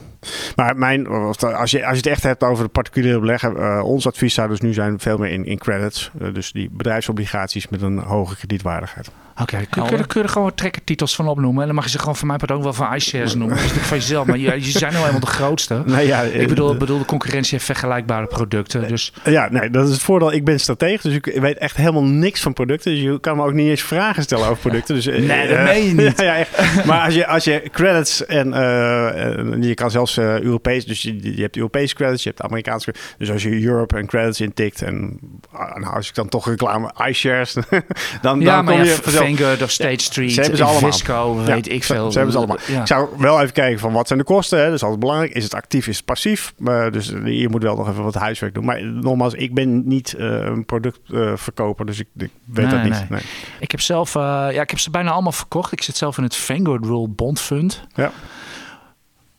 Maar 0.56 0.78
mijn, 0.78 1.08
als, 1.08 1.38
je, 1.40 1.58
als 1.58 1.72
je 1.72 1.82
het 1.86 2.06
echt 2.06 2.24
hebt 2.24 2.44
over 2.44 2.64
de 2.64 2.70
particuliere 2.70 3.20
belegger, 3.20 3.58
eh, 3.58 3.84
ons 3.84 4.08
advies 4.08 4.34
zou 4.34 4.50
dus 4.50 4.62
nu 4.62 4.74
zijn 4.74 5.00
veel 5.00 5.18
meer 5.18 5.32
in, 5.32 5.46
in 5.46 5.58
credits. 5.58 6.12
Eh, 6.20 6.34
dus 6.34 6.52
die 6.52 6.70
bedrijfsobligaties 6.72 7.68
met 7.68 7.82
een 7.82 7.98
hoge 7.98 8.36
kredietwaardigheid. 8.36 9.12
Oké, 9.42 9.58
kun, 9.70 9.84
kun, 9.88 9.98
je- 9.98 10.06
kun 10.08 10.22
je 10.22 10.28
er 10.28 10.34
gewoon 10.34 10.54
trekkertitels 10.54 11.16
van 11.16 11.28
opnoemen? 11.28 11.60
En 11.62 11.66
dan 11.68 11.76
mag 11.76 11.84
je 11.84 11.90
ze 11.92 12.00
gewoon 12.00 12.16
van 12.16 12.28
mij 12.28 12.38
part 12.38 12.52
ook 12.52 12.64
wel 12.64 12.74
van 12.74 12.94
iShares 12.96 13.36
noemen. 13.36 13.50
Dat 13.50 13.58
is 13.58 13.64
natuurlijk 13.64 13.88
van 13.90 13.98
jezelf, 13.98 14.28
maar 14.28 14.38
je, 14.38 14.52
je 14.66 14.72
zijn 14.72 14.92
nou 14.92 14.98
helemaal 15.06 15.20
de 15.20 15.26
grootste. 15.34 15.82
Nee, 15.86 16.08
ja, 16.08 16.22
Ik 16.22 16.48
bedoel, 16.48 16.72
ik 16.74 16.80
bedoel, 16.80 16.98
de 16.98 17.06
concurrentie 17.06 17.52
heeft 17.52 17.66
vergelijkbare 17.66 18.26
producten. 18.28 18.88
Dus 18.88 19.14
Ja, 19.24 19.48
nee, 19.52 19.70
dat 19.70 19.86
is 19.88 19.92
het 19.94 20.02
voordeel. 20.02 20.34
Ik 20.34 20.46
ben 20.46 20.60
strateeg, 20.60 21.02
dus 21.02 21.14
ik 21.14 21.26
weet 21.26 21.58
echt 21.58 21.76
helemaal 21.78 22.04
niks 22.04 22.42
van 22.42 22.54
producten. 22.54 22.92
Dus 22.92 23.02
je 23.02 23.20
kan 23.20 23.36
me 23.38 23.44
ook 23.44 23.54
niet 23.54 23.70
eens 23.70 23.82
vragen 23.82 24.24
stellen 24.24 24.46
over 24.48 24.58
producten. 24.58 24.96
Dus, 24.96 25.06
eh, 25.08 25.20
Nee, 25.20 25.48
dat 25.48 25.58
eh, 25.58 25.64
meen 25.64 25.86
je 25.86 25.94
niet. 26.04 26.18
ja, 26.20 26.24
ja, 26.26 26.36
echt. 26.38 26.86
Maar 26.86 27.06
als 27.06 27.14
je, 27.14 27.28
als 27.28 27.44
je 27.44 27.62
credits 27.72 28.26
en 28.26 28.54
eh, 28.54 29.30
eh, 29.40 29.62
je 29.64 29.74
kan 29.74 29.92
zelfs 29.92 30.18
eh, 30.18 30.40
Europees, 30.40 30.86
dus 30.86 31.02
je, 31.02 31.36
je 31.36 31.42
hebt 31.42 31.56
Europese 31.56 31.96
credits, 31.96 32.24
je 32.24 32.30
hebt 32.30 32.42
Amerikaanse 32.42 32.92
credits. 32.92 33.16
Dus 33.18 33.32
als 33.32 33.44
je 33.44 33.64
Europe 33.64 33.98
en 33.98 34.06
credits 34.08 34.42
intikt 34.42 34.82
en 34.82 35.20
ah, 35.52 35.76
nou, 35.76 35.96
als 35.96 36.10
ik 36.10 36.16
dan 36.16 36.30
toch 36.30 36.48
reclame 36.48 36.92
iShares, 37.08 37.54
dan, 37.54 37.64
dan 38.22 38.40
ja, 38.42 38.62
kom 38.62 38.84
je 38.84 38.86
vanzelf. 38.90 39.26
Vanguard 39.28 39.62
of 39.62 39.72
State 39.72 40.04
Street, 40.04 40.32
Ze 40.32 40.40
hebben 40.42 40.58
ze 40.58 40.64
allemaal. 40.64 40.92
Visco, 40.92 41.36
Ja, 41.40 41.44
weet 41.46 41.72
ik 41.72 41.84
veel. 41.84 42.12
Ze 42.12 42.16
hebben 42.18 42.32
ze 42.32 42.38
allemaal. 42.38 42.58
Ja. 42.68 42.82
Ik 42.82 42.88
zou 42.88 43.10
wel 43.18 43.42
even 43.42 43.54
kijken 43.54 43.80
van 43.80 43.94
wat 43.94 44.08
zijn 44.08 44.20
de 44.20 44.26
kosten. 44.26 44.60
Hè? 44.60 44.66
Dat 44.66 44.74
is 44.74 44.82
altijd 44.82 45.00
belangrijk. 45.00 45.34
Is 45.34 45.44
het 45.44 45.54
actief, 45.54 45.88
is 45.88 45.96
het 45.96 46.06
passief? 46.06 46.54
Eh, 46.66 46.92
dus 46.92 47.08
je 47.26 47.48
moet 47.50 47.64
wel 47.64 47.76
nog 47.76 47.90
even 47.90 48.04
wat 48.04 48.14
huiswerk 48.14 48.54
doen. 48.54 48.66
Maar 48.66 48.84
nogmaals, 48.86 49.34
ik 49.34 49.54
ben 49.54 49.88
niet 49.88 50.14
eh, 50.14 50.26
een 50.28 50.66
productverkoper, 50.66 51.86
dus 51.86 52.00
ik, 52.00 52.08
ik 52.18 52.30
weet 52.46 52.66
Nee, 52.66 52.74
dat 52.76 52.84
niet. 52.84 52.92
nee. 52.92 53.06
Nee. 53.10 53.22
Ik 53.60 53.72
heb 53.72 53.82
zelf, 53.82 54.16
eh, 54.16 54.22
ja, 54.52 54.62
ik 54.62 54.70
heb 54.70 54.80
ze 54.80 54.90
bijna 54.90 55.12
allemaal 55.12 55.32
verkocht. 55.32 55.72
Ik 55.72 55.82
zit 55.84 55.98
zelf 55.98 56.18
in 56.18 56.24
het 56.24 56.36
Vanguard 56.36 56.86
Rule 56.86 57.08
Bond 57.08 57.42
Fund. 57.42 57.84
Ja. 57.96 58.12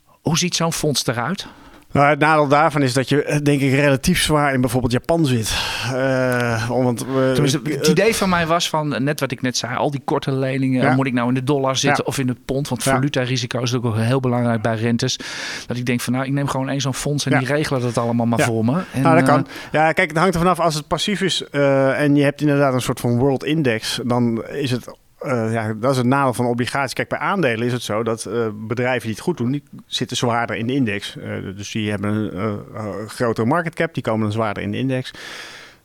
Hoe 0.04 0.38
ziet 0.38 0.56
zo'n 0.56 0.72
fonds 0.72 1.06
eruit? 1.06 1.46
Nou, 1.92 2.08
het 2.08 2.18
nadeel 2.18 2.48
daarvan 2.48 2.82
is 2.82 2.92
dat 2.92 3.08
je, 3.08 3.22
eh, 3.22 3.38
denk 3.42 3.60
ik, 3.60 3.70
relatief 3.72 4.22
zwaar 4.22 4.54
in 4.54 4.60
bijvoorbeeld 4.60 4.92
Japan 4.92 5.26
zit. 5.26 5.52
Uh, 5.92 6.68
want, 6.68 7.06
uh, 7.06 7.32
Tenminste, 7.32 7.60
het 7.64 7.86
idee 7.86 8.14
van 8.14 8.28
mij 8.28 8.46
was 8.46 8.68
van, 8.68 9.04
net 9.04 9.20
wat 9.20 9.30
ik 9.30 9.42
net 9.42 9.56
zei, 9.56 9.76
al 9.76 9.90
die 9.90 10.00
korte 10.04 10.32
leningen. 10.32 10.82
Ja. 10.82 10.94
Moet 10.94 11.06
ik 11.06 11.12
nou 11.12 11.28
in 11.28 11.34
de 11.34 11.44
dollar 11.44 11.76
zitten 11.76 12.02
Ja. 12.04 12.10
of 12.10 12.18
in 12.18 12.28
het 12.28 12.44
pond? 12.44 12.68
Want 12.68 12.82
valuta-risico 12.82 13.62
is 13.62 13.74
ook 13.74 13.82
wel 13.82 13.94
heel 13.96 14.20
belangrijk 14.20 14.62
bij 14.62 14.74
rentes. 14.74 15.18
Dat 15.66 15.76
ik 15.76 15.86
denk 15.86 16.00
van, 16.00 16.12
nou, 16.12 16.24
ik 16.26 16.32
neem 16.32 16.46
gewoon 16.48 16.68
één 16.68 16.80
zo'n 16.80 16.94
fonds 16.94 17.26
en 17.26 17.32
Ja. 17.32 17.38
die 17.38 17.48
regelen 17.48 17.80
dat 17.80 17.98
allemaal 17.98 18.26
maar 18.26 18.38
Ja. 18.38 18.44
voor 18.44 18.64
me. 18.64 18.82
En, 18.92 19.02
nou, 19.02 19.14
dat 19.18 19.28
eh, 19.28 19.34
kan. 19.34 19.46
Ja, 19.72 19.92
kijk, 19.92 20.08
het 20.08 20.18
hangt 20.18 20.34
er 20.34 20.40
vanaf. 20.40 20.60
Als 20.60 20.74
het 20.74 20.86
passief 20.86 21.20
is 21.20 21.44
eh, 21.50 22.00
en 22.00 22.16
je 22.16 22.22
hebt 22.22 22.40
inderdaad 22.40 22.74
een 22.74 22.80
soort 22.80 23.00
van 23.00 23.18
world 23.18 23.44
index, 23.44 24.00
dan 24.04 24.44
is 24.46 24.70
het. 24.70 24.86
Eh, 25.18 25.52
ja, 25.52 25.74
dat 25.74 25.90
is 25.90 25.96
het 25.96 26.06
nadeel 26.06 26.34
van 26.34 26.46
obligaties. 26.46 26.92
Kijk, 26.92 27.08
bij 27.08 27.18
aandelen 27.18 27.66
is 27.66 27.72
het 27.72 27.82
zo 27.82 28.02
dat 28.02 28.24
eh, 28.24 28.48
bedrijven 28.54 29.02
die 29.02 29.10
het 29.10 29.20
goed 29.20 29.36
doen, 29.36 29.50
die 29.50 29.62
zitten 29.86 30.16
zwaarder 30.16 30.56
in 30.56 30.66
de 30.66 30.74
index. 30.74 31.16
Eh, 31.16 31.30
dus 31.56 31.70
die 31.70 31.90
hebben 31.90 32.40
een 32.40 33.08
grotere 33.08 33.46
market 33.46 33.74
cap, 33.74 33.94
die 33.94 34.02
komen 34.02 34.20
dan 34.20 34.32
zwaarder 34.32 34.62
in 34.62 34.70
de 34.70 34.78
index. 34.78 35.10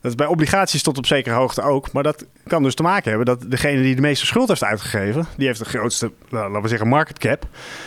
Dat 0.04 0.12
is 0.12 0.18
bij 0.18 0.28
obligaties 0.28 0.84
tot 0.84 0.98
op 0.98 1.06
zekere 1.06 1.36
hoogte 1.36 1.62
ook. 1.62 1.92
Maar 1.92 2.04
dat 2.04 2.26
kan 2.48 2.64
dus 2.64 2.76
te 2.76 2.84
maken 2.84 3.10
hebben 3.10 3.26
dat 3.26 3.52
degene 3.52 3.82
die 3.82 3.96
de 3.96 4.02
meeste 4.02 4.26
schuld 4.26 4.48
heeft 4.48 4.64
uitgegeven, 4.64 5.28
die 5.38 5.48
heeft 5.48 5.60
de 5.60 5.66
grootste, 5.66 6.12
nou, 6.30 6.48
laten 6.48 6.62
we 6.62 6.68
zeggen, 6.68 6.88
market 6.88 7.18
cap. 7.20 7.46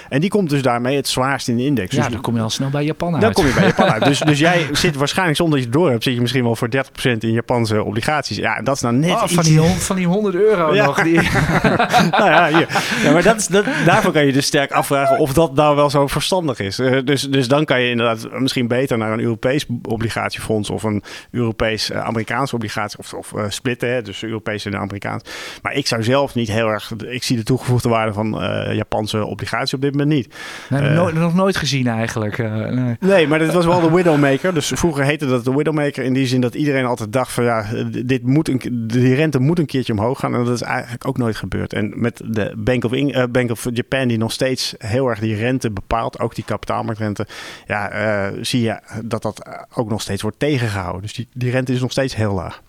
En 0.09 0.21
die 0.21 0.31
komt 0.31 0.51
dus 0.51 0.63
daarmee 0.63 0.97
het 0.97 1.09
zwaarst 1.09 1.49
in 1.49 1.57
de 1.57 1.65
index. 1.65 1.95
ja, 1.95 2.03
Dus 2.03 2.13
dan 2.13 2.21
kom 2.21 2.35
je 2.37 2.41
al 2.41 2.51
snel 2.51 2.71
bij 2.71 2.85
Japan 2.85 3.13
uit. 3.13 3.23
dan 3.23 3.33
kom 3.33 3.47
je 3.47 3.53
bij 3.53 3.65
Japan 3.65 3.89
uit. 3.91 4.05
Dus, 4.05 4.19
dus 4.19 4.39
jij 4.49 4.67
zit 4.73 4.97
waarschijnlijk 4.97 5.37
zonder 5.37 5.59
dat 5.59 5.67
je 5.67 5.73
het 5.73 5.81
door 5.83 5.91
hebt, 5.91 6.03
zit 6.03 6.15
je 6.15 6.21
misschien 6.21 6.43
wel 6.45 6.57
voor 6.57 6.69
30% 6.77 6.79
in 7.19 7.33
Japanse 7.33 7.83
obligaties. 7.85 8.37
Ja, 8.37 8.57
en 8.57 8.65
dat 8.65 8.75
is 8.77 8.81
nou 8.83 8.95
net 8.95 9.11
Oh, 9.11 9.25
van, 9.27 9.45
die, 9.45 9.61
van 9.61 9.97
die 9.97 10.07
100 10.07 10.35
euro 10.35 10.75
Ja. 10.75 10.85
nog. 10.85 11.03
Die, 11.03 11.15
nou 12.19 12.31
ja, 12.31 12.49
hier. 12.49 12.69
ja, 13.03 13.13
maar 13.13 13.23
dat 13.23 13.37
is, 13.37 13.47
dat, 13.47 13.65
daarvoor 13.85 14.13
kan 14.13 14.27
je 14.27 14.33
dus 14.33 14.47
sterk 14.47 14.71
afvragen 14.73 15.19
of 15.19 15.33
dat 15.33 15.55
nou 15.55 15.77
wel 15.77 15.91
zo 15.91 16.07
verstandig 16.07 16.59
is. 16.59 16.79
Eh, 16.79 16.99
dus, 17.05 17.23
dus 17.23 17.49
dan 17.49 17.65
kan 17.65 17.81
je 17.81 17.91
inderdaad 17.91 18.29
misschien 18.41 18.69
beter 18.69 18.99
naar 18.99 19.13
een 19.13 19.21
Europees 19.21 19.67
obligatiefonds 19.83 20.71
of 20.71 20.83
een 20.83 21.03
Europees 21.31 21.91
eh, 21.91 22.05
Amerikaans 22.07 22.53
obligatie 22.53 22.99
of, 22.99 23.15
of 23.15 23.33
eh, 23.35 23.45
splitten, 23.49 23.89
hè, 23.93 24.03
dus 24.03 24.23
Europees 24.23 24.65
en 24.65 24.77
Amerikaans. 24.77 25.23
Maar 25.63 25.75
ik 25.75 25.87
zou 25.87 26.03
zelf 26.03 26.35
niet 26.35 26.49
heel 26.49 26.69
erg, 26.69 26.93
ik 27.07 27.23
zie 27.23 27.37
de 27.37 27.43
toegevoegde 27.43 27.89
waarde 27.89 28.13
van 28.13 28.43
eh, 28.43 28.75
Japanse 28.75 29.25
obligaties 29.25 29.75
op 29.75 29.81
dit 29.81 29.91
moment 29.93 30.11
niet. 30.11 30.35
nee, 30.69 30.83
Eh. 30.83 31.13
nog 31.13 31.35
nooit 31.35 31.57
gezien 31.57 31.87
eigenlijk. 31.87 32.39
nee. 32.39 32.97
Nee, 33.01 33.27
maar 33.27 33.39
dit 33.39 33.53
was 33.53 33.65
wel 33.67 33.81
de 33.81 33.91
Widowmaker. 33.91 34.55
Dus 34.55 34.73
vroeger 34.75 35.05
heette 35.05 35.27
dat 35.27 35.45
de 35.45 35.55
Widowmaker 35.55 36.05
in 36.05 36.13
die 36.13 36.27
zin 36.27 36.41
dat 36.41 36.55
iedereen 36.55 36.85
altijd 36.85 37.13
dacht 37.13 37.33
van 37.33 37.45
ja, 37.45 37.67
dit 38.05 38.23
moet 38.23 38.49
een, 38.49 38.61
die 38.87 39.15
rente 39.15 39.39
moet 39.39 39.59
een 39.59 39.67
keertje 39.67 39.93
omhoog 39.93 40.19
gaan. 40.21 40.35
En 40.35 40.45
dat 40.45 40.55
is 40.55 40.63
eigenlijk 40.63 41.07
ook 41.07 41.19
nooit 41.19 41.37
gebeurd. 41.37 41.73
En 41.73 41.93
met 41.97 42.21
de 42.25 42.53
Bank 42.57 42.85
of, 42.85 42.93
Bank 43.31 43.51
of 43.51 43.67
Japan 43.73 44.09
die 44.09 44.19
nog 44.19 44.33
steeds 44.33 44.75
heel 44.79 45.09
erg 45.09 45.19
die 45.19 45.35
rente 45.37 45.71
bepaalt, 45.71 46.19
ook 46.21 46.35
die 46.35 46.45
kapitaalmarktrente, 46.45 47.27
ja, 47.67 48.31
zie 48.41 48.61
je 48.63 48.81
dat 49.05 49.23
dat 49.23 49.49
ook 49.75 49.89
nog 49.89 50.01
steeds 50.01 50.23
wordt 50.23 50.39
tegengehouden. 50.39 51.03
Dus 51.03 51.15
die, 51.15 51.29
die 51.33 51.51
rente 51.51 51.73
is 51.73 51.81
nog 51.81 51.93
steeds 51.97 52.15
heel 52.15 52.33
laag. 52.33 52.63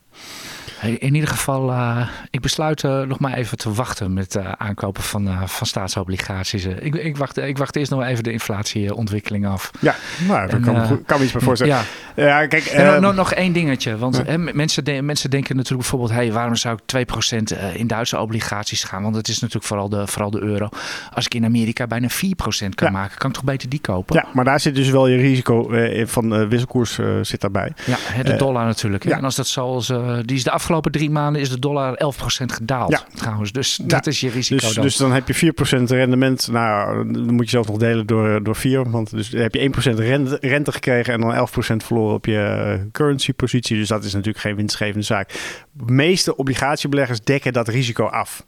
In 0.99 1.13
ieder 1.15 1.30
geval, 1.30 1.71
eh, 1.71 2.08
ik 2.30 2.41
besluit 2.41 2.84
eh, 2.84 3.01
nog 3.01 3.19
maar 3.19 3.34
even 3.34 3.58
te 3.58 3.73
wachten 3.73 4.13
met 4.13 4.36
eh, 4.36 4.51
aankopen 4.58 5.03
van, 5.03 5.30
van 5.49 5.67
staatsobligaties. 5.67 6.65
Ik, 6.65 6.95
ik, 6.95 7.17
wacht, 7.17 7.38
ik 7.38 7.58
wacht 7.58 7.75
eerst 7.75 7.91
nog 7.91 8.03
even 8.03 8.23
de 8.23 8.32
inflatieontwikkeling 8.32 9.47
af. 9.47 9.71
Ja, 9.80 9.95
nou, 10.27 10.47
daar 10.49 10.60
kan, 10.60 11.03
kan 11.06 11.17
me 11.17 11.23
iets 11.23 11.34
bij 11.34 11.41
voorstellen. 11.41 11.75
Ja, 12.15 12.25
Ja, 12.25 12.47
kijk, 12.47 12.65
en 12.65 12.86
nog- 12.86 12.93
eh, 12.95 13.01
nog, 13.01 13.15
nog 13.15 13.34
één 13.34 13.53
dingetje. 13.53 13.97
Want 13.97 14.21
hè, 14.25 14.38
mensen, 14.38 14.84
de- 14.84 15.01
mensen 15.01 15.30
denken 15.30 15.56
natuurlijk 15.56 15.82
bijvoorbeeld... 15.82 16.12
Hey, 16.19 16.32
waarom 16.32 16.56
zou 16.56 16.77
ik 16.86 17.08
2% 17.08 17.51
eh, 17.58 17.75
in 17.75 17.88
Duitse 17.88 18.19
obligaties 18.19 18.84
gaan? 18.84 19.03
Want 19.03 19.15
het 19.15 19.27
is 19.27 19.39
natuurlijk 19.39 19.65
vooral 19.65 19.89
de, 19.89 20.08
vooral 20.08 20.32
de 20.32 20.41
euro. 20.41 20.69
Als 21.13 21.25
ik 21.25 21.34
in 21.34 21.45
Amerika 21.45 21.88
bijna 21.88 22.08
4% 22.10 22.75
kan 22.75 22.88
Ja. 22.88 22.89
maken... 22.93 23.17
kan 23.17 23.30
ik 23.30 23.36
toch 23.36 23.43
beter 23.45 23.69
die 23.69 23.80
kopen? 23.82 24.15
ja, 24.15 24.25
maar 24.34 24.45
daar 24.45 24.60
zit 24.60 24.75
dus 24.75 24.89
wel 24.89 25.08
je 25.08 25.17
risico 25.17 25.69
van 26.06 26.47
wisselkoers 26.49 26.99
zit 27.21 27.41
daarbij. 27.41 27.71
Ja, 27.86 27.95
hè, 27.99 28.23
de 28.23 28.36
dollar 28.36 28.65
natuurlijk. 28.65 29.03
hè. 29.03 29.10
ja. 29.10 29.17
En 29.17 29.23
als 29.23 29.36
dat 29.36 29.47
zoals... 29.47 29.89
eh, 29.89 30.17
die 30.25 30.36
is 30.38 30.43
de 30.43 30.51
afgelopen 30.58 30.91
drie 30.91 31.10
maanden 31.10 31.41
is 31.41 31.50
de 31.50 31.60
dollar 31.60 31.93
11% 31.93 31.98
gedaald. 32.46 32.91
Ja. 32.91 33.04
Trouwens, 33.13 33.52
dus 33.52 33.80
dat 33.84 34.08
is 34.08 34.20
je 34.20 34.30
risico 34.30 34.65
Dus 34.65 34.74
dan. 34.74 34.84
dus 34.84 34.96
dan 34.96 35.12
heb 35.12 35.28
je 35.28 35.54
4% 35.80 35.84
rendement. 35.84 36.48
Nou, 36.52 37.12
dan 37.13 37.34
moet 37.34 37.46
je 37.46 37.50
zelf 37.50 37.67
nog 37.67 37.78
delen 37.78 38.06
door, 38.06 38.43
door 38.43 38.56
4. 38.56 38.89
Want 38.89 39.12
dus 39.12 39.30
dan 39.30 39.41
heb 39.41 39.54
je 39.54 39.72
1% 39.93 39.96
rente, 39.96 40.38
rente 40.41 40.72
gekregen 40.72 41.13
en 41.13 41.22
dan 41.22 41.48
11% 41.48 41.86
verloren 41.86 42.15
op 42.15 42.26
je 42.26 42.38
eh, 42.39 42.91
currency 42.91 43.34
positie. 43.34 43.78
Dus 43.78 43.88
dat 43.88 44.04
is 44.04 44.13
natuurlijk 44.13 44.39
geen 44.39 44.56
winstgevende 44.56 45.06
zaak. 45.06 45.30
De 45.72 45.93
meeste 45.93 46.36
obligatiebeleggers 46.36 47.22
dekken 47.22 47.54
dat 47.54 47.67
risico 47.67 48.06
af. 48.06 48.43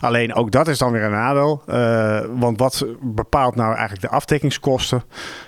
Alleen 0.00 0.34
ook 0.34 0.50
dat 0.50 0.68
is 0.68 0.78
dan 0.78 0.92
weer 0.92 1.02
een 1.02 1.10
nadeel. 1.10 1.62
eh, 1.66 2.20
want 2.34 2.58
wat 2.58 2.86
bepaalt 3.00 3.54
nou 3.54 3.68
eigenlijk 3.72 4.00
de 4.00 4.08
afdekkingskosten? 4.08 5.02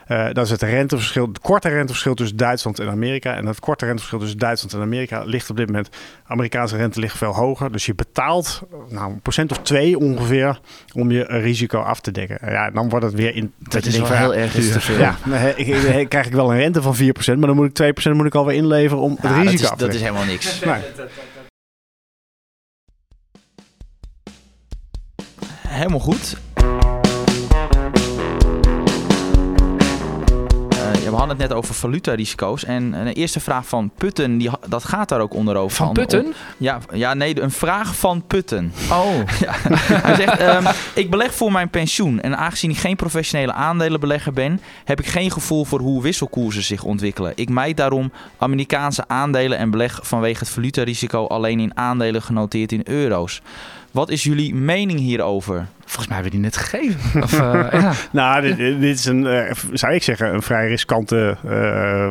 Eh, 0.06 0.26
dat 0.32 0.44
is 0.44 0.50
het 0.50 0.62
renteverschil, 0.62 1.26
het 1.26 1.38
korte 1.40 1.68
renteverschil 1.68 2.14
tussen 2.14 2.36
Duitsland 2.36 2.78
en 2.78 2.88
Amerika. 2.88 3.34
En 3.34 3.44
dat 3.44 3.60
korte 3.60 3.84
renteverschil 3.84 4.18
tussen 4.20 4.38
Duitsland 4.38 4.74
en 4.74 4.80
Amerika 4.80 5.22
ligt 5.24 5.50
op 5.50 5.56
dit 5.56 5.66
moment. 5.66 5.88
Amerikaanse 6.26 6.76
rente 6.76 7.00
ligt 7.00 7.16
veel 7.16 7.34
hoger. 7.34 7.72
Dus 7.72 7.86
je 7.86 7.94
betaalt 7.94 8.62
nou, 8.88 9.12
een 9.12 9.20
procent 9.20 9.50
of 9.50 9.58
twee 9.58 9.98
ongeveer 9.98 10.60
om 10.94 11.10
je 11.10 11.22
risico 11.24 11.80
af 11.80 12.00
te 12.00 12.10
dekken. 12.10 12.38
Ja, 12.50 12.70
dan 12.70 12.88
wordt 12.88 13.04
het 13.04 13.14
weer 13.14 13.34
in. 13.34 13.52
dat 13.58 13.84
je 13.84 13.90
is 13.90 13.96
wel 13.98 14.06
van, 14.06 14.16
heel 14.16 14.34
ja, 14.34 14.40
erg 14.40 14.52
duur. 14.52 14.98
Ja, 14.98 15.16
dan 15.24 15.32
he- 15.38 15.50
ik, 15.56 15.66
ik- 15.66 16.08
krijg 16.08 16.26
ik 16.26 16.32
wel 16.32 16.50
een 16.52 16.58
rente 16.58 16.82
van 16.82 16.96
4%, 16.96 16.98
maar 17.38 17.46
dan 17.46 17.56
moet 17.56 17.66
ik 17.66 17.74
2% 17.74 18.12
moet 18.16 18.26
ik 18.26 18.34
alweer 18.34 18.56
inleveren 18.56 19.02
om 19.02 19.18
Ja, 19.22 19.28
het 19.28 19.34
dat, 19.36 19.42
risico 19.44 19.62
is, 19.64 19.70
af 19.70 19.76
te 19.78 19.84
dat 19.84 19.94
is 19.94 20.00
dekken. 20.00 20.14
helemaal 20.16 20.34
niks. 20.34 20.60
Nee. 20.60 20.82
Helemaal 25.68 26.00
goed. 26.00 26.36
We 31.16 31.22
hadden 31.22 31.40
het 31.40 31.48
net 31.48 31.58
over 31.58 31.74
valutarisico's. 31.74 32.64
En 32.64 32.92
een 32.92 33.06
eerste 33.06 33.40
vraag 33.40 33.66
van 33.66 33.90
Putten, 33.94 34.38
die, 34.38 34.50
dat 34.68 34.84
gaat 34.84 35.08
daar 35.08 35.20
ook 35.20 35.34
onder 35.34 35.56
over. 35.56 35.76
Van 35.76 35.92
Putten? 35.92 36.34
Ja, 36.56 36.78
ja, 36.92 37.14
nee, 37.14 37.40
een 37.40 37.50
vraag 37.50 37.96
van 37.96 38.22
Putten. 38.26 38.72
Oh, 38.90 39.14
Hij 40.06 40.14
zegt, 40.14 40.38
ehm, 40.38 40.66
ik 40.94 41.10
beleg 41.10 41.34
voor 41.34 41.52
mijn 41.52 41.68
pensioen. 41.68 42.20
En 42.20 42.36
aangezien 42.36 42.70
ik 42.70 42.76
geen 42.76 42.96
professionele 42.96 43.52
aandelenbelegger 43.52 44.32
ben, 44.32 44.60
heb 44.84 45.00
ik 45.00 45.06
geen 45.06 45.30
gevoel 45.30 45.64
voor 45.64 45.80
hoe 45.80 46.02
wisselkoersen 46.02 46.62
zich 46.62 46.82
ontwikkelen. 46.82 47.32
Ik 47.34 47.48
mijd 47.48 47.76
daarom 47.76 48.12
Amerikaanse 48.38 49.04
aandelen 49.08 49.58
en 49.58 49.70
beleg 49.70 50.00
vanwege 50.02 50.38
het 50.38 50.48
valutarisico 50.48 51.26
alleen 51.26 51.60
in 51.60 51.76
aandelen 51.76 52.22
genoteerd 52.22 52.72
in 52.72 52.82
euro's. 52.84 53.42
Wat 53.90 54.10
is 54.10 54.22
jullie 54.22 54.54
mening 54.54 54.98
hierover? 54.98 55.66
Volgens 55.86 56.06
mij 56.06 56.16
hebben 56.16 56.24
we 56.24 56.38
die 56.38 56.40
net 56.40 56.56
gegeven. 56.56 57.22
Of, 57.22 57.32
eh, 57.32 57.66
ja. 57.80 57.92
Nou, 58.12 58.42
dit, 58.42 58.80
dit 58.80 58.98
is 58.98 59.04
een, 59.04 59.26
eh, 59.26 59.54
zou 59.72 59.94
ik 59.94 60.02
zeggen, 60.02 60.34
een 60.34 60.42
vrij 60.42 60.68
riskante 60.68 61.36
eh, 61.48 62.10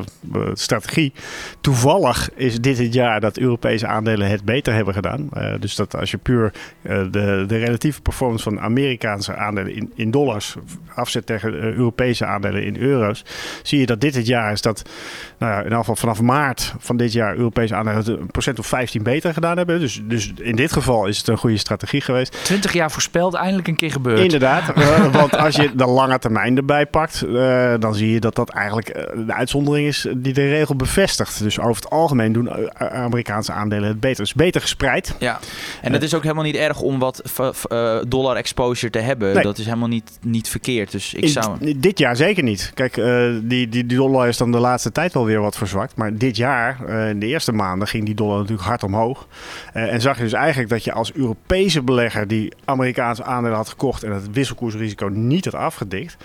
strategie. 0.54 1.14
Toevallig 1.62 2.30
is 2.36 2.62
dit 2.62 2.78
het 2.78 2.94
jaar 2.94 3.20
dat 3.20 3.38
Europese 3.38 3.88
aandelen 3.88 4.30
het 4.30 4.44
beter 4.44 4.74
hebben 4.74 4.94
gedaan. 4.94 5.30
Dus 5.60 5.76
dat 5.76 5.96
als 5.96 6.12
je 6.12 6.18
puur 6.18 6.54
de, 6.82 7.44
de 7.48 7.58
relatieve 7.58 8.02
performance 8.02 8.44
van 8.44 8.60
Amerikaanse 8.60 9.36
aandelen 9.36 9.76
in, 9.76 9.92
in 9.96 10.12
dollars 10.12 10.56
afzet 10.96 11.26
tegen 11.26 11.54
Europese 11.54 12.26
aandelen 12.26 12.64
in 12.64 12.78
euro's, 12.78 13.26
zie 13.64 13.80
je 13.80 13.86
dat 13.86 14.02
dit 14.02 14.16
het 14.16 14.28
jaar 14.28 14.52
is 14.52 14.62
dat, 14.62 14.90
nou 15.38 15.52
ja, 15.52 15.58
in 15.58 15.64
ieder 15.64 15.78
geval 15.78 15.96
vanaf 15.96 16.22
maart 16.22 16.74
van 16.80 16.98
dit 16.98 17.14
jaar, 17.14 17.36
Europese 17.36 17.76
aandelen 17.76 18.20
een 18.20 18.32
procent 18.32 18.60
of 18.60 18.68
15 18.68 19.04
beter 19.04 19.34
gedaan 19.34 19.58
hebben. 19.58 19.80
Dus, 19.80 20.02
dus 20.04 20.34
in 20.36 20.56
dit 20.56 20.72
geval 20.72 21.06
is 21.06 21.18
het 21.18 21.28
een 21.28 21.38
goede 21.38 21.58
strategie 21.58 22.02
geweest. 22.02 22.44
20 22.44 22.74
jaar 22.74 22.92
voorspeld, 22.92 23.34
eindelijk 23.34 23.65
een 23.68 23.76
keer 23.76 23.92
gebeurd. 23.92 24.20
Inderdaad, 24.20 24.70
eh, 24.76 25.14
want 25.14 25.38
als 25.38 25.56
je 25.56 25.76
de 25.76 25.86
lange 25.86 26.20
termijn 26.20 26.58
erbij 26.58 26.86
pakt, 26.86 27.22
eh, 27.22 27.74
dan 27.80 27.96
zie 27.96 28.12
je 28.12 28.20
dat 28.20 28.36
dat 28.36 28.50
eigenlijk 28.50 28.90
eh, 28.90 29.26
de 29.26 29.34
uitzondering 29.34 29.88
is 29.88 30.08
die 30.18 30.34
de 30.34 30.50
regel 30.50 30.76
bevestigt. 30.76 31.44
Dus 31.44 31.60
over 31.60 31.76
het 31.84 31.90
algemeen 31.90 32.32
doen 32.34 32.50
Amerikaanse 32.80 33.52
aandelen 33.52 33.88
het 33.88 34.00
beter. 34.00 34.24
Dus 34.24 34.34
beter 34.34 34.62
gespreid. 34.62 35.16
Ja, 35.20 35.40
en 35.82 35.94
het 35.94 36.04
is 36.04 36.14
ook 36.14 36.22
helemaal 36.24 36.44
niet 36.44 36.56
erg 36.56 36.82
om 36.82 37.00
wat 37.00 37.22
v- 37.24 37.40
v- 37.52 37.64
eh, 37.64 37.98
dollar 38.08 38.36
exposure 38.36 38.92
te 38.92 39.00
hebben. 39.00 39.34
Nee. 39.34 39.44
Dat 39.44 39.58
is 39.58 39.66
helemaal 39.66 39.88
niet, 39.88 40.18
niet 40.22 40.50
verkeerd. 40.50 40.92
Dus 40.92 41.14
ik 41.14 41.24
In- 41.24 41.30
zou... 41.30 41.78
dit 41.80 42.00
jaar 42.00 42.16
zeker 42.16 42.44
niet. 42.44 42.72
Kijk, 42.74 42.98
eh, 42.98 43.26
die, 43.42 43.70
die, 43.70 43.86
die 43.86 43.98
dollar 43.98 44.28
is 44.28 44.38
dan 44.38 44.52
de 44.52 44.58
laatste 44.60 44.92
tijd 44.92 45.14
wel 45.14 45.26
weer 45.26 45.40
wat 45.42 45.58
verzwakt. 45.58 45.96
Maar 45.96 46.18
dit 46.18 46.38
jaar, 46.38 46.78
eh, 46.88 47.10
in 47.10 47.20
de 47.20 47.26
eerste 47.26 47.52
maanden, 47.52 47.88
ging 47.88 48.06
die 48.06 48.16
dollar 48.16 48.38
natuurlijk 48.38 48.68
hard 48.68 48.84
omhoog. 48.84 49.28
Eh, 49.74 49.94
en 49.94 50.02
zag 50.02 50.18
je 50.18 50.24
dus 50.24 50.34
eigenlijk 50.34 50.70
dat 50.70 50.84
je 50.84 50.92
als 50.92 51.14
Europese 51.14 51.82
belegger 51.82 52.28
die 52.28 52.54
Amerikaanse 52.66 53.24
aandelen 53.24 53.55
had 53.56 53.70
gekocht 53.70 54.04
en 54.04 54.12
het 54.12 54.32
wisselkoersrisico 54.32 55.08
niet 55.08 55.46
had 55.46 55.54
afgedikt. 55.54 56.18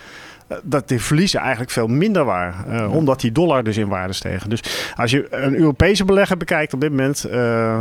eh, 0.49 0.57
Dat 0.63 0.89
de 0.89 0.99
verliezen 0.99 1.41
eigenlijk 1.41 1.71
veel 1.71 1.87
minder 1.87 2.25
waren. 2.25 2.73
eh, 2.83 2.95
Omdat 2.95 3.21
die 3.21 3.33
dollar 3.33 3.65
dus 3.65 3.77
in 3.77 3.89
waarde 3.89 4.13
steeg. 4.13 4.47
Dus 4.47 4.93
als 4.97 5.11
je 5.11 5.27
een 5.35 5.55
Europese 5.55 6.05
belegger 6.05 6.37
bekijkt 6.37 6.73
op 6.75 6.81
dit 6.81 6.91
moment. 6.91 7.25
eh, 7.25 7.81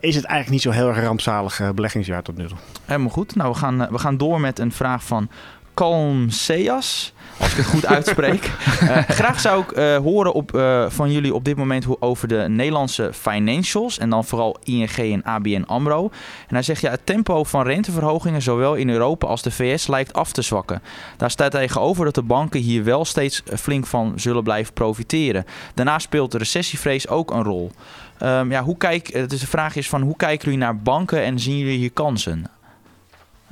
is 0.00 0.14
het 0.14 0.24
eigenlijk 0.24 0.50
niet 0.50 0.62
zo 0.62 0.70
heel 0.70 0.88
erg 0.88 1.00
rampzalig 1.00 1.60
beleggingsjaar 1.74 2.22
tot 2.22 2.36
nu 2.36 2.46
toe. 2.46 2.58
Helemaal 2.84 3.10
goed. 3.10 3.34
Nou, 3.34 3.52
we 3.52 3.58
gaan, 3.58 3.78
we 3.90 3.98
gaan 3.98 4.16
door 4.16 4.40
met 4.40 4.58
een 4.58 4.72
vraag 4.72 5.04
van 5.04 5.28
Calm 5.74 6.30
Seas. 6.30 7.12
Als 7.38 7.50
ik 7.50 7.56
het 7.56 7.66
goed 7.66 7.86
uitspreek. 7.86 8.50
Eh, 8.78 8.96
graag 9.08 9.40
zou 9.40 9.62
ik 9.62 9.70
eh, 9.72 9.96
horen 9.96 10.32
op, 10.32 10.54
eh, 10.54 10.84
van 10.88 11.12
jullie 11.12 11.34
op 11.34 11.44
dit 11.44 11.56
moment 11.56 11.84
hoe, 11.84 11.96
over 12.00 12.28
de 12.28 12.44
Nederlandse 12.48 13.10
financials. 13.12 13.98
En 13.98 14.10
dan 14.10 14.24
vooral 14.24 14.56
ING 14.62 14.96
en 14.96 15.24
ABN 15.24 15.64
AMRO. 15.66 16.10
En 16.48 16.54
hij 16.54 16.62
zegt 16.62 16.80
ja, 16.80 16.90
het 16.90 17.06
tempo 17.06 17.44
van 17.44 17.66
renteverhogingen, 17.66 18.42
zowel 18.42 18.74
in 18.74 18.90
Europa 18.90 19.26
als 19.26 19.42
de 19.42 19.50
VS, 19.50 19.86
lijkt 19.86 20.12
af 20.12 20.32
te 20.32 20.42
zwakken. 20.42 20.82
Daar 21.16 21.30
staat 21.30 21.50
tegenover 21.50 22.04
dat 22.04 22.14
de 22.14 22.22
banken 22.22 22.60
hier 22.60 22.84
wel 22.84 23.04
steeds 23.04 23.42
flink 23.56 23.86
van 23.86 24.12
zullen 24.16 24.42
blijven 24.42 24.72
profiteren. 24.72 25.44
Daarnaast 25.74 26.04
speelt 26.04 26.32
de 26.32 26.38
recessievrees 26.38 27.08
ook 27.08 27.30
een 27.30 27.44
rol. 27.44 27.70
Ehm, 28.18 28.50
ja, 28.50 28.62
hoe 28.62 28.76
kijk, 28.76 29.28
dus 29.28 29.40
de 29.40 29.46
vraag 29.46 29.76
is 29.76 29.88
van 29.88 30.02
hoe 30.02 30.16
kijken 30.16 30.44
jullie 30.44 30.64
naar 30.64 30.76
banken 30.76 31.22
en 31.22 31.38
zien 31.38 31.58
jullie 31.58 31.78
hier 31.78 31.92
kansen? 31.92 32.44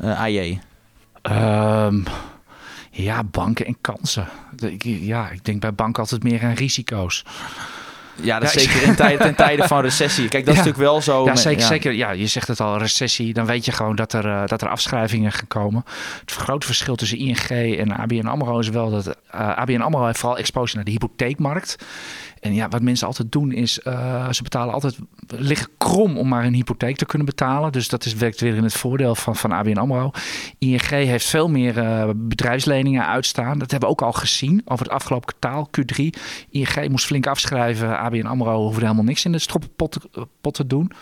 Uh, 0.01 0.21
AJ. 0.21 0.61
Ehm, 1.23 2.03
ja, 2.97 3.25
banken 3.25 3.67
en 3.67 3.77
kansen. 3.81 4.29
Ja, 4.79 5.31
ik 5.31 5.45
denk 5.45 5.61
bij 5.61 5.75
banken 5.75 6.03
altijd 6.03 6.23
meer 6.23 6.43
aan 6.43 6.53
risico's. 6.53 7.25
Ja, 8.21 8.39
dat 8.39 8.53
ja, 8.53 8.61
zeker 8.61 8.83
in 8.83 8.95
tijden, 8.95 9.35
tijden 9.35 9.69
van 9.69 9.81
recessie. 9.81 10.29
Kijk, 10.29 10.45
dat 10.45 10.55
is 10.55 10.61
natuurlijk 10.61 10.91
wel 10.91 11.01
zo. 11.01 11.25
Ja, 11.25 11.31
met, 11.31 11.39
zeker, 11.39 11.61
ja. 11.61 11.67
zeker. 11.67 11.93
Ja, 11.93 12.11
je 12.11 12.27
zegt 12.27 12.49
het 12.49 12.61
al, 12.61 12.79
recessie. 12.79 13.33
Dan 13.33 13.47
weet 13.47 13.65
je 13.65 13.73
gewoon 13.73 13.97
dat 13.97 14.13
er, 14.13 14.27
uh, 14.27 14.47
dat 14.47 14.63
er 14.63 14.69
afschrijvingen 14.69 15.33
gaan 15.33 15.47
komen. 15.47 15.85
Het 16.21 16.33
grote 16.33 16.67
verschil 16.67 16.97
tussen 16.97 17.19
ING 17.19 17.49
en 17.79 17.97
ABN 17.97 18.27
AMRO 18.27 18.59
is 18.59 18.69
wel 18.69 18.91
dat 18.91 19.07
uh, 19.07 19.13
ABN 19.57 19.81
AMRO 19.81 20.07
heeft 20.07 20.19
vooral 20.19 20.39
exposure 20.39 20.77
naar 20.77 20.85
de 20.85 20.91
hypotheekmarkt. 20.91 21.77
En 22.47 22.55
ja, 22.55 22.69
wat 22.69 22.83
mensen 22.83 23.07
altijd 23.07 23.33
doen 23.33 23.53
is, 23.53 23.81
uh, 23.85 24.31
ze 24.31 24.43
betalen 24.43 24.75
altijd, 24.75 24.99
liggen 25.27 25.69
krom 25.79 26.19
om 26.19 26.29
maar 26.29 26.45
een 26.45 26.55
hypotheek 26.55 26.97
te 26.97 27.07
kunnen 27.07 27.27
betalen. 27.27 27.73
Dus 27.73 27.89
dat 27.89 28.05
is, 28.05 28.15
werkt 28.15 28.41
weer 28.41 28.55
in 28.55 28.63
het 28.63 28.73
voordeel 28.73 29.15
van, 29.15 29.37
van 29.37 29.53
ABN 29.53 29.77
AMRO. 29.77 30.11
ING 30.59 30.89
heeft 30.89 31.27
veel 31.27 31.49
meer 31.49 31.77
uh, 31.77 32.11
bedrijfsleningen 32.15 33.07
uitstaan. 33.07 33.59
Dat 33.59 33.71
hebben 33.71 33.89
we 33.89 33.95
ook 33.95 34.03
al 34.03 34.13
gezien 34.13 34.63
over 34.65 34.85
het 34.85 34.95
afgelopen 34.95 35.35
kwartaal, 35.35 35.71
Q3. 35.79 36.05
ING 36.51 36.89
moest 36.89 37.07
flink 37.07 37.27
afschrijven. 37.27 37.99
ABN 37.99 38.27
AMRO 38.27 38.63
hoefde 38.63 38.81
helemaal 38.81 39.05
niks 39.05 39.25
in 39.25 39.33
de 39.33 39.39
stroppenpot 39.39 39.99
pot 40.41 40.55
te 40.55 40.67
doen. 40.67 40.93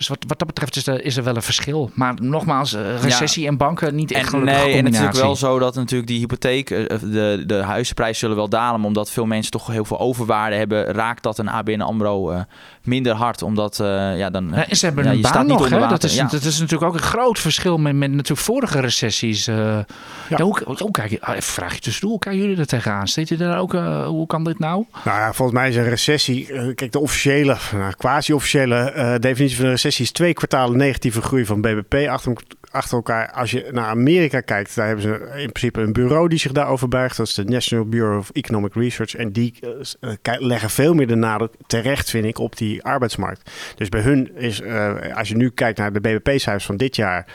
Dus 0.00 0.08
wat, 0.08 0.24
wat 0.26 0.38
dat 0.38 0.48
betreft 0.48 0.76
is 0.76 0.86
er, 0.86 1.04
is 1.04 1.16
er 1.16 1.24
wel 1.24 1.36
een 1.36 1.42
verschil. 1.42 1.90
Maar 1.94 2.14
nogmaals, 2.22 2.76
recessie 3.00 3.42
ja. 3.42 3.48
en 3.48 3.56
banken 3.56 3.94
niet 3.94 4.12
echt 4.12 4.32
en, 4.32 4.44
Nee, 4.44 4.54
en 4.54 4.84
het 4.84 4.94
is 4.94 5.00
natuurlijk 5.00 5.24
wel 5.24 5.36
zo 5.36 5.58
dat 5.58 5.74
natuurlijk 5.74 6.08
die 6.08 6.18
hypotheek, 6.18 6.68
de, 6.68 7.42
de 7.46 7.54
huizenprijzen 7.54 8.18
zullen 8.18 8.36
wel 8.36 8.48
dalen. 8.48 8.84
Omdat 8.84 9.10
veel 9.10 9.26
mensen 9.26 9.50
toch 9.50 9.66
heel 9.66 9.84
veel 9.84 9.98
overwaarde 9.98 10.56
hebben, 10.56 10.84
raakt 10.84 11.22
dat 11.22 11.38
een 11.38 11.48
ABN 11.48 11.80
AMRO 11.80 12.32
uh, 12.32 12.40
minder 12.82 13.14
hard. 13.14 13.42
Omdat, 13.42 13.78
uh, 13.78 14.18
ja, 14.18 14.30
dan... 14.30 14.50
Ja, 14.54 14.68
en 14.68 14.76
ze 14.76 14.86
hebben 14.86 15.04
ja, 15.04 15.10
een 15.10 15.20
baan 15.20 15.46
nog, 15.46 15.68
hè? 15.68 15.88
Dat 15.88 16.02
is, 16.02 16.14
ja. 16.14 16.26
dat 16.26 16.42
is 16.42 16.58
natuurlijk 16.58 16.90
ook 16.90 16.94
een 16.94 17.06
groot 17.06 17.38
verschil 17.38 17.78
met, 17.78 17.96
met 17.96 18.10
natuurlijk 18.10 18.40
vorige 18.40 18.80
recessies. 18.80 19.48
Uh, 19.48 19.56
ja. 19.56 19.84
Ja, 20.28 20.42
hoe, 20.42 20.58
hoe 20.64 20.90
kijk 20.90 21.10
je, 21.10 21.18
even 21.20 21.42
vraag 21.42 21.74
je 21.74 21.80
tussendoor, 21.80 22.10
hoe 22.10 22.20
kijken 22.20 22.40
jullie 22.40 22.58
er 22.58 22.66
tegenaan? 22.66 23.08
Steed 23.08 23.28
je 23.28 23.36
daar 23.36 23.58
ook, 23.58 23.74
uh, 23.74 24.06
hoe 24.06 24.26
kan 24.26 24.44
dit 24.44 24.58
nou? 24.58 24.84
Nou 25.04 25.18
ja, 25.18 25.32
volgens 25.32 25.58
mij 25.58 25.68
is 25.68 25.76
een 25.76 25.88
recessie, 25.88 26.74
kijk 26.74 26.92
de 26.92 26.98
officiële, 26.98 27.56
nou, 27.72 27.92
quasi-officiële 27.96 29.16
definitie 29.20 29.56
van 29.56 29.64
een 29.64 29.70
recessie 29.70 29.89
is 29.98 30.12
twee 30.12 30.32
kwartalen 30.32 30.76
negatieve 30.76 31.22
groei 31.22 31.44
van 31.44 31.60
BBP 31.60 32.08
achter, 32.08 32.32
achter 32.70 32.96
elkaar. 32.96 33.32
Als 33.32 33.50
je 33.50 33.68
naar 33.72 33.86
Amerika 33.86 34.40
kijkt, 34.40 34.74
daar 34.74 34.86
hebben 34.86 35.04
ze 35.04 35.40
in 35.42 35.52
principe 35.52 35.80
een 35.80 35.92
bureau 35.92 36.28
die 36.28 36.38
zich 36.38 36.52
daarover 36.52 36.88
buigt. 36.88 37.16
Dat 37.16 37.26
is 37.26 37.34
de 37.34 37.44
National 37.44 37.84
Bureau 37.84 38.18
of 38.18 38.30
Economic 38.30 38.74
Research. 38.74 39.14
En 39.14 39.32
die 39.32 39.54
uh, 40.00 40.10
leggen 40.38 40.70
veel 40.70 40.94
meer 40.94 41.06
de 41.06 41.14
nadruk 41.14 41.52
terecht, 41.66 42.10
vind 42.10 42.24
ik, 42.24 42.38
op 42.38 42.56
die 42.56 42.82
arbeidsmarkt. 42.82 43.50
Dus 43.76 43.88
bij 43.88 44.00
hun 44.00 44.36
is, 44.36 44.60
uh, 44.60 45.16
als 45.16 45.28
je 45.28 45.36
nu 45.36 45.50
kijkt 45.50 45.78
naar 45.78 45.92
de 45.92 46.00
BBP-cijfers 46.00 46.64
van 46.64 46.76
dit 46.76 46.96
jaar, 46.96 47.26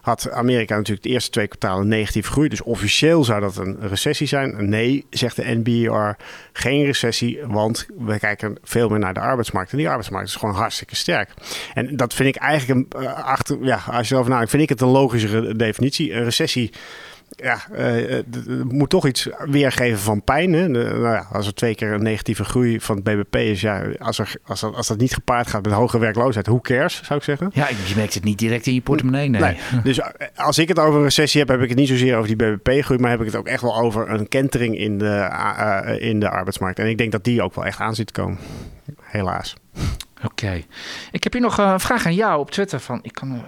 had 0.00 0.30
Amerika 0.30 0.76
natuurlijk 0.76 1.02
de 1.02 1.08
eerste 1.12 1.30
twee 1.30 1.46
kwartalen 1.46 1.88
negatief 1.88 2.28
groei. 2.28 2.48
Dus 2.48 2.62
officieel 2.62 3.24
zou 3.24 3.40
dat 3.40 3.56
een 3.56 3.76
recessie 3.80 4.26
zijn. 4.26 4.68
Nee, 4.68 5.06
zegt 5.10 5.36
de 5.36 5.44
NBER, 5.44 6.16
geen 6.52 6.84
recessie, 6.84 7.38
want 7.46 7.86
we 7.98 8.18
kijken 8.18 8.58
veel 8.62 8.88
meer 8.88 8.98
naar 8.98 9.14
de 9.14 9.20
arbeidsmarkt. 9.20 9.72
En 9.72 9.78
die 9.78 9.88
arbeidsmarkt 9.88 10.28
is 10.28 10.36
gewoon 10.36 10.54
hartstikke 10.54 10.96
sterk. 10.96 11.30
En 11.74 11.96
dat 11.96 12.14
vind 12.14 12.36
ik 12.36 12.42
eigenlijk, 12.42 12.92
een, 12.94 13.06
achter, 13.08 13.58
ja, 13.60 13.80
als 13.86 14.08
je 14.08 14.14
erover 14.14 14.30
nadenkt, 14.30 14.50
vind 14.50 14.62
ik 14.62 14.68
het 14.68 14.79
een 14.80 14.88
logischere 14.88 15.56
definitie. 15.56 16.14
Een 16.14 16.24
recessie 16.24 16.70
ja, 17.36 17.60
uh, 17.78 18.18
moet 18.68 18.90
toch 18.90 19.06
iets 19.06 19.28
weergeven 19.38 19.98
van 19.98 20.22
pijn. 20.22 20.52
Hè? 20.52 20.68
Nou 20.68 21.02
ja, 21.02 21.26
als 21.32 21.46
er 21.46 21.54
twee 21.54 21.74
keer 21.74 21.92
een 21.92 22.02
negatieve 22.02 22.44
groei 22.44 22.80
van 22.80 22.96
het 22.96 23.04
BBP 23.04 23.36
is, 23.36 23.60
ja, 23.60 23.82
als, 23.98 24.18
er, 24.18 24.32
als, 24.44 24.60
dat, 24.60 24.74
als 24.74 24.86
dat 24.86 24.98
niet 24.98 25.14
gepaard 25.14 25.46
gaat 25.46 25.64
met 25.64 25.72
hoge 25.72 25.98
werkloosheid, 25.98 26.46
hoe 26.46 26.60
cares, 26.60 27.00
zou 27.04 27.18
ik 27.18 27.24
zeggen? 27.24 27.50
Ja, 27.52 27.68
je 27.68 27.94
merkt 27.96 28.14
het 28.14 28.24
niet 28.24 28.38
direct 28.38 28.66
in 28.66 28.74
je 28.74 28.80
portemonnee. 28.80 29.28
Nee. 29.28 29.40
nee. 29.40 29.56
Dus 29.82 30.00
als 30.34 30.58
ik 30.58 30.68
het 30.68 30.78
over 30.78 30.98
een 30.98 31.04
recessie 31.04 31.40
heb, 31.40 31.48
heb 31.48 31.60
ik 31.60 31.68
het 31.68 31.78
niet 31.78 31.88
zozeer 31.88 32.16
over 32.16 32.36
die 32.36 32.36
BBP-groei, 32.36 33.00
maar 33.00 33.10
heb 33.10 33.20
ik 33.20 33.26
het 33.26 33.36
ook 33.36 33.46
echt 33.46 33.62
wel 33.62 33.76
over 33.76 34.10
een 34.10 34.28
kentering 34.28 34.78
in 34.78 34.98
de, 34.98 35.28
uh, 35.30 36.08
in 36.08 36.20
de 36.20 36.30
arbeidsmarkt. 36.30 36.78
En 36.78 36.88
ik 36.88 36.98
denk 36.98 37.12
dat 37.12 37.24
die 37.24 37.42
ook 37.42 37.54
wel 37.54 37.64
echt 37.64 37.80
aan 37.80 37.94
zit 37.94 38.12
komen. 38.12 38.38
Helaas. 39.02 39.54
Oké. 40.16 40.26
Okay. 40.26 40.66
Ik 41.10 41.22
heb 41.22 41.32
hier 41.32 41.42
nog 41.42 41.58
een 41.58 41.80
vraag 41.80 42.06
aan 42.06 42.14
jou 42.14 42.40
op 42.40 42.50
Twitter 42.50 42.80
van. 42.80 42.98
Ik 43.02 43.12
kan. 43.12 43.44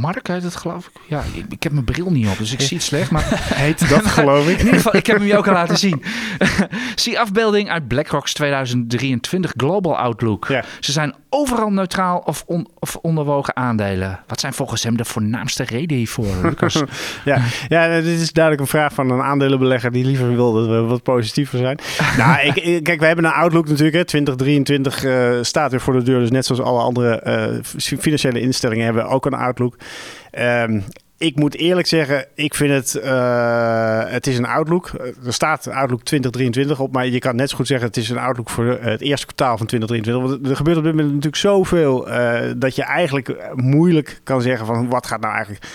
Mark 0.00 0.26
heet 0.26 0.42
het, 0.42 0.56
geloof 0.56 0.86
ik. 0.86 1.00
Ja, 1.06 1.22
ik, 1.34 1.44
ik, 1.48 1.62
heb 1.62 1.72
mijn 1.72 1.84
bril 1.84 2.10
niet 2.10 2.26
op, 2.26 2.38
dus 2.38 2.52
ik 2.52 2.60
zie 2.60 2.76
het 2.76 2.86
slecht. 2.86 3.10
Maar 3.10 3.24
heet 3.54 3.88
dat, 3.88 4.06
geloof 4.06 4.48
ik. 4.48 4.58
In 4.58 4.64
ieder 4.64 4.74
geval, 4.74 4.96
ik 4.96 5.06
heb 5.06 5.16
hem 5.16 5.26
je 5.26 5.36
ook 5.36 5.46
al 5.46 5.52
laten 5.52 5.78
zien. 5.78 6.02
zie 6.94 7.20
afbeelding 7.20 7.70
uit 7.70 7.88
BlackRock's 7.88 8.32
2023 8.32 9.52
Global 9.56 9.98
Outlook. 9.98 10.46
Ja. 10.48 10.64
Ze 10.80 10.92
zijn 10.92 11.14
overal 11.28 11.70
neutraal 11.70 12.18
of, 12.18 12.44
on, 12.46 12.68
of 12.78 12.96
onderwogen 12.96 13.56
aandelen. 13.56 14.20
Wat 14.26 14.40
zijn 14.40 14.52
volgens 14.52 14.82
hem 14.82 14.96
de 14.96 15.04
voornaamste 15.04 15.64
redenen 15.64 15.96
hiervoor, 15.96 16.26
Lucas? 16.42 16.82
ja, 17.24 17.42
ja, 17.68 18.00
dit 18.00 18.20
is 18.20 18.32
duidelijk 18.32 18.64
een 18.64 18.78
vraag 18.78 18.92
van 18.92 19.10
een 19.10 19.22
aandelenbelegger 19.22 19.92
die 19.92 20.04
liever 20.04 20.34
wil 20.34 20.52
dat 20.52 20.66
we 20.66 20.80
wat 20.80 21.02
positiever 21.02 21.58
zijn. 21.58 21.78
nou, 22.16 22.40
ik, 22.40 22.84
kijk, 22.84 23.00
we 23.00 23.06
hebben 23.06 23.24
een 23.24 23.32
Outlook 23.32 23.68
natuurlijk. 23.68 23.96
Hè. 23.96 24.04
2023 24.04 25.04
uh, 25.04 25.38
staat 25.42 25.70
weer 25.70 25.80
voor 25.80 25.92
de 25.92 26.02
deur. 26.02 26.20
Dus 26.20 26.30
net 26.30 26.46
zoals 26.46 26.62
alle 26.62 26.80
andere 26.80 27.22
uh, 27.26 27.98
financiële 27.98 28.40
instellingen 28.40 28.84
hebben 28.84 29.04
we 29.04 29.08
ook 29.08 29.26
een 29.26 29.34
Outlook. 29.34 29.76
Um, 30.38 30.84
ik 31.18 31.36
moet 31.36 31.56
eerlijk 31.56 31.86
zeggen, 31.86 32.26
ik 32.34 32.54
vind 32.54 32.70
het, 32.70 33.04
uh, 33.04 34.02
het 34.06 34.26
is 34.26 34.38
een 34.38 34.46
outlook. 34.46 34.90
Er 35.26 35.32
staat 35.32 35.68
outlook 35.68 36.02
2023 36.02 36.80
op, 36.80 36.92
maar 36.92 37.06
je 37.06 37.18
kan 37.18 37.36
net 37.36 37.50
zo 37.50 37.56
goed 37.56 37.66
zeggen 37.66 37.86
het 37.86 37.96
is 37.96 38.10
een 38.10 38.18
outlook 38.18 38.50
voor 38.50 38.78
het 38.80 39.00
eerste 39.00 39.26
kwartaal 39.26 39.56
van 39.56 39.66
2023. 39.66 40.38
Want 40.38 40.50
er 40.50 40.56
gebeurt 40.56 40.76
op 40.76 40.82
dit 40.82 40.92
moment 40.92 41.08
natuurlijk 41.08 41.42
zoveel 41.42 42.08
dat 42.56 42.76
je 42.76 42.82
eigenlijk 42.82 43.36
moeilijk 43.54 44.20
kan 44.24 44.42
zeggen 44.42 44.66
van 44.66 44.88
wat 44.88 45.06
gaat 45.06 45.20
nou 45.20 45.34
eigenlijk 45.34 45.66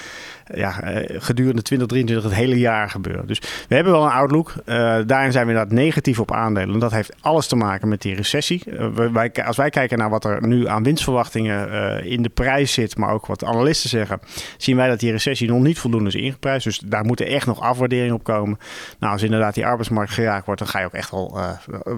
ja, 0.54 0.72
gedurende 1.08 1.62
2023 1.62 2.24
het 2.24 2.40
hele 2.40 2.60
jaar 2.60 2.90
gebeuren. 2.90 3.28
Dus 3.28 3.40
we 3.68 3.76
hebben 3.76 3.94
wel 3.94 4.04
een 4.04 4.12
outlook. 4.12 4.54
Uh, 4.66 4.76
daarin 5.06 5.32
zijn 5.32 5.46
we 5.46 5.52
inderdaad 5.52 5.72
negatief 5.74 6.20
op 6.20 6.34
aandelen. 6.34 6.74
En 6.74 6.80
dat 6.80 6.92
heeft 6.92 7.14
alles 7.22 7.48
te 7.48 7.56
maken 7.56 7.88
met 7.88 8.02
die 8.02 8.16
recessie. 8.16 8.64
Uh, 8.66 9.08
wij, 9.12 9.32
als 9.46 9.58
wij 9.58 9.70
kijken 9.70 9.98
naar 9.98 10.10
wat 10.10 10.26
er 10.26 10.48
nu 10.48 10.68
aan 10.68 10.84
winstverwachtingen 10.84 12.04
in 12.04 12.22
de 12.22 12.30
prijs 12.30 12.74
zit, 12.74 12.98
maar 12.98 13.12
ook 13.12 13.26
wat 13.26 13.44
analisten 13.44 13.90
zeggen, 13.90 14.20
zien 14.58 14.76
wij 14.76 14.88
dat 14.88 15.00
die 15.00 15.12
recessie 15.12 15.50
nog 15.50 15.62
niet 15.62 15.80
voldoende 15.80 16.08
is 16.08 16.16
ingeprijsd. 16.16 16.64
Dus 16.64 16.80
daar 16.80 17.06
moeten 17.06 17.26
echt 17.26 17.46
nog 17.46 17.62
afwaarderingen 17.62 18.16
op 18.16 18.24
komen. 18.24 18.58
Nou, 19.00 19.14
als 19.14 19.24
inderdaad 19.24 19.54
die 19.54 19.66
arbeidsmarkt 19.66 20.12
geraakt 20.12 20.46
wordt, 20.46 20.62
dan 20.62 20.70
ga 20.70 20.80
je 20.80 20.86
ook 20.86 20.94
echt 20.94 21.12
wel 21.12 21.38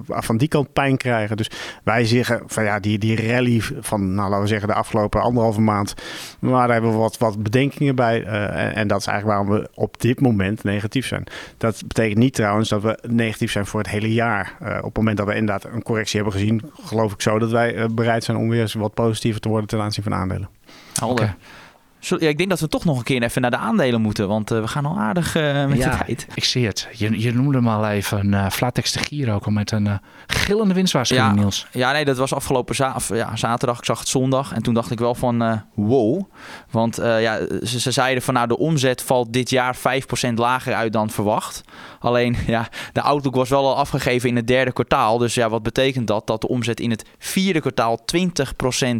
van 0.07 0.37
die 0.37 0.47
kant 0.47 0.73
pijn 0.73 0.97
krijgen. 0.97 1.37
Dus 1.37 1.49
wij 1.83 2.05
zeggen 2.05 2.41
van 2.45 2.63
ja, 2.63 2.79
die, 2.79 2.97
die 2.97 3.27
rally 3.27 3.61
van, 3.79 4.13
nou 4.13 4.29
laten 4.29 4.41
we 4.41 4.47
zeggen, 4.47 4.67
de 4.67 4.73
afgelopen 4.73 5.21
anderhalve 5.21 5.61
maand, 5.61 5.93
maar 6.39 6.51
daar 6.51 6.71
hebben 6.71 6.91
we 6.91 6.97
wat, 6.97 7.17
wat 7.17 7.43
bedenkingen 7.43 7.95
bij. 7.95 8.23
Uh, 8.41 8.77
en 8.77 8.87
dat 8.87 8.99
is 8.99 9.05
eigenlijk 9.05 9.37
waarom 9.37 9.61
we 9.61 9.69
op 9.73 10.01
dit 10.01 10.21
moment 10.21 10.63
negatief 10.63 11.07
zijn. 11.07 11.23
Dat 11.57 11.81
betekent 11.87 12.17
niet 12.17 12.33
trouwens 12.33 12.69
dat 12.69 12.81
we 12.81 12.99
negatief 13.07 13.51
zijn 13.51 13.65
voor 13.65 13.79
het 13.79 13.89
hele 13.89 14.13
jaar. 14.13 14.57
Uh, 14.61 14.77
op 14.77 14.83
het 14.83 14.97
moment 14.97 15.17
dat 15.17 15.27
we 15.27 15.35
inderdaad 15.35 15.73
een 15.73 15.83
correctie 15.83 16.21
hebben 16.21 16.39
gezien, 16.39 16.61
geloof 16.83 17.13
ik 17.13 17.21
zo 17.21 17.39
dat 17.39 17.51
wij 17.51 17.75
uh, 17.75 17.85
bereid 17.91 18.23
zijn 18.23 18.37
om 18.37 18.49
weer 18.49 18.61
eens 18.61 18.73
wat 18.73 18.93
positiever 18.93 19.41
te 19.41 19.49
worden 19.49 19.67
ten 19.67 19.81
aanzien 19.81 20.03
van 20.03 20.13
aandelen. 20.13 20.49
Helder. 20.93 21.23
Okay. 21.23 21.35
Ja, 22.01 22.29
ik 22.29 22.37
denk 22.37 22.49
dat 22.49 22.59
we 22.59 22.67
toch 22.67 22.85
nog 22.85 22.97
een 22.97 23.03
keer 23.03 23.23
even 23.23 23.41
naar 23.41 23.51
de 23.51 23.57
aandelen 23.57 24.01
moeten, 24.01 24.27
want 24.27 24.51
uh, 24.51 24.59
we 24.59 24.67
gaan 24.67 24.85
al 24.85 24.97
aardig 24.97 25.35
uh, 25.35 25.65
met 25.65 25.77
ja, 25.77 25.89
de 25.89 26.05
tijd. 26.05 26.27
Ik 26.33 26.43
zie 26.43 26.65
het. 26.65 26.87
Je, 26.91 27.21
je 27.21 27.33
noemde 27.33 27.57
hem 27.57 27.67
al 27.67 27.87
even 27.87 28.33
uh, 28.33 28.49
Flatex 28.49 28.91
de 28.91 28.99
Giro, 28.99 29.33
ook 29.33 29.45
al 29.45 29.51
met 29.51 29.71
een 29.71 29.99
gillende 30.27 30.73
winstwaarschuwing, 30.73 31.35
ja, 31.35 31.39
Niels. 31.41 31.67
Ja, 31.71 31.91
nee, 31.91 32.05
dat 32.05 32.17
was 32.17 32.33
afgelopen 32.33 32.75
za 32.75 32.95
ja, 33.13 33.35
zaterdag. 33.35 33.77
Ik 33.77 33.85
zag 33.85 33.99
het 33.99 34.07
zondag 34.07 34.53
en 34.53 34.61
toen 34.61 34.73
dacht 34.73 34.91
ik 34.91 34.99
wel 34.99 35.15
van 35.15 35.63
wow. 35.73 36.21
Want 36.69 36.95
ja, 36.95 37.39
ze, 37.63 37.79
ze, 37.79 37.91
zeiden 37.91 38.23
van 38.23 38.33
nou 38.33 38.47
de 38.47 38.57
omzet 38.57 39.01
valt 39.01 39.33
dit 39.33 39.49
jaar 39.49 39.75
5% 39.77 39.79
lager 40.35 40.73
uit 40.73 40.93
dan 40.93 41.09
verwacht. 41.09 41.61
Alleen 41.99 42.37
ja, 42.47 42.67
de 42.93 43.01
outlook 43.01 43.35
was 43.35 43.49
wel 43.49 43.67
al 43.67 43.77
afgegeven 43.77 44.29
in 44.29 44.35
het 44.35 44.47
derde 44.47 44.73
kwartaal. 44.73 45.17
Dus 45.17 45.33
ja, 45.33 45.49
wat 45.49 45.63
betekent 45.63 46.07
dat? 46.07 46.27
Dat 46.27 46.41
de 46.41 46.47
omzet 46.47 46.79
in 46.79 46.89
het 46.89 47.05
vierde 47.17 47.59
kwartaal 47.59 47.99
20% 48.15 48.95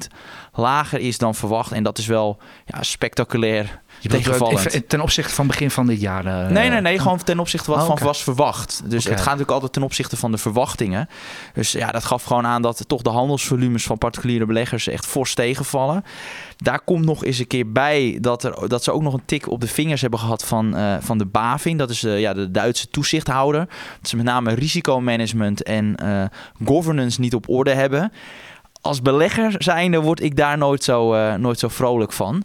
lager 0.53 0.99
is 0.99 1.17
dan 1.17 1.35
verwacht. 1.35 1.71
En 1.71 1.83
dat 1.83 1.97
is 1.97 2.05
wel 2.05 2.37
ja, 2.65 2.83
spectaculair 2.91 3.81
bedoelt, 4.01 4.23
tegenvallend. 4.23 4.89
Ten 4.89 5.01
opzichte 5.01 5.33
van 5.33 5.47
begin 5.47 5.71
van 5.71 5.85
dit 5.87 6.01
jaar. 6.01 6.25
eh, 6.25 6.47
Nee, 6.49 6.69
nee, 6.69 6.81
nee. 6.81 6.99
Gewoon 6.99 7.17
ten 7.17 7.39
opzichte 7.39 7.71
wat 7.71 7.79
Oh, 7.81 7.85
van 7.87 7.97
was 8.01 8.23
verwacht. 8.23 8.81
Dus 8.85 9.03
het 9.03 9.13
gaat 9.17 9.23
natuurlijk 9.25 9.51
altijd 9.51 9.73
ten 9.73 9.83
opzichte 9.83 10.17
van 10.17 10.31
de 10.31 10.37
verwachtingen. 10.37 11.09
Dus 11.53 11.71
ja, 11.71 11.91
dat 11.91 12.03
gaf 12.03 12.23
gewoon 12.23 12.45
aan 12.45 12.61
dat 12.61 12.83
toch 12.87 13.01
de 13.01 13.09
handelsvolumes 13.09 13.83
van 13.83 13.97
particuliere 13.97 14.45
beleggers 14.45 14.87
echt 14.87 15.05
fors 15.05 15.33
tegenvallen. 15.33 16.03
Daar 16.57 16.79
komt 16.81 17.05
nog 17.05 17.25
eens 17.25 17.39
een 17.39 17.47
keer 17.47 17.71
bij 17.71 18.17
dat, 18.21 18.43
er, 18.43 18.69
dat 18.69 18.83
ze 18.83 18.91
ook 18.91 19.01
nog 19.01 19.13
een 19.13 19.25
tik 19.25 19.49
op 19.49 19.61
de 19.61 19.67
vingers 19.67 20.01
hebben 20.01 20.19
gehad 20.19 20.45
van, 20.45 20.75
eh, 20.75 20.95
van 20.99 21.17
de 21.17 21.25
BaFin. 21.25 21.77
Dat 21.77 21.89
is 21.89 22.03
eh, 22.03 22.19
ja, 22.19 22.33
de 22.33 22.51
Duitse 22.51 22.87
toezichthouder. 22.89 23.67
Dat 23.99 24.09
ze 24.09 24.15
met 24.15 24.25
name 24.25 24.53
risicomanagement 24.53 25.63
en 25.63 25.95
eh, 25.95 26.23
governance 26.65 27.19
niet 27.19 27.35
op 27.35 27.49
orde 27.49 27.73
hebben. 27.73 28.11
Als 28.81 29.01
belegger 29.01 29.55
zijnde 29.57 29.99
word 30.01 30.21
ik 30.21 30.35
daar 30.35 30.57
nooit 30.57 30.83
zo, 30.83 31.13
eh, 31.13 31.33
nooit 31.35 31.59
zo 31.59 31.67
vrolijk 31.67 32.11
van. 32.13 32.43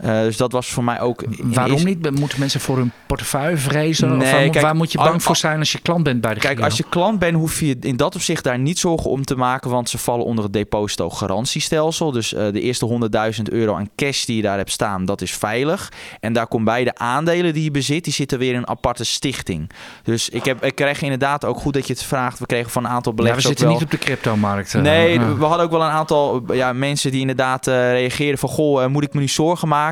Eh, 0.00 0.20
dus 0.20 0.36
dat 0.36 0.52
was 0.52 0.68
voor 0.68 0.84
mij 0.84 1.00
ook... 1.00 1.24
Waarom 1.42 1.84
niet? 1.84 2.10
Moeten 2.18 2.38
mensen 2.40 2.60
voor 2.60 2.76
hun 2.76 2.92
portefeuille 3.06 3.56
vrezen? 3.56 4.10
of 4.10 4.16
Nee, 4.16 4.32
waar, 4.32 4.42
moet- 4.42 4.50
kijk, 4.52 4.64
waar 4.64 4.76
moet 4.76 4.92
je 4.92 4.98
al- 4.98 5.04
bang 5.04 5.22
voor 5.22 5.36
zijn 5.36 5.58
als 5.58 5.72
je 5.72 5.78
klant 5.78 6.02
bent 6.04 6.20
bij 6.20 6.34
de 6.34 6.40
Kijk, 6.40 6.60
als 6.60 6.76
je 6.76 6.84
klant 6.88 7.18
bent, 7.18 7.34
hoef 7.36 7.60
je 7.60 7.76
in 7.80 7.96
dat 7.96 8.14
opzicht 8.14 8.44
daar 8.44 8.58
niet 8.58 8.78
zorgen 8.78 9.10
om 9.10 9.24
te 9.24 9.36
maken, 9.36 9.70
want 9.70 9.88
ze 9.90 9.98
vallen 9.98 10.24
onder 10.24 10.44
het 10.44 10.52
depositogarantiestelsel. 10.52 12.12
Dus 12.12 12.34
eh, 12.34 12.52
de 12.52 12.60
eerste 12.60 13.08
100.000 13.36 13.42
euro 13.52 13.74
aan 13.74 13.90
cash 13.96 14.24
die 14.24 14.36
je 14.36 14.42
daar 14.42 14.56
hebt 14.56 14.70
staan, 14.70 15.04
dat 15.04 15.20
is 15.20 15.32
veilig. 15.34 15.92
En 16.20 16.32
daar 16.32 16.46
komt 16.46 16.64
bij 16.64 16.84
de 16.84 16.94
aandelen 16.96 17.52
die 17.54 17.64
je 17.64 17.70
bezit, 17.70 18.04
die 18.04 18.12
zitten 18.12 18.38
weer 18.38 18.52
in 18.52 18.56
een 18.58 18.68
aparte 18.68 19.04
stichting. 19.04 19.70
Dus 20.02 20.28
ik, 20.28 20.44
heb, 20.44 20.64
ik 20.64 20.74
krijg 20.74 21.02
inderdaad 21.02 21.44
ook 21.44 21.58
goed 21.58 21.74
dat 21.74 21.86
je 21.86 21.92
het 21.92 22.02
vraagt. 22.02 22.38
We 22.38 22.46
kregen 22.46 22.70
van 22.70 22.84
een 22.84 22.90
aantal 22.90 23.12
ja, 23.12 23.16
we 23.18 23.22
beleggers 23.22 23.46
zitten 23.46 23.68
niet 23.68 23.82
op 23.82 23.90
de 23.90 23.98
cryptomarkt. 23.98 24.74
eh, 24.74 24.80
Nee, 24.82 25.20
we 25.20 25.44
hadden 25.44 25.64
ook 25.64 25.70
wel 25.70 25.82
een 25.82 25.90
aantal 25.90 26.52
ja, 26.52 26.72
mensen 26.72 27.10
die 27.10 27.20
inderdaad 27.20 27.66
reageerden 27.66 28.38
van... 28.38 28.48
Goh, 28.48 28.86
moet 28.86 29.04
ik 29.04 29.12
me 29.14 29.20
nu 29.20 29.28
zorgen 29.28 29.68
maken? 29.68 29.86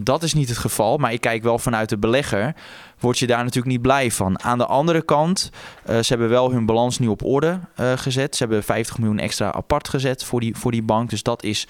Dat 0.00 0.22
is 0.22 0.34
niet 0.34 0.48
het 0.48 0.58
geval, 0.58 0.96
maar 0.96 1.12
ik 1.12 1.20
kijk 1.20 1.42
wel 1.42 1.58
vanuit 1.58 1.88
de 1.88 1.98
belegger. 1.98 2.54
Word 2.98 3.18
je 3.18 3.26
daar 3.26 3.38
natuurlijk 3.38 3.66
niet 3.66 3.82
blij 3.82 4.10
van. 4.10 4.42
Aan 4.42 4.58
de 4.58 4.66
andere 4.66 5.02
kant, 5.02 5.50
eh, 5.84 5.98
ze 5.98 6.06
hebben 6.08 6.28
wel 6.28 6.50
hun 6.50 6.66
balans 6.66 6.98
nu 6.98 7.06
op 7.06 7.24
orde 7.24 7.60
eh, 7.74 7.92
gezet. 7.92 8.36
Ze 8.36 8.42
hebben 8.42 8.62
50 8.62 8.98
miljoen 8.98 9.18
extra 9.18 9.52
apart 9.52 9.88
gezet 9.88 10.24
voor 10.24 10.40
die, 10.40 10.56
voor 10.56 10.70
die 10.70 10.82
bank. 10.82 11.10
Dus 11.10 11.22
dat 11.22 11.42
is 11.42 11.66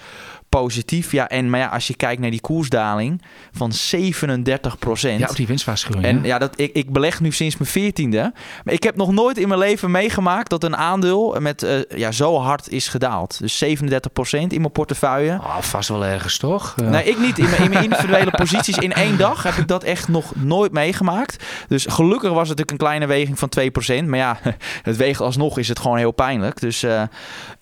positief. 0.49 1.11
Ja, 1.11 1.29
en 1.29 1.49
maar 1.49 1.59
ja, 1.59 1.67
als 1.67 1.87
je 1.87 1.95
kijkt 1.95 2.21
naar 2.21 2.31
die 2.31 2.41
koersdaling 2.41 3.21
van 3.51 3.71
37 3.71 4.79
procent. 4.79 5.19
Ja, 5.19 5.27
op 5.29 5.35
die 5.35 5.47
winstwaarschuwing. 5.47 6.05
En 6.05 6.21
hè? 6.21 6.27
ja, 6.27 6.37
dat, 6.37 6.59
ik, 6.59 6.73
ik 6.73 6.91
beleg 6.91 7.19
nu 7.19 7.31
sinds 7.31 7.57
mijn 7.57 7.69
veertiende. 7.69 8.33
Maar 8.63 8.73
ik 8.73 8.83
heb 8.83 8.95
nog 8.95 9.11
nooit 9.11 9.37
in 9.37 9.47
mijn 9.47 9.59
leven 9.59 9.91
meegemaakt 9.91 10.49
dat 10.49 10.63
een 10.63 10.77
aandeel 10.77 11.35
met, 11.39 11.63
eh, 11.63 11.77
ja, 11.95 12.11
zo 12.11 12.37
hard 12.37 12.69
is 12.69 12.87
gedaald. 12.87 13.39
Dus 13.39 13.63
37% 13.63 13.67
in 14.31 14.61
mijn 14.61 14.71
portefeuille. 14.71 15.33
Oh, 15.33 15.57
vast 15.61 15.89
wel 15.89 16.05
ergens, 16.05 16.37
toch? 16.37 16.75
Eh, 16.77 16.89
Nee, 16.89 17.03
ik 17.03 17.19
niet. 17.19 17.37
In 17.39 17.49
mijn, 17.49 17.63
in 17.63 17.69
mijn 17.69 17.83
individuele 17.83 18.31
posities 18.31 18.77
in 18.77 18.93
één 18.93 19.17
dag 19.27 19.43
heb 19.43 19.53
ik 19.53 19.67
dat 19.67 19.83
echt 19.83 20.07
nog 20.07 20.31
nooit 20.35 20.71
meegemaakt. 20.71 21.43
Dus 21.67 21.85
gelukkig 21.89 22.29
was 22.29 22.49
het 22.49 22.57
natuurlijk 22.57 22.71
een 22.71 22.77
kleine 22.77 23.05
weging 23.05 23.39
van 23.39 23.49
2%. 24.03 24.07
Maar 24.07 24.19
ja, 24.19 24.37
het 24.81 24.97
wegen 24.97 25.25
alsnog 25.25 25.57
is 25.57 25.67
het 25.67 25.79
gewoon 25.79 25.97
heel 25.97 26.11
pijnlijk. 26.11 26.59
Dus, 26.59 26.83
eh, 26.83 27.03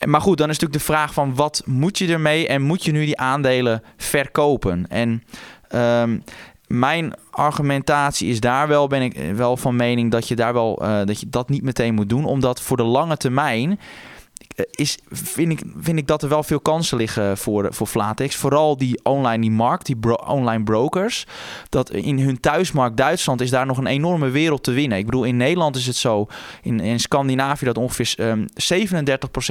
maar 0.05 0.21
goed, 0.21 0.37
dan 0.37 0.49
is 0.49 0.59
natuurlijk 0.59 0.85
de 0.85 0.93
vraag 0.93 1.13
van 1.13 1.35
wat 1.35 1.61
moet 1.65 1.97
je 1.97 2.07
ermee? 2.07 2.47
En 2.47 2.61
moet 2.61 2.76
je 2.83 2.91
nu 2.91 3.05
die 3.05 3.17
aandelen 3.17 3.83
verkopen? 3.97 4.87
En 4.87 5.23
ehm, 5.67 6.19
mijn 6.67 7.13
argumentatie 7.31 8.29
is 8.29 8.39
daar 8.39 8.67
wel, 8.67 8.87
ben 8.87 9.01
ik 9.01 9.35
wel 9.35 9.57
van 9.57 9.75
mening 9.75 10.11
dat 10.11 10.27
je 10.27 10.35
daar 10.35 10.53
wel 10.53 10.81
eh, 10.81 11.05
dat 11.05 11.19
je 11.19 11.29
dat 11.29 11.49
niet 11.49 11.63
meteen 11.63 11.93
moet 11.93 12.09
doen. 12.09 12.25
Omdat 12.25 12.61
voor 12.61 12.77
de 12.77 12.83
lange 12.83 13.17
termijn 13.17 13.79
is, 14.71 14.97
vind, 15.09 15.51
ik, 15.51 15.61
vind 15.79 15.97
ik 15.97 16.07
dat 16.07 16.23
er 16.23 16.29
wel 16.29 16.43
veel 16.43 16.59
kansen 16.59 16.97
liggen 16.97 17.37
voor, 17.37 17.73
voor 17.73 17.87
Flatex. 17.87 18.35
Vooral 18.35 18.77
die 18.77 18.99
online 19.03 19.41
die 19.41 19.51
markt, 19.51 19.85
die 19.85 20.25
online 20.25 20.63
brokers. 20.63 21.25
Dat 21.69 21.91
in 21.91 22.19
hun 22.19 22.39
thuismarkt 22.39 22.97
Duitsland 22.97 23.41
is 23.41 23.49
daar 23.49 23.65
nog 23.65 23.77
een 23.77 23.87
enorme 23.87 24.29
wereld 24.29 24.63
te 24.63 24.71
winnen. 24.71 24.97
Ik 24.97 25.05
bedoel, 25.05 25.23
in 25.23 25.37
Nederland 25.37 25.75
is 25.75 25.87
het 25.87 25.95
zo, 25.95 26.27
in, 26.61 26.79
in 26.79 26.99
Scandinavië 26.99 27.65
dat 27.65 27.77
ongeveer 27.77 28.13
ehm 28.17 28.45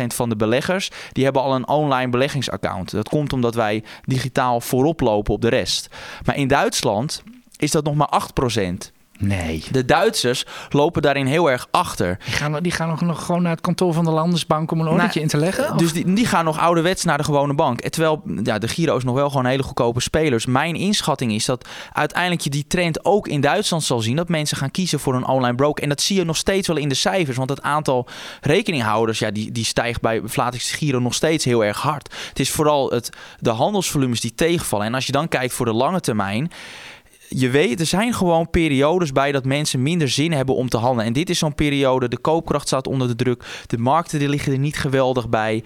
37% 0.05 0.07
van 0.07 0.29
de 0.29 0.37
beleggers, 0.37 0.91
die 1.13 1.25
hebben 1.25 1.43
al 1.43 1.55
een 1.55 1.69
online 1.69 2.11
beleggingsaccount. 2.11 2.91
Dat 2.91 3.09
komt 3.09 3.33
omdat 3.33 3.55
wij 3.55 3.83
digitaal 4.05 4.61
voorop 4.61 5.01
lopen 5.01 5.35
op 5.35 5.41
de 5.41 5.49
rest. 5.49 5.89
Maar 6.25 6.37
in 6.37 6.49
Duitsland 6.49 7.23
is 7.57 7.71
dat 7.71 7.85
nog 7.85 7.95
maar 7.95 8.23
8%. 8.61 8.96
Nee. 9.19 9.65
De 9.71 9.85
Duitsers 9.85 10.45
lopen 10.69 11.03
daarin 11.03 11.27
heel 11.27 11.51
erg 11.51 11.69
achter. 11.71 12.19
Die 12.25 12.35
gaan, 12.35 12.63
die 12.63 12.73
gaan 12.73 12.91
ook 12.91 13.01
nog 13.01 13.25
gewoon 13.25 13.43
naar 13.43 13.53
het 13.53 13.61
kantoor 13.61 13.93
van 13.93 14.05
de 14.05 14.11
Landesbank 14.11 14.71
om 14.71 14.81
een 14.81 14.89
ordertje 14.89 15.21
in 15.21 15.29
te 15.29 15.37
leggen? 15.37 15.71
Of- 15.73 15.79
Dus 15.79 15.93
die, 15.93 16.13
die 16.13 16.27
gaan 16.27 16.45
nog 16.45 16.59
ouderwets 16.59 17.05
naar 17.05 17.19
de 17.19 17.25
gewone 17.25 17.55
bank. 17.55 17.81
Terwijl 17.81 18.23
ja, 18.43 18.59
de 18.59 18.69
Giro 18.69 18.97
is 18.97 19.05
nog 19.05 19.15
wel 19.15 19.29
gewoon 19.31 19.47
hele 19.47 19.63
goedkope 19.63 20.01
spelers. 20.01 20.47
Mijn 20.47 20.75
inschatting 20.75 21.33
is 21.33 21.45
dat 21.45 21.69
uiteindelijk 21.93 22.41
je 22.43 22.51
die 22.51 22.67
trend 22.67 23.05
ook 23.05 23.29
in 23.29 23.41
Duitsland 23.41 23.83
zal 23.83 24.01
zien. 24.01 24.17
Dat 24.17 24.29
mensen 24.29 24.57
gaan 24.57 24.71
kiezen 24.71 25.01
voor 25.01 25.15
een 25.15 25.27
online 25.27 25.55
broker. 25.57 25.83
En 25.83 25.89
dat 25.89 26.01
zie 26.01 26.17
je 26.17 26.25
nog 26.25 26.37
steeds 26.37 26.69
wel 26.69 26.77
in 26.77 26.89
de 26.89 26.95
cijfers. 26.95 27.37
Want 27.37 27.51
het 27.51 27.63
aantal 27.63 28.07
rekeninghouders 28.41 29.19
ja, 29.19 29.31
die, 29.31 29.53
die 29.53 29.65
stijgt 29.65 30.01
bij 30.01 30.21
Flatix 30.29 30.73
Giro 30.73 30.99
nog 30.99 31.15
steeds 31.15 31.45
heel 31.45 31.65
erg 31.65 31.81
hard. 31.81 32.15
Het 32.29 32.41
is 32.41 32.51
vooral 32.51 32.91
het, 32.91 33.11
de 33.39 33.51
handelsvolumes 33.51 34.21
die 34.21 34.35
tegenvallen. 34.35 34.87
En 34.87 34.95
als 34.95 35.07
je 35.07 35.13
dan 35.13 35.29
kijkt 35.29 35.55
voor 35.55 35.67
de 35.67 35.73
lange 35.73 36.01
termijn 36.01 36.51
je 37.29 37.51
weet, 37.51 37.81
er 37.81 37.87
zijn 37.87 38.15
gewoon 38.15 38.51
periodes 38.51 39.13
bij 39.13 39.33
dat 39.33 39.45
mensen 39.45 39.83
minder 39.83 40.09
zin 40.09 40.33
hebben 40.33 40.55
om 40.55 40.69
te 40.69 40.77
handelen. 40.77 41.07
En 41.07 41.13
dit 41.13 41.31
is 41.31 41.39
zo'n 41.39 41.55
periode, 41.55 42.09
de 42.09 42.19
koopkracht 42.19 42.67
staat 42.67 42.87
onder 42.87 43.09
de 43.09 43.17
druk. 43.17 43.45
De 43.67 43.79
markten 43.79 44.19
die 44.19 44.29
liggen 44.29 44.53
er 44.53 44.59
niet 44.59 44.77
geweldig 44.77 45.29
bij. 45.29 45.65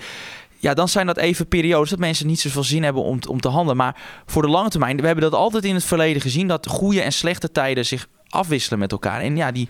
Ja, 0.58 0.74
dan 0.74 0.88
zijn 0.88 1.06
dat 1.06 1.16
even 1.16 1.48
periodes 1.48 1.90
dat 1.90 1.98
mensen 1.98 2.26
niet 2.26 2.40
zoveel 2.40 2.64
zin 2.64 2.82
hebben 2.82 3.02
om, 3.02 3.18
om 3.28 3.40
te 3.40 3.48
handelen. 3.48 3.76
Maar 3.76 4.00
voor 4.26 4.42
de 4.42 4.48
lange 4.48 4.68
termijn, 4.68 4.96
we 4.96 5.06
hebben 5.06 5.30
dat 5.30 5.40
altijd 5.40 5.64
in 5.64 5.74
het 5.74 5.84
verleden 5.84 6.22
gezien... 6.22 6.48
dat 6.48 6.66
goede 6.66 7.00
en 7.02 7.12
slechte 7.12 7.52
tijden 7.52 7.86
zich 7.86 8.08
afwisselen 8.30 8.78
met 8.78 8.92
elkaar. 8.92 9.20
En 9.20 9.36
ja, 9.36 9.52
die, 9.52 9.68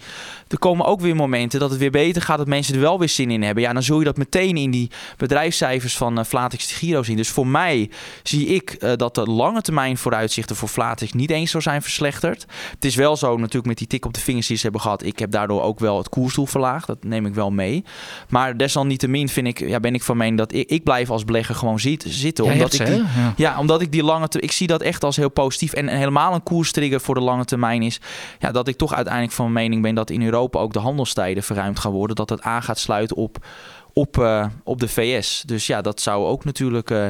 er 0.49 0.59
komen 0.59 0.87
ook 0.87 1.01
weer 1.01 1.17
momenten 1.17 1.61
dat 1.61 1.71
het 1.71 1.79
weer 1.79 1.91
beter 1.91 2.23
gaat... 2.23 2.39
dat 2.39 2.47
mensen 2.47 2.75
er 2.75 2.81
wel 2.81 2.99
weer 2.99 3.09
zin 3.09 3.31
in 3.31 3.43
hebben. 3.43 3.63
Ja, 3.63 3.73
dan 3.73 3.83
zul 3.83 3.99
je 3.99 4.05
dat 4.05 4.17
meteen 4.17 4.57
in 4.57 4.71
die 4.71 4.91
bedrijfscijfers 5.17 5.97
van 5.97 6.19
uh, 6.19 6.25
Flatix 6.25 6.69
de 6.69 6.75
Giro 6.75 7.03
zien. 7.03 7.17
Dus 7.17 7.29
voor 7.29 7.47
mij 7.47 7.91
zie 8.23 8.47
ik 8.47 8.77
uh, 8.79 8.93
dat 8.97 9.15
de 9.15 9.25
lange 9.25 9.63
termijn 9.63 9.97
vooruitzichten 9.97 10.57
voor 10.57 10.69
Flatix... 10.69 11.13
niet 11.13 11.31
eens 11.31 11.51
zo 11.51 11.61
zijn 11.61 11.83
verslechterd. 11.83 12.47
Het 12.71 12.85
is 12.85 12.95
wel 12.95 13.17
zo 13.17 13.37
natuurlijk 13.37 13.67
met 13.67 13.79
die 13.79 13.87
tik 13.87 14.07
op 14.07 14.15
de 14.15 14.21
vingers 14.21 14.47
die 14.47 14.57
ze 14.57 14.63
hebben 14.63 14.81
gehad... 14.81 15.03
ik 15.05 15.19
heb 15.19 15.31
daardoor 15.31 15.63
ook 15.63 15.79
wel 15.79 15.99
het 15.99 16.09
koersdoel 16.09 16.47
verlaagd. 16.47 16.87
Dat 16.87 17.05
neem 17.05 17.27
ik 17.27 17.35
wel 17.35 17.51
mee. 17.51 17.85
Maar 18.29 18.57
desalniettemin 18.57 19.29
vind 19.29 19.47
ik, 19.47 19.59
ja, 19.59 19.81
ben 19.81 19.95
ik 19.95 20.03
van 20.03 20.17
mening 20.17 20.39
dat 20.39 20.53
ik, 20.53 20.71
ik 20.71 20.85
blijf 20.85 21.11
als 21.11 21.25
belegger 21.25 21.55
gewoon 21.55 21.81
zit, 21.81 22.05
zitten. 22.09 22.45
Jij 22.45 22.55
omdat 22.55 22.73
ik 22.73 22.87
die? 22.87 22.97
Ja. 22.97 23.35
ja, 23.37 23.59
omdat 23.59 23.81
ik 23.81 23.93
die 23.93 24.03
lange 24.03 24.29
ik 24.39 24.53
zie 24.53 24.67
dat 24.67 24.83
echt 24.83 25.05
als 25.05 25.17
heel 25.17 25.29
positief. 25.29 25.73
En 25.73 25.89
helemaal 25.89 26.35
een 26.35 26.43
koerstrigger 26.43 27.01
voor 27.01 27.15
de 27.15 27.21
lange 27.21 27.45
termijn 27.45 27.83
is 27.83 28.01
ja, 28.39 28.49
dat 28.53 28.68
ik 28.68 28.76
toch 28.76 28.94
uiteindelijk 28.94 29.34
van 29.34 29.53
mening 29.53 29.82
ben 29.82 29.94
dat 29.94 30.11
in 30.11 30.22
Europa 30.22 30.59
ook 30.59 30.72
de 30.72 30.78
handelstijden 30.78 31.42
verruimd 31.42 31.78
gaan 31.78 31.92
worden. 31.92 32.16
Dat 32.16 32.30
het 32.30 32.42
aan 32.42 32.62
gaat 32.62 32.78
sluiten 32.78 33.16
op, 33.16 33.46
op, 33.92 34.16
uh, 34.16 34.46
op 34.64 34.80
de 34.80 34.88
VS. 34.88 35.42
Dus 35.46 35.66
ja, 35.66 35.80
dat 35.80 36.01
zou 36.01 36.26
ook 36.26 36.44
natuurlijk 36.44 36.90
uh, 36.90 37.09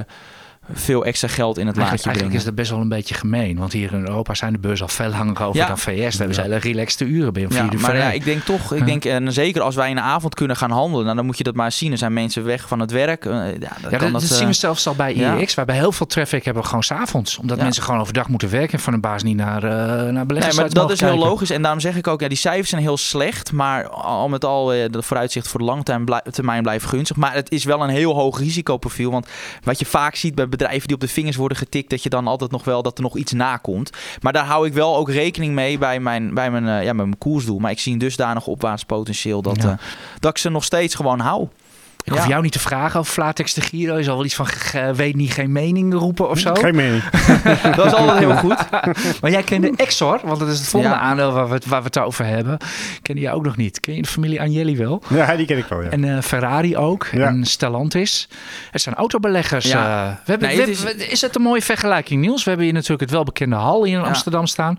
veel 0.73 1.05
extra 1.05 1.29
geld 1.29 1.59
in 1.59 1.67
het 1.67 1.77
eigenlijk, 1.77 2.05
laadje 2.05 2.05
eigenlijk 2.05 2.17
brengen. 2.19 2.37
is 2.39 2.45
dat 2.45 2.55
best 2.55 2.71
wel 2.71 2.81
een 2.81 2.89
beetje 2.89 3.15
gemeen. 3.15 3.59
Want 3.59 3.73
hier 3.73 3.93
in 3.93 4.01
Europa 4.01 4.35
zijn 4.35 4.53
de 4.53 4.59
beurzen 4.59 4.87
al 4.87 4.93
veel 4.93 5.09
langer 5.09 5.43
over 5.43 5.61
Ja. 5.61 5.67
dan 5.67 5.79
VS. 5.79 5.87
Daar 5.87 6.11
hebben 6.19 6.35
ze 6.35 6.41
hele 6.41 6.57
relaxte 6.57 7.05
uren 7.05 7.33
binnen. 7.33 7.55
Ja, 7.57 7.69
maar 7.81 7.97
ja, 7.97 8.11
ik 8.11 8.25
denk 8.25 8.43
toch, 8.43 8.73
ik 8.75 8.87
denk, 8.87 9.05
en 9.05 9.33
zeker 9.33 9.63
als 9.63 9.75
wij 9.75 9.89
in 9.89 9.95
de 9.95 10.01
avond 10.01 10.35
kunnen 10.35 10.57
gaan 10.57 10.71
handelen, 10.71 11.05
nou, 11.05 11.17
dan 11.17 11.27
moet 11.27 11.39
je 11.39 11.45
dat 11.45 11.55
maar 11.55 11.73
zien. 11.73 11.93
Er 11.93 11.99
zijn 11.99 12.13
mensen 12.13 12.45
weg 12.45 12.69
van 12.69 12.81
het 12.81 12.91
werk. 12.91 13.25
eh, 13.25 13.33
ja, 13.61 13.77
dat, 13.81 13.91
dat, 13.91 14.13
dat 14.13 14.23
eh, 14.23 14.29
zien 14.29 14.47
we 14.47 14.53
zelfs 14.53 14.87
al 14.87 14.95
bij. 14.95 15.13
IEX. 15.13 15.55
Hebben 15.55 15.75
heel 15.75 15.93
veel 15.93 16.07
traffic 16.07 16.45
hebben 16.45 16.63
we 16.63 16.69
gewoon 16.69 16.85
s'avonds. 16.85 17.39
Omdat 17.39 17.59
mensen 17.59 17.83
gewoon 17.83 18.01
overdag 18.01 18.29
moeten 18.29 18.51
werken. 18.51 18.73
En 18.73 18.85
van 18.85 18.93
een 18.93 19.01
baas 19.01 19.23
niet 19.23 19.37
naar, 19.37 19.65
uh, 19.65 19.71
naar 19.71 20.13
Nee, 20.13 20.25
beleggers 20.25 20.57
maar 20.57 20.71
dat 20.71 20.91
is 20.91 21.01
heel 21.01 21.17
logisch. 21.17 21.51
En 21.51 21.63
daarom 21.63 21.81
zeg 21.81 21.97
ik 21.97 22.07
ook, 22.07 22.21
ja, 22.21 22.29
die 22.29 22.37
cijfers 22.37 22.69
zijn 22.69 22.83
heel 22.83 22.97
slecht. 22.97 23.53
Maar 23.53 23.89
al 23.89 24.29
met 24.29 24.45
al, 24.45 24.67
de 24.67 25.03
vooruitzicht 25.03 25.49
voor 25.49 25.61
de 25.61 25.67
lange 25.67 25.83
termijn, 25.83 26.05
blij- 26.05 26.33
termijn 26.33 26.63
blijven 26.63 26.89
gunstig. 26.89 27.17
Maar 27.17 27.35
het 27.35 27.51
is 27.51 27.65
wel 27.65 27.83
een 27.83 27.89
heel 27.89 28.15
hoog 28.15 28.39
risicoprofiel. 28.39 29.11
Want 29.11 29.27
wat 29.63 29.79
je 29.79 29.85
vaak 29.87 30.15
ziet 30.15 30.35
bij 30.35 30.45
bedrijven 30.45 30.60
die 30.69 30.95
op 30.95 31.01
de 31.01 31.09
vingers 31.09 31.37
worden 31.37 31.59
getikt, 31.59 31.91
dat 31.91 32.03
je 32.03 32.09
dan 32.09 32.27
altijd 32.27 32.51
nog 32.51 32.65
wel 32.65 32.83
dat 32.83 32.97
er 32.99 33.03
nog 33.03 33.17
iets 33.17 33.33
nakomt. 33.33 33.91
Maar 34.21 34.33
daar 34.33 34.45
hou 34.45 34.67
ik 34.67 34.73
wel 34.73 34.97
ook 34.97 35.11
rekening 35.11 35.55
mee 35.55 35.79
bij 35.79 36.01
mijn, 36.01 36.35
bij 36.35 36.51
mijn, 36.51 36.69
eh, 36.69 36.85
ja, 36.85 36.93
mijn 36.93 37.19
koersdoel. 37.19 37.59
Maar 37.59 37.71
ik 37.71 37.79
zie 37.79 37.93
een 37.93 37.99
dusdanig 37.99 38.47
opwaarts 38.47 38.85
potentieel 38.85 39.43
dat, 39.43 39.63
Ja. 39.63 39.71
eh, 39.71 39.79
dat 40.19 40.31
ik 40.31 40.39
ze 40.39 40.51
nog 40.51 40.65
steeds 40.65 40.95
gewoon 40.95 41.21
hou. 41.21 41.49
Ik 42.03 42.13
hoef 42.13 42.23
Ja. 42.23 42.29
jou 42.29 42.43
niet 42.43 42.53
te 42.53 42.59
vragen 42.59 43.01
over 43.01 43.13
Flatex 43.13 43.55
de 43.55 43.61
Giro. 43.61 43.97
Je 43.97 44.03
zal 44.05 44.17
wel 44.17 44.25
iets 44.25 44.35
van 44.35 44.47
ge- 44.47 44.93
weet 44.95 45.17
niet, 45.17 45.33
geen 45.33 45.53
mening 45.53 45.95
roepen 45.95 46.29
of 46.31 46.39
zo. 46.39 46.55
Geen 46.55 46.75
mening. 46.75 47.03
Dat 47.77 47.87
is 47.87 47.93
altijd 47.95 48.19
heel 48.19 48.37
goed. 48.37 48.57
Maar 49.21 49.31
jij 49.31 49.43
kende 49.43 49.73
Exor, 49.77 50.21
want 50.25 50.39
dat 50.39 50.49
is 50.49 50.59
het 50.59 50.69
volgende 50.69 50.97
Ja. 50.97 51.03
aandeel 51.03 51.33
waar 51.33 51.49
we, 51.49 51.55
het, 51.55 51.67
waar 51.67 51.81
we 51.81 51.87
het 51.87 51.99
over 51.99 52.25
hebben. 52.27 52.59
Ken 53.03 53.17
je 53.17 53.31
ook 53.31 53.45
nog 53.45 53.57
niet. 53.57 53.81
Ken 53.81 53.95
je 53.95 54.03
de 54.03 54.09
familie 54.09 54.41
Agnelli 54.41 54.77
wel? 54.77 55.03
Ja, 55.09 55.37
die 55.37 55.47
ken 55.47 55.59
ik 55.59 55.65
wel, 55.67 55.83
ja. 55.83 55.89
En 55.91 56.05
eh, 56.17 56.23
Ferrari 56.23 56.77
ook. 56.77 57.07
Ja. 57.13 57.27
En 57.27 57.45
Stellantis. 57.45 58.29
Het 58.71 58.81
zijn 58.83 58.95
autobeleggers. 58.95 59.65
Ja. 59.67 60.07
eh. 60.09 60.15
we 60.25 60.31
hebben, 60.31 60.49
Nee, 60.49 60.57
we- 60.57 60.63
het 60.63 60.71
is- 60.71 60.83
we- 60.83 61.07
is 61.07 61.21
het 61.21 61.37
een 61.37 61.43
mooie 61.43 61.63
vergelijking, 61.63 62.21
Niels? 62.21 62.43
We 62.43 62.49
hebben 62.49 62.65
hier 62.67 62.75
natuurlijk 62.75 63.01
het 63.03 63.11
welbekende 63.11 63.57
Hal 63.57 63.85
hier 63.85 63.95
in 63.95 64.01
Ja. 64.01 64.07
Amsterdam 64.07 64.47
staan. 64.47 64.79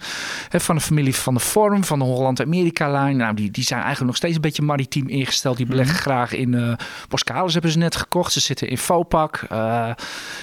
Hè, 0.50 0.60
van 0.60 0.76
de 0.76 0.82
familie 0.82 1.16
van 1.16 1.34
de 1.34 1.40
Forum, 1.40 1.84
van 1.84 2.00
de 2.00 2.06
Holland-Amerika-lijn. 2.06 3.18
Nou, 3.18 3.34
die, 3.34 3.52
die 3.52 3.64
zijn 3.64 3.80
eigenlijk 3.80 4.08
nog 4.10 4.18
steeds 4.18 4.36
een 4.36 4.42
beetje 4.42 4.62
maritiem 4.62 5.08
ingesteld. 5.08 5.58
Die 5.58 5.66
beleggen 5.66 5.94
Mhm. 5.96 6.02
graag 6.04 6.34
in 6.34 6.54
eh, 6.54 6.74
Boskalis 7.12 7.54
hebben 7.54 7.72
ze 7.72 7.78
net 7.78 7.96
gekocht. 7.96 8.32
Ze 8.32 8.40
zitten 8.40 8.68
in 8.68 8.78
Fopak. 8.78 9.42
Uh, 9.52 9.90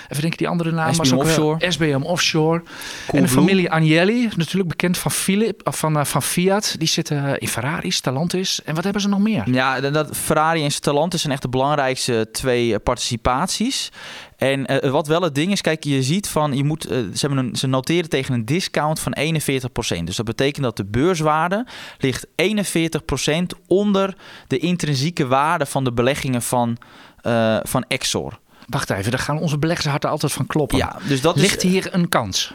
even 0.09 0.21
denken, 0.21 0.39
die 0.39 0.49
andere 0.49 0.71
naam 0.71 0.95
SBM 0.95 1.17
Offshore. 1.17 1.71
SBM 1.71 2.03
Offshore. 2.03 2.63
en 3.13 3.23
de 3.23 3.29
familie 3.29 3.71
Agnelli, 3.71 4.29
natuurlijk 4.37 4.69
bekend 4.69 4.99
van, 4.99 5.11
Philip, 5.11 5.61
of 5.67 5.79
van, 5.79 5.97
uh, 5.97 6.05
van 6.05 6.23
Fiat. 6.23 6.75
Die 6.79 6.89
zitten 6.89 7.39
in 7.39 7.49
Ferrari, 7.49 7.91
Stellantis. 7.91 8.63
En 8.65 8.75
wat 8.75 8.85
hebben 8.85 9.03
ze 9.03 9.09
nog 9.09 9.19
meer? 9.19 9.51
Ja, 9.51 9.81
dat, 9.81 10.17
Ferrari 10.17 10.65
en 10.65 10.71
Stellantis 10.71 11.21
zijn 11.21 11.33
echt 11.33 11.43
de 11.43 11.49
belangrijkste 11.49 12.29
twee 12.33 12.79
participaties. 12.79 13.91
En 14.39 14.85
uh, 14.85 14.91
wat 14.91 15.07
wel 15.07 15.23
het 15.23 15.35
ding 15.35 15.53
is, 15.53 15.61
kijk, 15.61 15.85
je 15.85 16.03
ziet 16.03 16.29
van, 16.29 16.57
je 16.57 16.65
moet, 16.65 16.91
uh, 16.91 16.99
ze, 17.15 17.29
een, 17.29 17.57
ze 17.57 17.67
noteren 17.67 18.09
tegen 18.09 18.35
een 18.35 18.45
discount 18.45 19.01
van 19.01 19.17
41%. 19.21 20.05
Dus 20.05 20.17
dat 20.17 20.27
betekent 20.27 20.65
dat 20.65 20.77
de 20.77 20.85
beurswaarde 20.85 21.67
ligt 21.99 22.27
41% 22.27 22.31
onder 23.67 24.17
de 24.47 24.59
intrinsieke 24.59 25.27
waarde 25.27 25.67
van 25.67 25.85
de 25.85 25.93
beleggingen 25.93 26.43
van, 26.43 26.77
uh, 27.23 27.59
van 27.63 27.85
Exor. 27.89 28.39
Wacht 28.67 28.91
even, 28.91 29.11
daar 29.11 29.21
gaan 29.21 29.39
onze 29.39 29.59
beleggers 29.59 29.87
harten 29.87 30.11
altijd 30.11 30.33
van 30.33 30.47
kloppen. 30.47 30.79
Ja, 30.79 30.97
dus 31.09 31.21
dat 31.21 31.37
ligt 31.37 31.65
is, 31.65 31.71
hier 31.71 31.89
een 31.95 32.09
kans? 32.09 32.53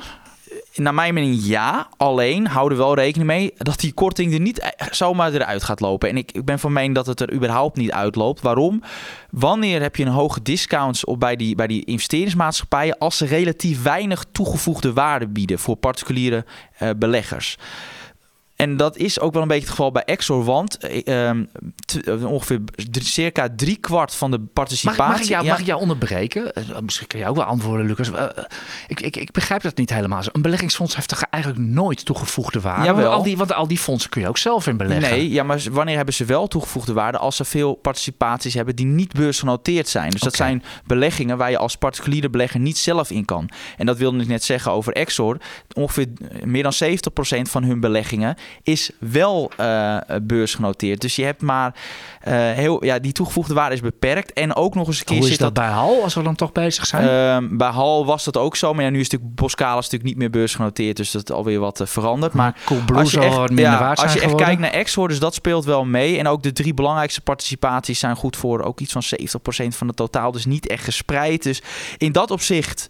Naar 0.73 0.93
mijn 0.93 1.13
mening 1.13 1.45
ja. 1.45 1.87
Alleen 1.97 2.47
houden 2.47 2.77
we 2.77 2.83
wel 2.83 2.95
rekening 2.95 3.29
mee 3.29 3.53
dat 3.57 3.79
die 3.79 3.93
korting 3.93 4.33
er 4.33 4.39
niet 4.39 4.75
zomaar 4.91 5.33
eruit 5.33 5.63
gaat 5.63 5.79
lopen. 5.79 6.09
En 6.09 6.17
ik, 6.17 6.31
ik 6.31 6.45
ben 6.45 6.59
van 6.59 6.73
mening 6.73 6.95
dat 6.95 7.05
het 7.05 7.19
er 7.19 7.33
überhaupt 7.33 7.77
niet 7.77 7.91
uitloopt. 7.91 8.41
Waarom? 8.41 8.83
Wanneer 9.29 9.81
heb 9.81 9.95
je 9.95 10.05
een 10.05 10.11
hoge 10.11 10.41
discounts 10.41 11.05
op 11.05 11.19
bij 11.19 11.35
die, 11.35 11.55
bij 11.55 11.67
die 11.67 11.85
investeringsmaatschappijen 11.85 12.97
als 12.97 13.17
ze 13.17 13.25
relatief 13.25 13.83
weinig 13.83 14.25
toegevoegde 14.31 14.93
waarde 14.93 15.27
bieden 15.27 15.59
voor 15.59 15.75
particuliere 15.75 16.45
uh, 16.81 16.89
beleggers? 16.97 17.57
En 18.63 18.77
dat 18.77 18.97
is 18.97 19.19
ook 19.19 19.33
wel 19.33 19.41
een 19.41 19.47
beetje 19.47 19.63
het 19.63 19.71
geval 19.71 19.91
bij 19.91 20.03
Exor, 20.03 20.43
want 20.43 20.77
uh, 21.05 21.31
ongeveer 22.25 22.59
circa 22.91 23.47
drie 23.55 23.75
kwart 23.75 24.15
van 24.15 24.31
de 24.31 24.39
participatie... 24.39 25.01
Mag, 25.01 25.11
mag, 25.11 25.21
ik, 25.21 25.27
jou, 25.27 25.43
ja. 25.43 25.49
mag 25.49 25.59
ik 25.59 25.65
jou 25.65 25.81
onderbreken? 25.81 26.51
Uh, 26.57 26.79
misschien 26.79 27.07
kan 27.07 27.19
je 27.19 27.27
ook 27.27 27.35
wel 27.35 27.45
antwoorden, 27.45 27.85
Lucas. 27.85 28.09
Uh, 28.09 28.25
ik, 28.87 29.01
ik, 29.01 29.15
ik 29.15 29.31
begrijp 29.31 29.61
dat 29.61 29.77
niet 29.77 29.89
helemaal. 29.89 30.21
Een 30.31 30.41
beleggingsfonds 30.41 30.95
heeft 30.95 31.07
toch 31.07 31.21
eigenlijk 31.29 31.63
nooit 31.63 32.05
toegevoegde 32.05 32.61
waarde? 32.61 32.85
Jawel. 32.85 33.03
Want 33.03 33.15
al, 33.15 33.23
die, 33.23 33.37
want 33.37 33.53
al 33.53 33.67
die 33.67 33.77
fondsen 33.77 34.09
kun 34.09 34.21
je 34.21 34.27
ook 34.27 34.37
zelf 34.37 34.67
in 34.67 34.77
beleggen. 34.77 35.09
Nee, 35.09 35.29
ja, 35.29 35.43
maar 35.43 35.61
wanneer 35.71 35.95
hebben 35.95 36.13
ze 36.13 36.25
wel 36.25 36.47
toegevoegde 36.47 36.93
waarde? 36.93 37.17
Als 37.17 37.35
ze 37.35 37.45
veel 37.45 37.73
participaties 37.73 38.53
hebben 38.53 38.75
die 38.75 38.85
niet 38.85 39.13
beursgenoteerd 39.13 39.87
zijn. 39.87 40.09
Dus 40.09 40.21
dat 40.21 40.35
zijn 40.35 40.63
beleggingen 40.85 41.37
waar 41.37 41.49
je 41.49 41.57
als 41.57 41.75
particuliere 41.75 42.29
belegger 42.29 42.59
niet 42.59 42.77
zelf 42.77 43.11
in 43.11 43.25
kan. 43.25 43.49
En 43.77 43.85
dat 43.85 43.97
wilde 43.97 44.19
ik 44.19 44.27
net 44.27 44.43
zeggen 44.43 44.71
over 44.71 44.93
Exor. 44.93 45.37
Ongeveer 45.73 46.07
meer 46.43 46.63
dan 46.63 46.73
70% 46.73 47.41
van 47.41 47.63
hun 47.63 47.79
beleggingen 47.79 48.35
is 48.63 48.91
wel 48.99 49.51
uh, 49.59 49.97
beursgenoteerd. 50.21 51.01
Dus 51.01 51.15
je 51.15 51.23
hebt 51.23 51.41
maar 51.41 51.75
uh, 52.27 52.33
heel, 52.33 52.85
ja, 52.85 52.99
die 52.99 53.11
toegevoegde 53.11 53.53
waarde 53.53 53.75
is 53.75 53.81
beperkt. 53.81 54.33
En 54.33 54.55
ook 54.55 54.75
nog 54.75 54.87
eens 54.87 54.99
een 54.99 55.05
keer 55.05 55.15
Hoe 55.15 55.25
is 55.25 55.31
zit 55.31 55.39
dat, 55.39 55.53
bij 55.53 55.67
Hal, 55.67 56.03
als 56.03 56.13
we 56.13 56.23
dan 56.23 56.35
toch 56.35 56.51
bezig 56.51 56.85
zijn? 56.85 57.43
Uh, 57.43 57.49
bij 57.57 57.69
Hal 57.69 58.05
was 58.05 58.23
dat 58.23 58.37
ook 58.37 58.55
zo. 58.55 58.73
Maar 58.73 58.83
ja, 58.83 58.89
nu 58.89 58.99
is 58.99 59.09
natuurlijk 59.09 59.35
Boskalis 59.35 59.83
natuurlijk 59.83 60.03
niet 60.03 60.17
meer 60.17 60.29
beursgenoteerd. 60.29 60.97
Dus 60.97 61.11
dat 61.11 61.29
is 61.29 61.35
alweer 61.35 61.59
wat 61.59 61.81
uh, 61.81 61.87
veranderd. 61.87 62.33
Maar 62.33 62.55
cool 62.65 62.81
als 62.93 63.11
je 63.11 63.19
echt, 63.19 63.59
ja, 63.59 63.89
als 63.89 63.99
je 63.99 64.05
echt 64.05 64.19
geworden. 64.19 64.45
kijkt 64.45 64.61
naar 64.61 64.71
Exor, 64.71 65.07
dus 65.07 65.19
dat 65.19 65.33
speelt 65.33 65.65
wel 65.65 65.85
mee. 65.85 66.17
En 66.17 66.27
ook 66.27 66.43
de 66.43 66.51
drie 66.51 66.73
belangrijkste 66.73 67.21
participaties 67.21 67.99
zijn 67.99 68.15
goed 68.15 68.37
voor 68.37 68.61
ook 68.61 68.79
iets 68.79 68.91
van 68.91 69.03
70% 69.03 69.67
van 69.67 69.87
het 69.87 69.95
totaal. 69.95 70.31
Dus 70.31 70.45
niet 70.45 70.67
echt 70.67 70.83
gespreid. 70.83 71.43
Dus 71.43 71.61
in 71.97 72.11
dat 72.11 72.31
opzicht... 72.31 72.85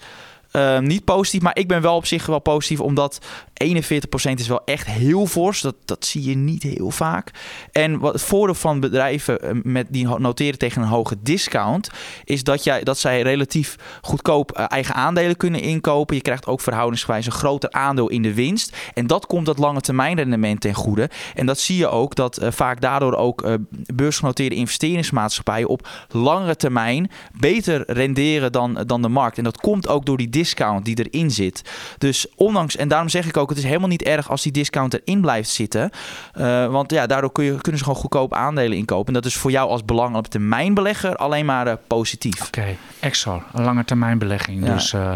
Uh, 0.55 0.80
niet 0.80 1.05
positief, 1.05 1.41
maar 1.41 1.57
ik 1.57 1.68
ben 1.68 1.82
wel 1.82 1.95
op 1.95 2.05
zich 2.05 2.26
wel 2.26 2.39
positief, 2.39 2.80
omdat 2.80 3.20
41% 3.64 4.32
is 4.36 4.47
wel 4.47 4.61
echt 4.66 4.88
heel 4.88 5.26
fors. 5.26 5.61
Dat, 5.61 5.76
dat 5.86 6.05
zie 6.05 6.24
je 6.24 6.36
niet 6.36 6.64
heel 6.64 6.91
vaak. 6.91 7.32
En 7.72 7.99
wat 7.99 8.14
het 8.14 8.22
voordeel 8.22 8.55
van 8.55 8.80
bedrijven 8.80 9.39
uh, 9.43 9.61
met 9.64 9.88
die 9.89 10.07
noteren 10.07 10.59
tegen 10.59 10.82
een 10.82 10.88
hoge 10.88 11.16
discount, 11.22 11.89
is 12.24 12.43
dat, 12.43 12.64
jij, 12.64 12.84
dat 12.84 12.97
zij 12.97 13.22
relatief 13.22 13.76
goedkoop 14.01 14.57
uh, 14.57 14.66
eigen 14.68 14.95
aandelen 14.95 15.38
kunnen 15.38 15.61
inkopen. 15.61 16.16
Je 16.16 16.22
krijgt 16.22 16.47
ook 16.47 16.61
verhoudingsgewijs 16.61 17.26
een 17.26 17.32
groter 17.32 17.72
aandeel 17.72 18.09
in 18.09 18.22
de 18.22 18.34
winst. 18.34 18.76
En 18.93 19.07
dat 19.07 19.26
komt 19.26 19.45
dat 19.45 19.57
lange 19.57 19.82
termijn 19.82 20.16
rendement 20.16 20.61
ten 20.61 20.74
goede. 20.74 21.09
En 21.36 21.45
dat 21.45 21.59
zie 21.59 21.78
je 21.78 21.88
ook 21.88 22.16
dat 22.16 22.41
uh, 22.41 22.51
vaak 22.51 22.82
daardoor 22.82 23.16
ook 23.16 23.57
beursgenoteerde 23.93 24.55
investeringsmaatschappijen 24.55 25.68
op 25.68 25.88
langere 26.09 26.55
termijn 26.55 27.11
beter 27.39 27.84
renderen 27.88 28.51
dan, 28.51 28.84
dan 28.86 29.01
de 29.01 29.07
markt. 29.07 29.38
En 29.38 29.43
dat 29.43 29.57
komt 29.57 29.88
ook 29.88 30.05
door 30.05 30.18
die 30.18 30.30
discount 30.30 30.86
die 30.86 31.07
erin 31.09 31.32
zit. 31.32 31.61
Dus 31.97 32.28
ondanks, 32.36 32.76
en 32.76 32.88
daarom 32.88 33.09
zeg 33.09 33.28
ik 33.28 33.38
ook, 33.38 33.53
het 33.54 33.64
is 33.64 33.70
helemaal 33.70 33.89
niet 33.89 34.04
erg 34.04 34.30
als 34.30 34.41
die 34.41 34.51
discount 34.51 34.93
erin 34.93 35.22
blijft 35.22 35.49
zitten. 35.49 35.89
Uh, 36.38 36.68
want 36.68 36.91
ja, 36.91 37.08
daardoor 37.08 37.32
kun 37.32 37.43
je, 37.43 37.62
kunnen 37.62 37.78
ze 37.78 37.86
gewoon 37.86 37.99
goedkoop 37.99 38.34
aandelen 38.34 38.78
inkopen. 38.78 39.08
En 39.08 39.14
dat 39.14 39.26
is 39.26 39.36
voor 39.36 39.51
jou 39.51 39.70
als 39.70 39.86
belang 39.86 40.16
op 40.16 40.28
termijn 40.28 40.74
belegger 40.74 41.16
alleen 41.16 41.45
maar 41.45 41.68
uh, 41.68 41.74
positief. 41.88 42.47
Oké, 42.47 42.60
okay. 42.60 42.78
Exor, 42.99 43.43
een 43.54 43.64
lange 43.64 43.86
termijn 43.86 44.18
belegging. 44.18 44.66
Ja. 44.66 44.74
Dus 44.74 44.93
uh, 44.93 45.12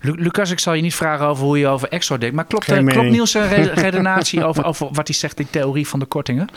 Lu 0.00 0.12
Lucas, 0.22 0.50
ik 0.50 0.58
zal 0.58 0.74
je 0.74 0.82
niet 0.82 0.94
vragen 0.94 1.26
over 1.26 1.44
hoe 1.44 1.58
je 1.58 1.66
over 1.66 1.88
Exor 1.88 2.20
denkt. 2.20 2.34
Maar 2.34 2.44
klopt, 2.44 2.64
klopt 2.64 3.10
Niels' 3.10 3.34
re 3.34 3.62
redenatie 3.86 4.44
over, 4.44 4.64
over 4.64 4.88
wat 4.92 5.06
hij 5.06 5.16
zegt 5.16 5.40
in 5.40 5.50
theorie 5.50 5.88
van 5.88 5.98
de 5.98 6.06
kortingen? 6.06 6.48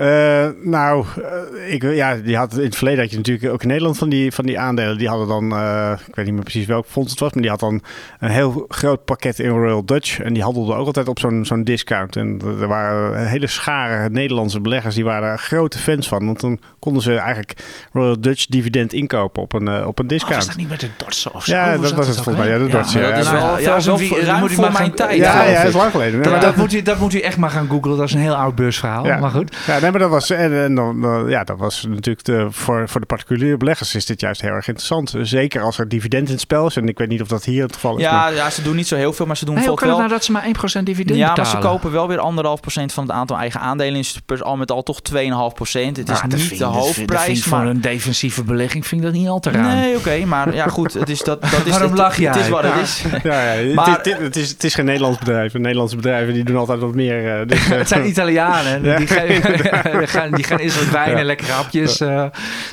Uh, 0.00 0.46
nou, 0.62 1.04
uh, 1.18 1.72
ik, 1.72 1.82
ja, 1.82 2.14
die 2.16 2.36
had, 2.36 2.56
in 2.56 2.64
het 2.64 2.76
verleden 2.76 3.00
had 3.00 3.10
je 3.10 3.16
natuurlijk 3.16 3.52
ook 3.52 3.62
in 3.62 3.68
Nederland 3.68 3.98
van 3.98 4.08
die, 4.08 4.32
van 4.32 4.46
die 4.46 4.58
aandelen. 4.58 4.98
Die 4.98 5.08
hadden 5.08 5.28
dan, 5.28 5.52
uh, 5.52 5.92
ik 6.06 6.14
weet 6.14 6.24
niet 6.24 6.34
meer 6.34 6.42
precies 6.42 6.66
welk 6.66 6.86
fonds 6.88 7.10
het 7.10 7.20
was, 7.20 7.32
maar 7.32 7.42
die 7.42 7.50
had 7.50 7.60
dan 7.60 7.82
een 8.18 8.30
heel 8.30 8.64
groot 8.68 9.04
pakket 9.04 9.38
in 9.38 9.48
Royal 9.50 9.84
Dutch. 9.84 10.20
En 10.20 10.32
die 10.32 10.42
handelde 10.42 10.74
ook 10.74 10.86
altijd 10.86 11.08
op 11.08 11.18
zo'n 11.18 11.44
zo'n 11.44 11.64
discount. 11.64 12.16
En 12.16 12.40
er 12.60 12.66
waren 12.68 13.26
hele 13.28 13.46
schare 13.46 14.10
Nederlandse 14.10 14.60
beleggers, 14.60 14.94
die 14.94 15.04
waren 15.04 15.22
daar 15.22 15.38
grote 15.38 15.78
fans 15.78 16.08
van. 16.08 16.26
Want 16.26 16.40
dan 16.40 16.60
konden 16.78 17.02
ze 17.02 17.14
eigenlijk 17.16 17.56
Royal 17.92 18.20
Dutch 18.20 18.46
dividend 18.46 18.92
inkopen 18.92 19.42
op 19.42 19.52
een, 19.52 19.84
op 19.86 19.98
een 19.98 20.06
discount. 20.06 20.34
Oh, 20.34 20.38
was 20.38 20.48
dat 20.48 20.56
niet 20.56 20.68
met 20.68 20.80
de 20.80 20.88
Dotse 20.96 21.32
of 21.32 21.44
zo? 21.44 21.52
Ja, 21.52 21.76
dat 21.78 21.92
was 21.92 22.06
het 22.06 22.16
volgens 22.20 22.36
mij. 22.36 22.48
Ja, 22.48 22.58
de. 22.58 22.68
Ja, 22.70 22.84
Ja, 23.00 23.10
dat 23.10 23.24
is 23.24 23.30
wel, 23.30 23.40
ja, 23.40 23.58
ja, 23.58 23.80
zo 23.80 23.90
wel 23.96 23.98
wie- 23.98 24.24
ruim 24.24 24.40
moet 24.40 24.50
u 24.50 24.54
voor 24.54 24.62
maar 24.64 24.72
mijn 24.72 24.84
gaan- 24.84 24.94
tijd. 24.94 25.16
ja, 25.16 25.54
dat 25.54 25.64
is 25.68 25.74
lang 25.74 25.90
geleden. 25.90 26.22
Dat, 26.22 26.32
maar 26.32 26.40
dat, 26.40 26.56
moet 26.56 26.72
u, 26.72 26.82
dat 26.82 26.98
moet 26.98 27.14
u 27.14 27.20
echt 27.20 27.36
maar 27.36 27.50
gaan 27.50 27.68
googlen. 27.68 27.96
Dat 27.96 28.06
is 28.06 28.14
een 28.14 28.20
heel 28.20 28.34
oud 28.34 28.54
beursverhaal. 28.54 29.06
Ja. 29.06 29.18
Maar 29.18 29.30
goed. 29.30 29.56
Ja, 29.66 29.89
nee, 29.90 30.00
maar 30.00 30.00
dat 30.00 30.10
was, 30.10 30.30
en, 30.30 30.62
en 30.62 30.74
dan, 30.74 31.00
dan- 31.00 31.28
ja, 31.28 31.44
dat 31.44 31.58
was 31.58 31.86
natuurlijk 31.88 32.24
de, 32.24 32.46
voor, 32.50 32.88
voor 32.88 33.00
de 33.00 33.06
particuliere 33.06 33.56
beleggers 33.56 33.94
is 33.94 34.06
dit 34.06 34.20
juist 34.20 34.40
heel 34.40 34.50
erg 34.50 34.66
interessant. 34.68 35.14
Zeker 35.22 35.62
als 35.62 35.78
er 35.78 35.88
dividend 35.88 36.26
in 36.26 36.32
het 36.32 36.40
spel 36.40 36.66
is. 36.66 36.76
En 36.76 36.88
ik 36.88 36.98
weet 36.98 37.08
niet 37.08 37.22
of 37.22 37.28
dat 37.28 37.44
hier 37.44 37.62
het 37.62 37.74
geval 37.74 37.96
is. 37.96 38.02
Ja, 38.02 38.12
maar- 38.12 38.34
ja, 38.34 38.50
ze 38.50 38.62
doen 38.62 38.76
niet 38.76 38.88
zo 38.88 38.96
heel 38.96 39.12
veel, 39.12 39.26
maar 39.26 39.36
ze 39.36 39.44
doen 39.44 39.54
Nee, 39.54 39.66
hoe 39.66 39.76
kan 39.76 39.88
het 39.88 39.96
bijvoorbeeld 39.96 40.24
nou 40.32 40.42
wel... 40.42 40.42
dat 40.52 40.52
ze 40.64 40.72
maar 40.72 40.82
1% 40.82 40.84
dividend 40.86 41.18
Ja, 41.18 41.34
maar 41.36 41.46
ze 41.46 41.58
kopen 41.58 41.92
wel 41.92 42.08
weer 42.08 42.18
anderhalf 42.18 42.60
procent 42.60 42.92
van 42.92 43.02
het 43.04 43.12
aantal 43.12 43.36
eigen 43.38 43.60
aandelen. 43.60 43.94
Dus 43.94 44.20
per- 44.26 44.42
al 44.42 44.56
met 44.56 44.70
al 44.70 44.82
toch 44.82 45.00
2,5 45.02 45.54
procent. 45.54 45.96
Het 45.96 46.08
is 46.08 46.14
Nou, 46.18 46.28
dat 46.28 46.38
niet 46.38 46.48
vind- 46.48 46.58
de 46.58 46.64
hoofdprijs, 46.66 47.24
vind 47.24 47.46
maar... 47.46 47.60
Voor 47.60 47.70
een 47.70 47.80
defensieve 47.80 48.44
belegging 48.44 48.86
vind 48.86 49.00
ik 49.00 49.06
dat 49.06 49.16
niet 49.16 49.28
al 49.28 49.40
te 49.40 49.50
raar. 49.50 49.74
Nee, 49.74 49.96
oké, 49.96 50.24
maar 50.24 50.54
ja 50.54 50.66
goed, 50.68 50.92
het 50.92 51.08
is 51.08 51.22
dat, 51.22 51.40
dat 51.42 51.50
is 51.66 51.70
Waarom 51.70 51.90
het, 51.90 51.98
lach 51.98 52.16
jij? 52.16 52.32
Het 52.32 52.40
is 52.40 52.48
wat 52.48 52.62
het 52.62 52.82
is. 52.82 53.04
Ja, 53.22 53.52
ja, 53.52 53.74
Maar- 53.74 53.96
het, 53.96 54.06
is, 54.06 54.16
het, 54.18 54.36
is, 54.36 54.48
het 54.50 54.64
is 54.64 54.74
geen 54.74 54.84
Nederlands 54.84 55.18
bedrijf. 55.18 55.52
Nederlandse 55.54 55.96
bedrijven 55.96 56.34
die 56.34 56.44
doen 56.44 56.56
altijd 56.56 56.80
wat 56.80 56.94
meer. 56.94 57.40
eh, 57.40 57.46
dus, 57.46 57.58
eh, 57.70 57.78
Het 57.78 57.88
zijn 57.88 58.06
Italianen. 58.08 58.82
Ja. 58.90 58.96
Die, 58.96 59.06
geven- 59.06 59.79
die 59.98 60.06
gaan, 60.06 60.30
die 60.30 60.44
gaan 60.44 60.58
eerst 60.58 60.78
wat 60.78 60.90
wijn 60.90 61.10
en 61.12 61.18
Ja. 61.18 61.24
lekkere 61.24 61.52
hapjes. 61.52 62.00
eh, 62.00 62.24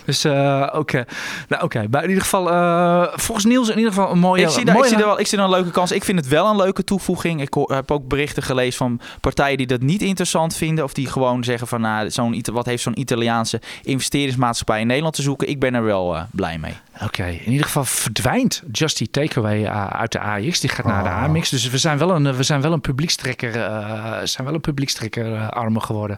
dus 0.05 0.23
eh, 0.23 0.67
oké. 0.73 1.05
Nou, 1.47 1.63
oké. 1.63 1.85
Maar 1.91 2.03
in 2.03 2.07
ieder 2.09 2.23
geval, 2.23 2.51
eh, 2.51 3.03
volgens 3.15 3.45
Niels 3.45 3.69
in 3.69 3.77
ieder 3.77 3.93
geval 3.93 4.11
een 4.11 4.19
mooie... 4.19 4.41
Ik 4.43 4.49
zie, 4.49 4.65
daar, 4.65 4.77
ik, 4.77 4.83
zie 4.85 4.97
wel, 4.97 5.19
ik 5.19 5.27
zie 5.27 5.37
een 5.39 5.49
leuke 5.49 5.71
kans. 5.71 5.91
Ik 5.91 6.03
vind 6.03 6.19
het 6.19 6.27
wel 6.27 6.49
een 6.49 6.55
leuke 6.55 6.83
toevoeging. 6.83 7.41
Ik 7.41 7.53
heb 7.67 7.91
ook 7.91 8.07
berichten 8.07 8.43
gelezen 8.43 8.77
van 8.77 8.99
partijen 9.21 9.57
die 9.57 9.67
dat 9.67 9.81
niet 9.81 10.01
interessant 10.01 10.55
vinden. 10.55 10.83
Of 10.83 10.93
die 10.93 11.07
gewoon 11.07 11.43
zeggen 11.43 11.67
van, 11.67 11.81
nou, 11.81 12.11
zo'n, 12.11 12.43
wat 12.53 12.65
heeft 12.65 12.83
zo'n 12.83 12.99
Italiaanse 12.99 13.61
investeringsmaatschappij 13.83 14.79
in 14.81 14.87
Nederland 14.87 15.15
te 15.15 15.21
zoeken. 15.21 15.49
Ik 15.49 15.59
ben 15.59 15.73
er 15.73 15.83
wel 15.83 16.17
blij 16.31 16.57
mee. 16.57 16.73
Oké, 17.03 17.25
in 17.25 17.51
ieder 17.51 17.65
geval 17.65 17.85
verdwijnt 17.85 18.63
Justy 18.71 19.07
Takeaway 19.11 19.61
uh, 19.61 19.87
uit 19.87 20.11
de 20.11 20.19
AX. 20.19 20.59
Die 20.59 20.69
gaat 20.69 20.85
naar 20.85 21.03
de 21.03 21.09
Oh. 21.09 21.23
AMX. 21.23 21.49
Dus 21.49 21.69
we 21.69 21.77
zijn 21.77 21.97
wel 21.97 22.11
een, 22.15 22.35
we 22.35 22.43
zijn 22.43 22.61
wel 22.61 22.73
een 22.73 22.81
publiekstrekker, 22.81 23.55
uh, 23.55 24.13
zijn 24.23 24.45
wel 24.47 24.53
een 24.55 24.61
publiekstrekker 24.61 25.25
uh, 25.31 25.49
armer 25.49 25.81
geworden. 25.81 26.17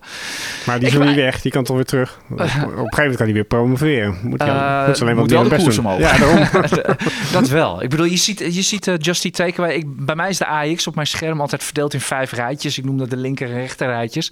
Maar 0.70 0.80
die 0.80 0.88
is 0.88 0.93
nog 0.93 1.03
wou- 1.03 1.15
niet 1.15 1.24
weg. 1.26 1.41
Die 1.41 1.51
kan 1.51 1.63
toch 1.63 1.76
weer 1.76 1.86
terug. 1.86 2.20
Op, 2.30 2.32
op 2.39 2.39
een 2.39 2.49
gegeven 2.49 2.97
moment 2.97 3.15
kan 3.15 3.26
hij 3.26 3.34
weer 3.34 3.43
promoveren. 3.43 4.17
Moet, 4.24 4.39
hij, 4.41 4.49
Eh, 4.49 4.88
moet 4.88 5.01
alleen 5.01 5.15
moet 5.15 5.32
wat 5.32 5.32
wel 5.41 5.49
meer 5.49 5.57
de 5.57 5.63
koers 5.63 5.78
omhoog. 5.78 5.99
Ja, 5.99 6.17
daarom. 6.17 6.47
dat 7.32 7.47
wel. 7.47 7.84
Ik 7.84 7.89
bedoel, 7.89 8.05
je 8.05 8.17
ziet, 8.17 8.39
je 8.39 8.61
ziet 8.61 8.88
uh, 8.88 8.95
Justy 8.97 9.32
Takeaway. 9.32 9.76
Ik, 9.76 9.86
bij 10.05 10.15
mij 10.15 10.30
is 10.30 10.38
de 10.38 10.45
AX 10.47 10.88
op 10.88 10.95
mijn 10.95 11.07
scherm 11.07 11.41
altijd 11.41 11.63
verdeeld 11.63 11.93
in 11.93 12.01
vijf 12.01 12.32
rijtjes. 12.32 12.78
Ik 12.78 12.86
noem 12.86 12.97
dat 12.97 13.09
de 13.09 13.17
linker 13.17 13.47
en 13.49 13.53
rechter 13.59 13.88
rijtjes. 13.88 14.30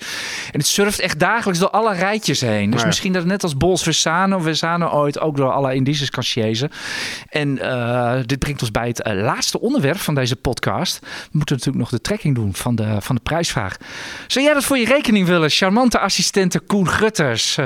En 0.51 0.59
het 0.59 0.67
surft 0.67 0.99
echt 0.99 1.19
dagelijks 1.19 1.59
door 1.59 1.69
alle 1.69 1.93
rijtjes 1.93 2.41
heen. 2.41 2.69
Dus 2.71 2.81
Ja. 2.81 2.88
misschien 2.88 3.11
dat 3.13 3.21
het 3.21 3.31
net 3.31 3.43
als 3.43 3.57
Bols 3.57 3.83
Versano, 3.83 4.39
Versano 4.39 4.89
ooit 4.89 5.19
ook 5.19 5.38
door 5.38 5.51
alle 5.51 5.73
indices 5.75 6.09
kan 6.09 6.23
chasen. 6.23 6.69
En 7.29 7.57
uh, 7.61 8.13
dit 8.25 8.39
brengt 8.39 8.61
ons 8.61 8.71
bij 8.71 8.88
het 8.88 9.07
uh, 9.07 9.13
laatste 9.23 9.59
onderwerp 9.61 9.97
van 9.97 10.15
deze 10.15 10.35
podcast. 10.35 10.99
We 11.01 11.07
moeten 11.31 11.55
natuurlijk 11.55 11.83
nog 11.83 11.89
de 11.89 12.01
trekking 12.01 12.35
doen 12.35 12.53
van 12.55 12.75
de, 12.75 12.95
van 12.99 13.15
de 13.15 13.21
prijsvraag. 13.21 13.77
Zou 14.27 14.45
jij 14.45 14.53
dat 14.53 14.63
voor 14.63 14.77
je 14.77 14.85
rekening 14.85 15.27
willen? 15.27 15.49
Charmante 15.49 15.99
assistente 16.28 16.59
Koen 16.59 16.88
Gutters. 16.88 17.57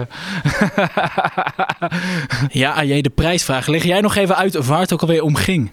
Ja, 2.49 2.73
AJ, 2.73 3.01
de 3.01 3.09
prijsvraag. 3.09 3.67
Leg 3.67 3.83
jij 3.83 4.01
nog 4.01 4.15
even 4.15 4.35
uit 4.35 4.65
waar 4.65 4.79
het 4.79 4.93
ook 4.93 5.01
alweer 5.01 5.21
om 5.21 5.35
ging? 5.35 5.71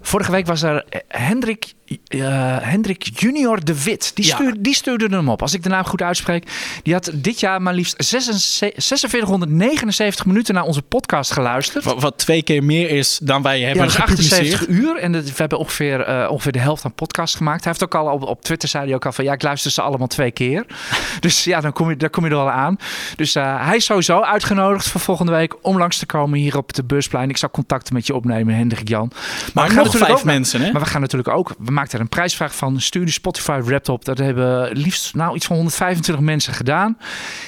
Vorige 0.00 0.30
week 0.30 0.46
was 0.46 0.62
er 0.62 0.84
Hendrik 1.08 1.72
eh, 2.08 2.20
Hendrik 2.60 3.10
Junior 3.20 3.64
de 3.64 3.82
Wit. 3.82 4.10
Die, 4.14 4.26
Ja. 4.26 4.34
stuurde, 4.34 4.60
die 4.60 4.74
stuurde 4.74 5.08
hem 5.08 5.28
op. 5.28 5.42
Als 5.42 5.54
ik 5.54 5.62
de 5.62 5.68
naam 5.68 5.84
goed 5.84 6.02
uitspreek. 6.02 6.50
Die 6.82 6.92
had 6.94 7.10
dit 7.14 7.40
jaar 7.40 7.62
maar 7.62 7.74
liefst 7.74 7.94
46 8.04 9.10
4679 9.10 10.26
minuten 10.26 10.54
naar 10.54 10.64
onze 10.64 10.82
podcast 10.82 11.32
geluisterd. 11.32 11.84
Wat, 11.84 12.00
wat 12.02 12.18
twee 12.18 12.42
keer 12.42 12.64
meer 12.64 12.90
is 12.90 13.18
dan 13.22 13.42
wij 13.42 13.58
Ja, 13.58 13.66
hebben 13.66 13.84
dat 13.84 13.92
is 13.94 14.00
gepubliceerd. 14.00 14.40
78 14.52 14.68
uur. 14.68 14.96
En 14.96 15.12
dat- 15.12 15.24
we 15.24 15.32
hebben 15.36 15.58
ongeveer, 15.58 16.00
eh, 16.00 16.30
ongeveer 16.30 16.52
de 16.52 16.58
helft 16.58 16.84
aan 16.84 16.94
podcast 16.94 17.36
gemaakt. 17.36 17.64
Hij 17.64 17.72
heeft 17.72 17.84
ook 17.84 17.94
al 17.94 18.12
op, 18.12 18.22
op 18.22 18.42
Twitter 18.42 18.68
zei 18.68 18.84
hij 18.84 18.94
ook 18.94 19.06
al 19.06 19.12
van 19.12 19.24
ja, 19.24 19.32
ik 19.32 19.42
luister 19.42 19.70
ze 19.70 19.82
allemaal 19.82 20.06
twee 20.06 20.30
keer. 20.30 20.66
dus 21.20 21.44
ja, 21.44 21.60
dan 21.60 21.72
kom 21.72 21.88
je, 21.90 21.96
daar 21.96 22.10
kom 22.10 22.24
je 22.24 22.30
er 22.30 22.36
al 22.36 22.50
aan. 22.50 22.76
Dus 23.16 23.34
eh, 23.34 23.66
hij 23.66 23.76
is 23.76 23.84
sowieso 23.84 24.20
uitgenodigd 24.20 24.88
voor 24.88 25.00
volgende 25.00 25.32
week 25.32 25.54
om 25.62 25.78
langs 25.78 25.98
te 25.98 26.06
komen 26.06 26.38
hier 26.38 26.56
op 26.56 26.72
de 26.72 26.84
busplein. 26.84 27.28
Ik 27.30 27.36
zal 27.36 27.50
contacten 27.50 27.94
met 27.94 28.06
je 28.06 28.14
opnemen, 28.14 28.54
Hendrik 28.54 28.88
Jan. 28.88 29.10
Maar 29.12 29.18
we 29.52 29.60
gaan 29.60 29.68
nog 29.68 29.76
natuurlijk 29.92 30.12
vijf 30.12 30.24
mensen, 30.24 30.60
hè? 30.60 30.72
Maar 30.72 30.80
we 30.80 30.86
gaan 30.86 31.00
natuurlijk 31.00 31.36
ook, 31.36 31.54
we 31.58 31.70
maakten 31.82 31.98
er 32.00 32.04
een 32.10 32.16
prijsvraag 32.16 32.56
van. 32.56 32.80
Stuur 32.80 33.04
die 33.04 33.12
Spotify 33.12 33.60
Wrapped 33.64 33.88
op. 33.88 34.04
Dat 34.04 34.18
hebben 34.18 34.76
liefst 34.76 35.14
nou 35.14 35.34
iets 35.34 35.46
van 35.46 35.56
125 35.56 36.24
mensen 36.24 36.52
gedaan. 36.52 36.98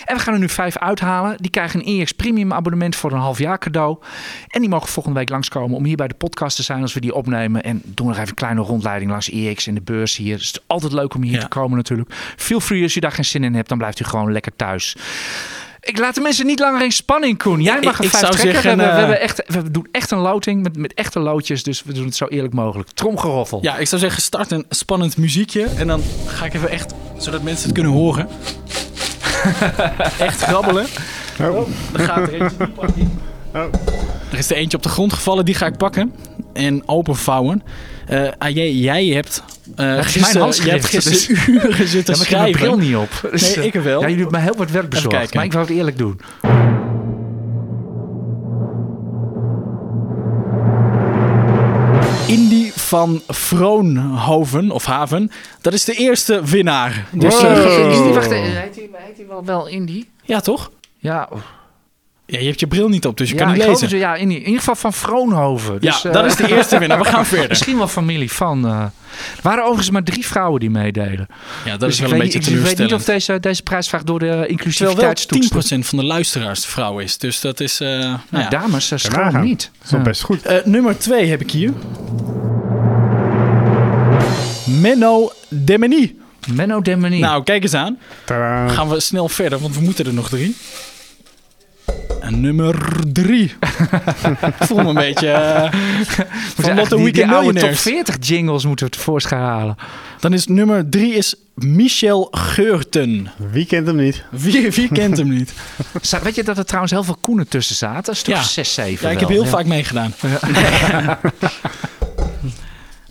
En 0.04 0.16
we 0.16 0.22
gaan 0.22 0.34
er 0.34 0.40
nu 0.40 0.48
vijf 0.48 0.76
uithalen. 0.78 1.36
Die 1.40 1.50
krijgen 1.50 1.80
een 1.86 2.00
EX 2.00 2.12
Premium 2.12 2.52
abonnement 2.52 2.96
voor 2.96 3.12
een 3.12 3.18
half 3.18 3.38
jaar 3.38 3.58
cadeau. 3.58 3.98
En 4.48 4.60
die 4.60 4.68
mogen 4.68 4.88
volgende 4.88 5.18
week 5.18 5.28
langskomen 5.28 5.76
om 5.76 5.84
hier 5.84 5.96
bij 5.96 6.08
de 6.08 6.14
podcast 6.14 6.56
te 6.56 6.62
zijn 6.62 6.82
als 6.82 6.94
we 6.94 7.00
die 7.00 7.14
opnemen. 7.14 7.62
En 7.62 7.82
doen 7.84 8.06
nog 8.06 8.16
even 8.16 8.28
een 8.28 8.34
kleine 8.34 8.60
rondleiding 8.60 9.10
langs 9.10 9.30
EX 9.30 9.66
en 9.66 9.74
de 9.74 9.80
beurs 9.82 10.16
hier. 10.16 10.36
Dus 10.36 10.46
het 10.46 10.56
is 10.56 10.62
altijd 10.66 10.92
leuk 10.92 11.14
om 11.14 11.22
hier 11.22 11.32
Ja. 11.34 11.40
te 11.40 11.48
komen 11.48 11.76
natuurlijk. 11.76 12.14
Feel 12.36 12.60
free 12.60 12.82
als 12.82 12.94
je 12.94 13.00
daar 13.00 13.12
geen 13.12 13.24
zin 13.24 13.44
in 13.44 13.54
hebt, 13.54 13.68
dan 13.68 13.78
blijft 13.78 14.00
u 14.00 14.04
gewoon 14.04 14.32
lekker 14.32 14.56
thuis. 14.56 14.96
Ik 15.84 15.98
laat 15.98 16.14
de 16.14 16.20
mensen 16.20 16.46
niet 16.46 16.58
langer 16.58 16.82
in 16.82 16.92
spanning, 16.92 17.38
Koen. 17.38 17.62
Jij 17.62 17.80
mag 17.80 17.98
een 17.98 18.04
ik 18.04 18.10
vijf 18.10 18.22
zou 18.22 18.32
trekken. 18.34 18.62
zeggen, 18.62 18.76
we, 18.76 18.82
hebben, 18.82 19.08
we, 19.08 19.16
eh, 19.16 19.20
hebben 19.20 19.20
echt, 19.20 19.64
we 19.64 19.70
doen 19.70 19.88
echt 19.92 20.10
een 20.10 20.18
loting 20.18 20.62
met, 20.62 20.76
met 20.76 20.94
echte 20.94 21.20
loodjes. 21.20 21.62
Dus 21.62 21.82
we 21.82 21.92
doen 21.92 22.04
het 22.04 22.16
zo 22.16 22.26
eerlijk 22.26 22.54
mogelijk. 22.54 22.90
Tromgeroffel. 22.90 23.58
Ja, 23.62 23.76
ik 23.76 23.86
zou 23.86 24.00
zeggen, 24.00 24.22
start 24.22 24.50
een 24.50 24.64
spannend 24.68 25.16
muziekje. 25.16 25.64
En 25.64 25.86
dan 25.86 26.02
ga 26.26 26.44
ik 26.44 26.54
even 26.54 26.70
echt, 26.70 26.94
zodat 27.18 27.42
mensen 27.42 27.64
het 27.64 27.74
kunnen 27.74 27.92
horen. 27.92 28.28
echt 30.18 30.42
grabbelen. 30.42 30.86
Oh. 31.40 31.68
Dan 31.92 32.06
gaat 32.06 32.28
er 32.28 32.42
eentje. 32.42 32.68
Oh. 33.54 33.62
Er 34.32 34.38
is 34.38 34.50
er 34.50 34.56
eentje 34.56 34.76
op 34.76 34.82
de 34.82 34.88
grond 34.88 35.12
gevallen, 35.12 35.44
die 35.44 35.54
ga 35.54 35.66
ik 35.66 35.76
pakken. 35.76 36.14
En 36.52 36.82
openvouwen. 36.88 37.62
Eh 38.06 38.28
AJ, 38.38 38.60
jij 38.70 39.06
hebt... 39.06 39.42
eh 39.76 39.84
is 39.86 39.92
mijn 39.92 40.04
gisteren, 40.04 40.40
handschrift, 40.42 40.68
jij 40.70 41.00
hebt 41.00 41.06
gisteren 41.06 41.44
dus- 41.44 41.46
uren 41.74 41.88
zitten 41.88 42.14
Ja, 42.14 42.20
maar 42.20 42.26
ik 42.26 42.30
heb 42.30 42.38
mijn 42.40 42.52
schrijven. 42.54 42.60
bril 42.60 42.76
niet 42.76 42.96
op. 42.96 43.30
Dus, 43.30 43.54
Nee, 43.56 43.66
ik 43.66 43.72
wel. 43.74 44.00
Ja, 44.00 44.08
jullie 44.08 44.14
hebben 44.22 44.30
mij 44.32 44.42
heel 44.42 44.56
wat 44.56 44.70
werk 44.70 44.88
bezorgd. 44.88 45.34
Maar 45.34 45.44
ik 45.44 45.52
wou 45.52 45.64
het 45.66 45.74
eerlijk 45.76 45.98
doen. 45.98 46.20
Indy 52.26 52.70
van 52.74 53.20
Vroonhoven, 53.28 54.70
of 54.70 54.84
Haven. 54.84 55.30
Dat 55.60 55.72
is 55.72 55.84
de 55.84 55.94
eerste 55.94 56.44
winnaar. 56.44 57.06
Dus, 57.12 57.40
Wow. 57.40 57.50
eh, 57.50 57.90
Is 57.90 58.02
die, 58.02 58.12
wacht, 58.12 58.30
eh, 58.30 58.38
heet 58.42 59.16
hij 59.16 59.26
wel, 59.28 59.44
wel 59.44 59.66
Indy? 59.68 60.04
ja, 60.22 60.40
toch? 60.40 60.70
Ja, 60.98 61.28
Ja, 62.26 62.38
je 62.38 62.46
hebt 62.46 62.60
je 62.60 62.66
bril 62.66 62.88
niet 62.88 63.06
op, 63.06 63.16
dus 63.16 63.28
je 63.30 63.34
ja, 63.36 63.44
kan 63.44 63.52
niet 63.52 63.66
lezen. 63.66 63.88
het, 63.88 63.98
ja 63.98 64.14
in, 64.14 64.30
in 64.30 64.38
ieder 64.44 64.58
geval 64.58 64.74
van 64.74 64.92
Vroonhoven. 64.92 65.80
Dus, 65.80 66.02
ja, 66.02 66.08
eh, 66.08 66.14
dat 66.14 66.24
is 66.24 66.36
de 66.36 66.48
eerste 66.56 66.78
winnaar. 66.78 66.98
We 66.98 67.04
gaan 67.04 67.26
verder. 67.34 67.48
Misschien 67.48 67.76
wel 67.76 67.88
familie 67.88 68.32
van. 68.32 68.66
eh, 68.66 68.72
er 68.80 68.90
waren 69.42 69.62
overigens 69.62 69.90
maar 69.90 70.02
drie 70.02 70.26
vrouwen 70.26 70.60
die 70.60 70.70
meededen. 70.70 71.26
Ja, 71.64 71.70
dat 71.70 71.80
dus 71.80 71.88
is 71.94 72.00
wel 72.00 72.08
weet, 72.10 72.18
een 72.18 72.24
beetje 72.24 72.38
niet- 72.38 72.48
ik 72.48 72.54
weet 72.54 72.64
niet 72.64 72.76
teleurstellend. 72.76 72.92
of 72.92 73.04
deze, 73.34 73.40
deze 73.40 73.62
prijsvraag 73.62 74.02
door 74.02 74.18
de 74.18 74.24
Terwijl 74.24 74.40
wel 74.46 74.50
inclusiviteitstoets... 74.50 75.72
10% 75.74 75.78
van 75.78 75.98
de 75.98 76.04
luisteraars 76.04 76.66
vrouw 76.66 76.98
is. 76.98 77.18
Dus 77.18 77.40
dat 77.40 77.60
is... 77.60 77.80
eh, 77.80 77.88
nou 77.88 78.18
Nou, 78.30 78.44
ja. 78.44 78.48
dames, 78.50 78.92
uh, 78.92 78.98
schroom 78.98 79.24
nagaan. 79.24 79.44
niet. 79.44 79.70
Dat 79.90 79.98
is 79.98 80.04
best 80.04 80.22
goed. 80.22 80.42
Eh, 80.42 80.56
nummer 80.64 80.98
2 80.98 81.26
heb 81.26 81.40
ik 81.40 81.50
hier. 81.50 81.72
Menno 84.66 85.32
Demeny. 85.48 86.14
Menno 86.52 86.80
Demony. 86.80 87.18
Nou, 87.18 87.42
kijk 87.42 87.62
eens 87.62 87.74
aan. 87.74 87.98
Tadaa. 88.24 88.68
Gaan 88.68 88.88
we 88.88 89.00
snel 89.00 89.28
verder, 89.28 89.58
want 89.58 89.74
we 89.74 89.80
moeten 89.80 90.06
er 90.06 90.14
nog 90.14 90.28
drie. 90.28 90.56
En 92.24 92.40
nummer 92.40 92.76
drie. 93.12 93.44
ik 94.58 94.66
voel 94.66 94.82
me 94.82 94.88
een 94.88 94.94
beetje 94.94 95.28
eh, 95.30 95.72
van 96.56 96.74
Lotto 96.74 96.96
die, 96.96 97.04
die 97.04 97.12
Weekend 97.12 97.30
oude 97.32 97.44
top 97.46 97.52
Millionaires. 97.52 97.80
40 97.82 98.16
jingles 98.20 98.64
moeten 98.64 98.86
we 98.86 98.92
tevoorschijn 98.92 99.40
halen. 99.40 99.76
Dan 100.20 100.32
is 100.32 100.46
nummer 100.46 100.88
drie 100.88 101.14
is 101.14 101.34
Michel 101.54 102.28
Geurten. 102.30 103.30
Wie 103.50 103.66
kent 103.66 103.86
hem 103.86 103.96
niet? 103.96 104.24
Wie, 104.30 104.70
wie 104.70 104.88
kent 104.88 105.16
hem 105.16 105.28
niet? 105.28 105.52
Weet 106.22 106.34
je 106.34 106.44
dat 106.44 106.58
er 106.58 106.64
trouwens 106.64 106.92
heel 106.92 107.04
veel 107.04 107.16
koenen 107.20 107.48
tussen 107.48 107.76
zaten? 107.76 108.12
Een 108.12 108.18
stuk 108.18 108.34
Ja. 108.34 108.42
6, 108.42 108.74
7 108.74 109.06
Ja, 109.06 109.12
ik 109.14 109.20
heb 109.20 109.28
heel 109.28 109.46
vaak 109.46 109.66
meegedaan. 109.66 110.14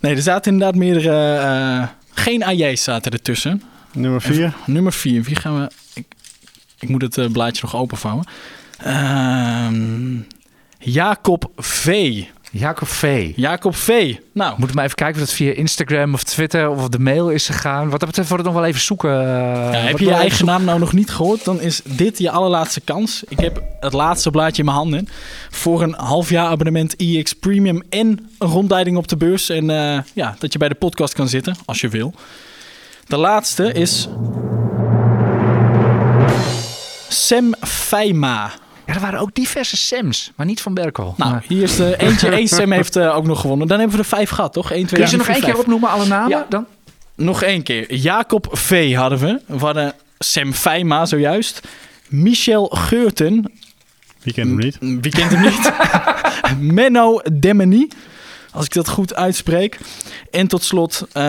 Nee, 0.00 0.14
er 0.14 0.22
zaten 0.22 0.52
inderdaad 0.52 0.76
meerdere... 0.76 1.34
eh, 1.36 1.88
geen 2.14 2.44
AJ's 2.44 2.82
zaten 2.82 3.12
ertussen. 3.12 3.62
Nummer 3.92 4.22
4. 4.22 4.52
Nummer 4.66 4.92
4. 4.92 5.22
Wie 5.22 5.36
gaan 5.36 5.60
we... 5.60 5.70
Ik, 5.94 6.06
ik 6.78 6.88
moet 6.88 7.02
het 7.02 7.18
eh, 7.18 7.30
blaadje 7.30 7.62
nog 7.62 7.76
openvouwen. 7.76 8.24
Ehm, 8.78 10.16
Jacob 10.78 11.50
V. 11.56 12.14
Jacob 12.50 12.88
V. 12.88 13.32
Jacob 13.36 13.74
V. 13.74 14.14
Nou, 14.32 14.54
Moet 14.58 14.74
maar 14.74 14.84
even 14.84 14.96
kijken 14.96 15.20
of 15.22 15.26
dat 15.26 15.36
via 15.36 15.52
Instagram 15.52 16.14
of 16.14 16.22
Twitter 16.24 16.70
of 16.70 16.88
de 16.88 16.98
mail 16.98 17.30
is 17.30 17.46
gegaan. 17.46 17.88
Wat 17.90 17.98
dat 18.00 18.08
betreft 18.08 18.28
wordt 18.28 18.44
het 18.44 18.52
nog 18.52 18.62
wel 18.62 18.70
even 18.70 18.80
zoeken. 18.84 19.10
eh, 19.20 19.72
ja, 19.72 19.78
heb 19.78 19.98
je 19.98 20.04
je 20.04 20.12
eigen 20.12 20.44
naam 20.46 20.64
nou 20.64 20.78
nog 20.78 20.92
niet 20.92 21.10
gehoord, 21.10 21.44
dan 21.44 21.60
is 21.60 21.80
dit 21.84 22.18
je 22.18 22.30
allerlaatste 22.30 22.80
kans. 22.80 23.22
Ik 23.28 23.38
heb 23.40 23.62
het 23.80 23.92
laatste 23.92 24.30
blaadje 24.30 24.58
in 24.58 24.64
mijn 24.64 24.76
handen 24.76 25.08
voor 25.50 25.82
een 25.82 25.94
half 25.94 26.30
jaar 26.30 26.46
abonnement 26.46 26.96
EX 26.96 27.32
Premium 27.32 27.82
en 27.88 28.30
een 28.38 28.48
rondleiding 28.48 28.96
op 28.96 29.08
de 29.08 29.16
beurs. 29.16 29.48
En 29.48 29.70
eh, 29.70 29.98
ja, 30.12 30.36
dat 30.38 30.52
je 30.52 30.58
bij 30.58 30.68
de 30.68 30.74
podcast 30.74 31.14
kan 31.14 31.28
zitten, 31.28 31.56
als 31.64 31.80
je 31.80 31.88
wil. 31.88 32.14
De 33.06 33.16
laatste 33.16 33.72
is 33.72 34.08
Sam 37.08 37.54
Feima. 37.60 38.50
Ja, 38.86 38.94
er 38.94 39.00
waren 39.00 39.20
ook 39.20 39.34
diverse 39.34 39.76
Sams, 39.76 40.32
maar 40.36 40.46
niet 40.46 40.60
van 40.60 40.74
Berkel. 40.74 41.14
Nou, 41.16 41.30
Maar- 41.30 41.44
hier 41.48 41.62
is 41.62 41.76
de 41.76 41.96
eentje. 41.98 42.32
Eén 42.38 42.48
Sam 42.48 42.72
heeft 42.72 42.96
eh, 42.96 43.16
ook 43.16 43.26
nog 43.26 43.40
gewonnen. 43.40 43.66
Dan 43.68 43.78
hebben 43.78 43.96
we 43.96 44.02
er 44.02 44.08
vijf 44.08 44.30
gehad, 44.30 44.52
toch? 44.52 44.70
1, 44.70 44.86
2, 44.86 44.88
Kun 44.88 44.98
je 44.98 45.04
ze 45.04 45.08
3, 45.08 45.16
nog 45.16 45.26
4, 45.26 45.34
één 45.34 45.44
keer 45.44 45.52
5. 45.54 45.64
opnoemen, 45.64 45.90
alle 45.90 46.06
namen? 46.06 46.28
Ja. 46.28 46.46
Dan? 46.48 46.66
Nog 47.14 47.42
één 47.42 47.62
keer. 47.62 47.94
Jacob 47.94 48.46
V 48.52 48.94
hadden 48.94 49.18
we. 49.18 49.40
We 49.46 49.58
hadden 49.64 49.92
Sam 50.18 50.52
Feima 50.52 51.06
zojuist. 51.06 51.60
Michel 52.08 52.64
Geurten. 52.66 53.52
Wie 54.22 54.32
kent 54.32 54.48
hem 54.48 54.58
niet? 54.58 54.76
Wie 54.80 55.12
kent 55.12 55.30
hem 55.30 55.42
niet? 55.42 55.72
Menno 56.74 57.20
Demeny. 57.32 57.88
Als 58.52 58.64
ik 58.64 58.72
dat 58.72 58.88
goed 58.88 59.14
uitspreek. 59.14 59.78
En 60.30 60.46
tot 60.46 60.62
slot, 60.64 61.06
eh, 61.12 61.22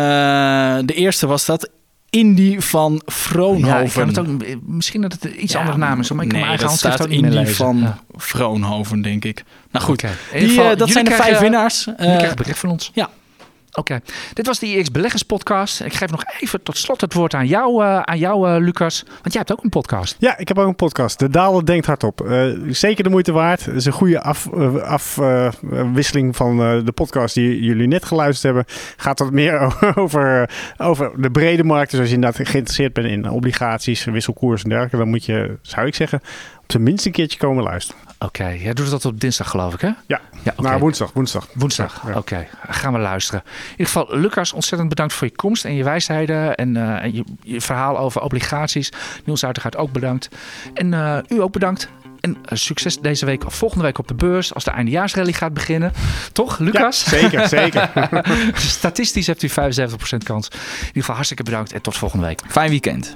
de 0.86 0.93
eerste 0.93 1.28
was 1.28 1.45
dat. 1.45 1.70
Indy 2.16 2.59
van 2.59 3.01
Vroonhoven. 3.05 3.68
Ja, 3.68 3.80
ik 3.80 3.91
kan 3.93 4.07
het 4.07 4.20
ook, 4.20 4.59
misschien 4.66 5.01
dat 5.01 5.11
het 5.13 5.24
iets 5.24 5.53
Ja, 5.53 5.59
andere 5.59 5.78
naam 5.78 5.99
is, 5.99 6.11
maar 6.11 6.24
ik 6.24 6.30
kan 6.30 6.39
nee, 6.39 6.47
mijn 6.47 6.59
eigen 6.59 6.68
handschrift 6.68 7.01
ook 7.01 7.07
niet 7.22 7.34
lezen. 7.34 7.55
van 7.55 7.78
Ja. 7.80 7.99
Vroonhoven, 8.16 9.01
denk 9.01 9.26
ik. 9.26 9.43
Nou 9.72 9.86
goed, 9.86 10.01
die, 10.34 10.47
geval, 10.47 10.72
eh, 10.72 10.78
dat 10.78 10.89
zijn 10.89 11.05
de 11.05 11.11
vijf 11.11 11.39
winnaars. 11.39 11.84
Jullie 11.84 11.99
Eh, 12.01 12.16
krijgen 12.16 12.36
bericht 12.38 12.59
van 12.59 12.70
ons. 12.70 12.91
ja. 12.93 13.09
Oké, 13.76 13.99
dit 14.34 14.45
was 14.47 14.59
de 14.59 14.67
IX 14.67 14.91
Beleggers 14.91 15.23
podcast. 15.23 15.82
Ik 15.82 15.93
geef 15.93 16.11
nog 16.11 16.23
even 16.39 16.63
tot 16.63 16.78
slot 16.78 17.01
het 17.01 17.13
woord 17.13 17.34
aan 17.34 17.47
jou, 17.47 17.84
eh, 17.84 17.99
aan 17.99 18.17
jou 18.17 18.49
eh, 18.49 18.61
Lucas. 18.61 19.03
Want 19.05 19.34
jij 19.34 19.38
hebt 19.45 19.51
ook 19.51 19.63
een 19.63 19.69
podcast. 19.69 20.15
Ja, 20.19 20.38
ik 20.38 20.47
heb 20.47 20.57
ook 20.59 20.67
een 20.67 20.76
podcast. 20.76 21.19
De 21.19 21.30
Daler 21.30 21.65
denkt 21.65 21.86
hardop. 21.86 22.21
Eh 22.21 22.45
zeker 22.69 23.03
de 23.03 23.09
moeite 23.09 23.32
waard. 23.32 23.65
Het 23.65 23.76
is 23.76 23.86
een 23.86 23.91
goede 23.91 24.21
afwisseling 24.82 26.30
af, 26.30 26.38
van 26.38 26.57
de 26.57 26.91
podcast 26.93 27.36
die 27.36 27.63
jullie 27.63 27.88
net 27.88 28.05
geluisterd 28.05 28.43
hebben. 28.43 28.73
Gaat 28.97 29.19
wat 29.19 29.32
meer 29.32 29.76
over, 29.95 30.49
over 30.78 31.11
de 31.21 31.32
brede 31.32 31.63
markt. 31.63 31.91
Dus 31.91 31.99
als 31.99 32.09
je 32.09 32.15
inderdaad 32.15 32.47
geïnteresseerd 32.47 32.93
bent 32.93 33.07
in 33.07 33.30
obligaties, 33.30 34.03
wisselkoers 34.03 34.63
en 34.63 34.69
dergelijke, 34.69 34.97
dan 34.97 35.09
moet 35.09 35.26
je, 35.26 35.57
zou 35.61 35.88
ik 35.88 35.95
zeggen, 35.95 36.19
op 36.63 36.71
zijn 36.71 36.84
minst 36.84 37.05
een 37.05 37.11
keertje 37.11 37.38
komen 37.38 37.63
luisteren. 37.63 38.01
Oké, 38.20 38.47
jij 38.47 38.74
doet 38.74 38.91
het 38.91 39.05
op 39.05 39.20
dinsdag 39.20 39.49
geloof 39.49 39.74
ik 39.74 39.82
hè? 39.82 39.88
Ja, 39.88 40.22
Ja, 40.43 40.51
oké. 40.51 40.61
nou 40.61 40.80
woensdag, 40.80 41.11
woensdag. 41.13 41.47
Woensdag, 41.53 42.01
Ja. 42.07 42.18
oké. 42.18 42.47
Gaan 42.68 42.93
we 42.93 42.99
luisteren. 42.99 43.43
In 43.45 43.72
ieder 43.72 43.86
geval, 43.86 44.07
Lucas, 44.18 44.53
ontzettend 44.53 44.89
bedankt 44.89 45.13
voor 45.13 45.28
je 45.28 45.36
komst 45.36 45.66
en 45.66 45.76
je 45.76 45.84
wijsheden 45.84 46.55
en, 46.55 46.78
eh, 46.78 47.03
en 47.03 47.13
je, 47.16 47.24
je 47.43 47.61
verhaal 47.61 47.97
over 47.97 48.22
obligaties. 48.22 48.91
Niels 49.26 49.45
uiteraard 49.45 49.78
ook 49.78 49.91
bedankt. 49.91 50.30
En 50.74 50.93
eh, 50.93 51.18
u 51.28 51.41
ook 51.41 51.51
bedankt. 51.51 51.89
En 52.20 52.38
eh, 52.45 52.57
succes 52.57 52.99
deze 52.99 53.26
week 53.26 53.45
of 53.45 53.55
volgende 53.55 53.84
week 53.84 53.97
op 53.97 54.07
de 54.07 54.13
beurs 54.13 54.53
als 54.53 54.63
de 54.63 54.72
eindejaarsrally 54.72 55.34
gaat 55.34 55.53
beginnen. 55.53 55.91
Toch, 56.32 56.57
Lucas? 56.59 57.03
Ja, 57.03 57.09
zeker, 57.09 57.47
zeker. 57.59 57.89
Statistisch 58.53 59.28
hebt 59.28 59.43
u 59.43 59.49
75% 59.49 59.53
kans. 60.24 60.47
In 60.49 60.57
ieder 60.88 60.91
geval 60.93 61.16
hartstikke 61.16 61.43
bedankt 61.43 61.74
en 61.74 61.82
tot 61.82 61.97
volgende 61.97 62.26
week. 62.26 62.41
Fijn 62.47 62.70
weekend. 62.70 63.16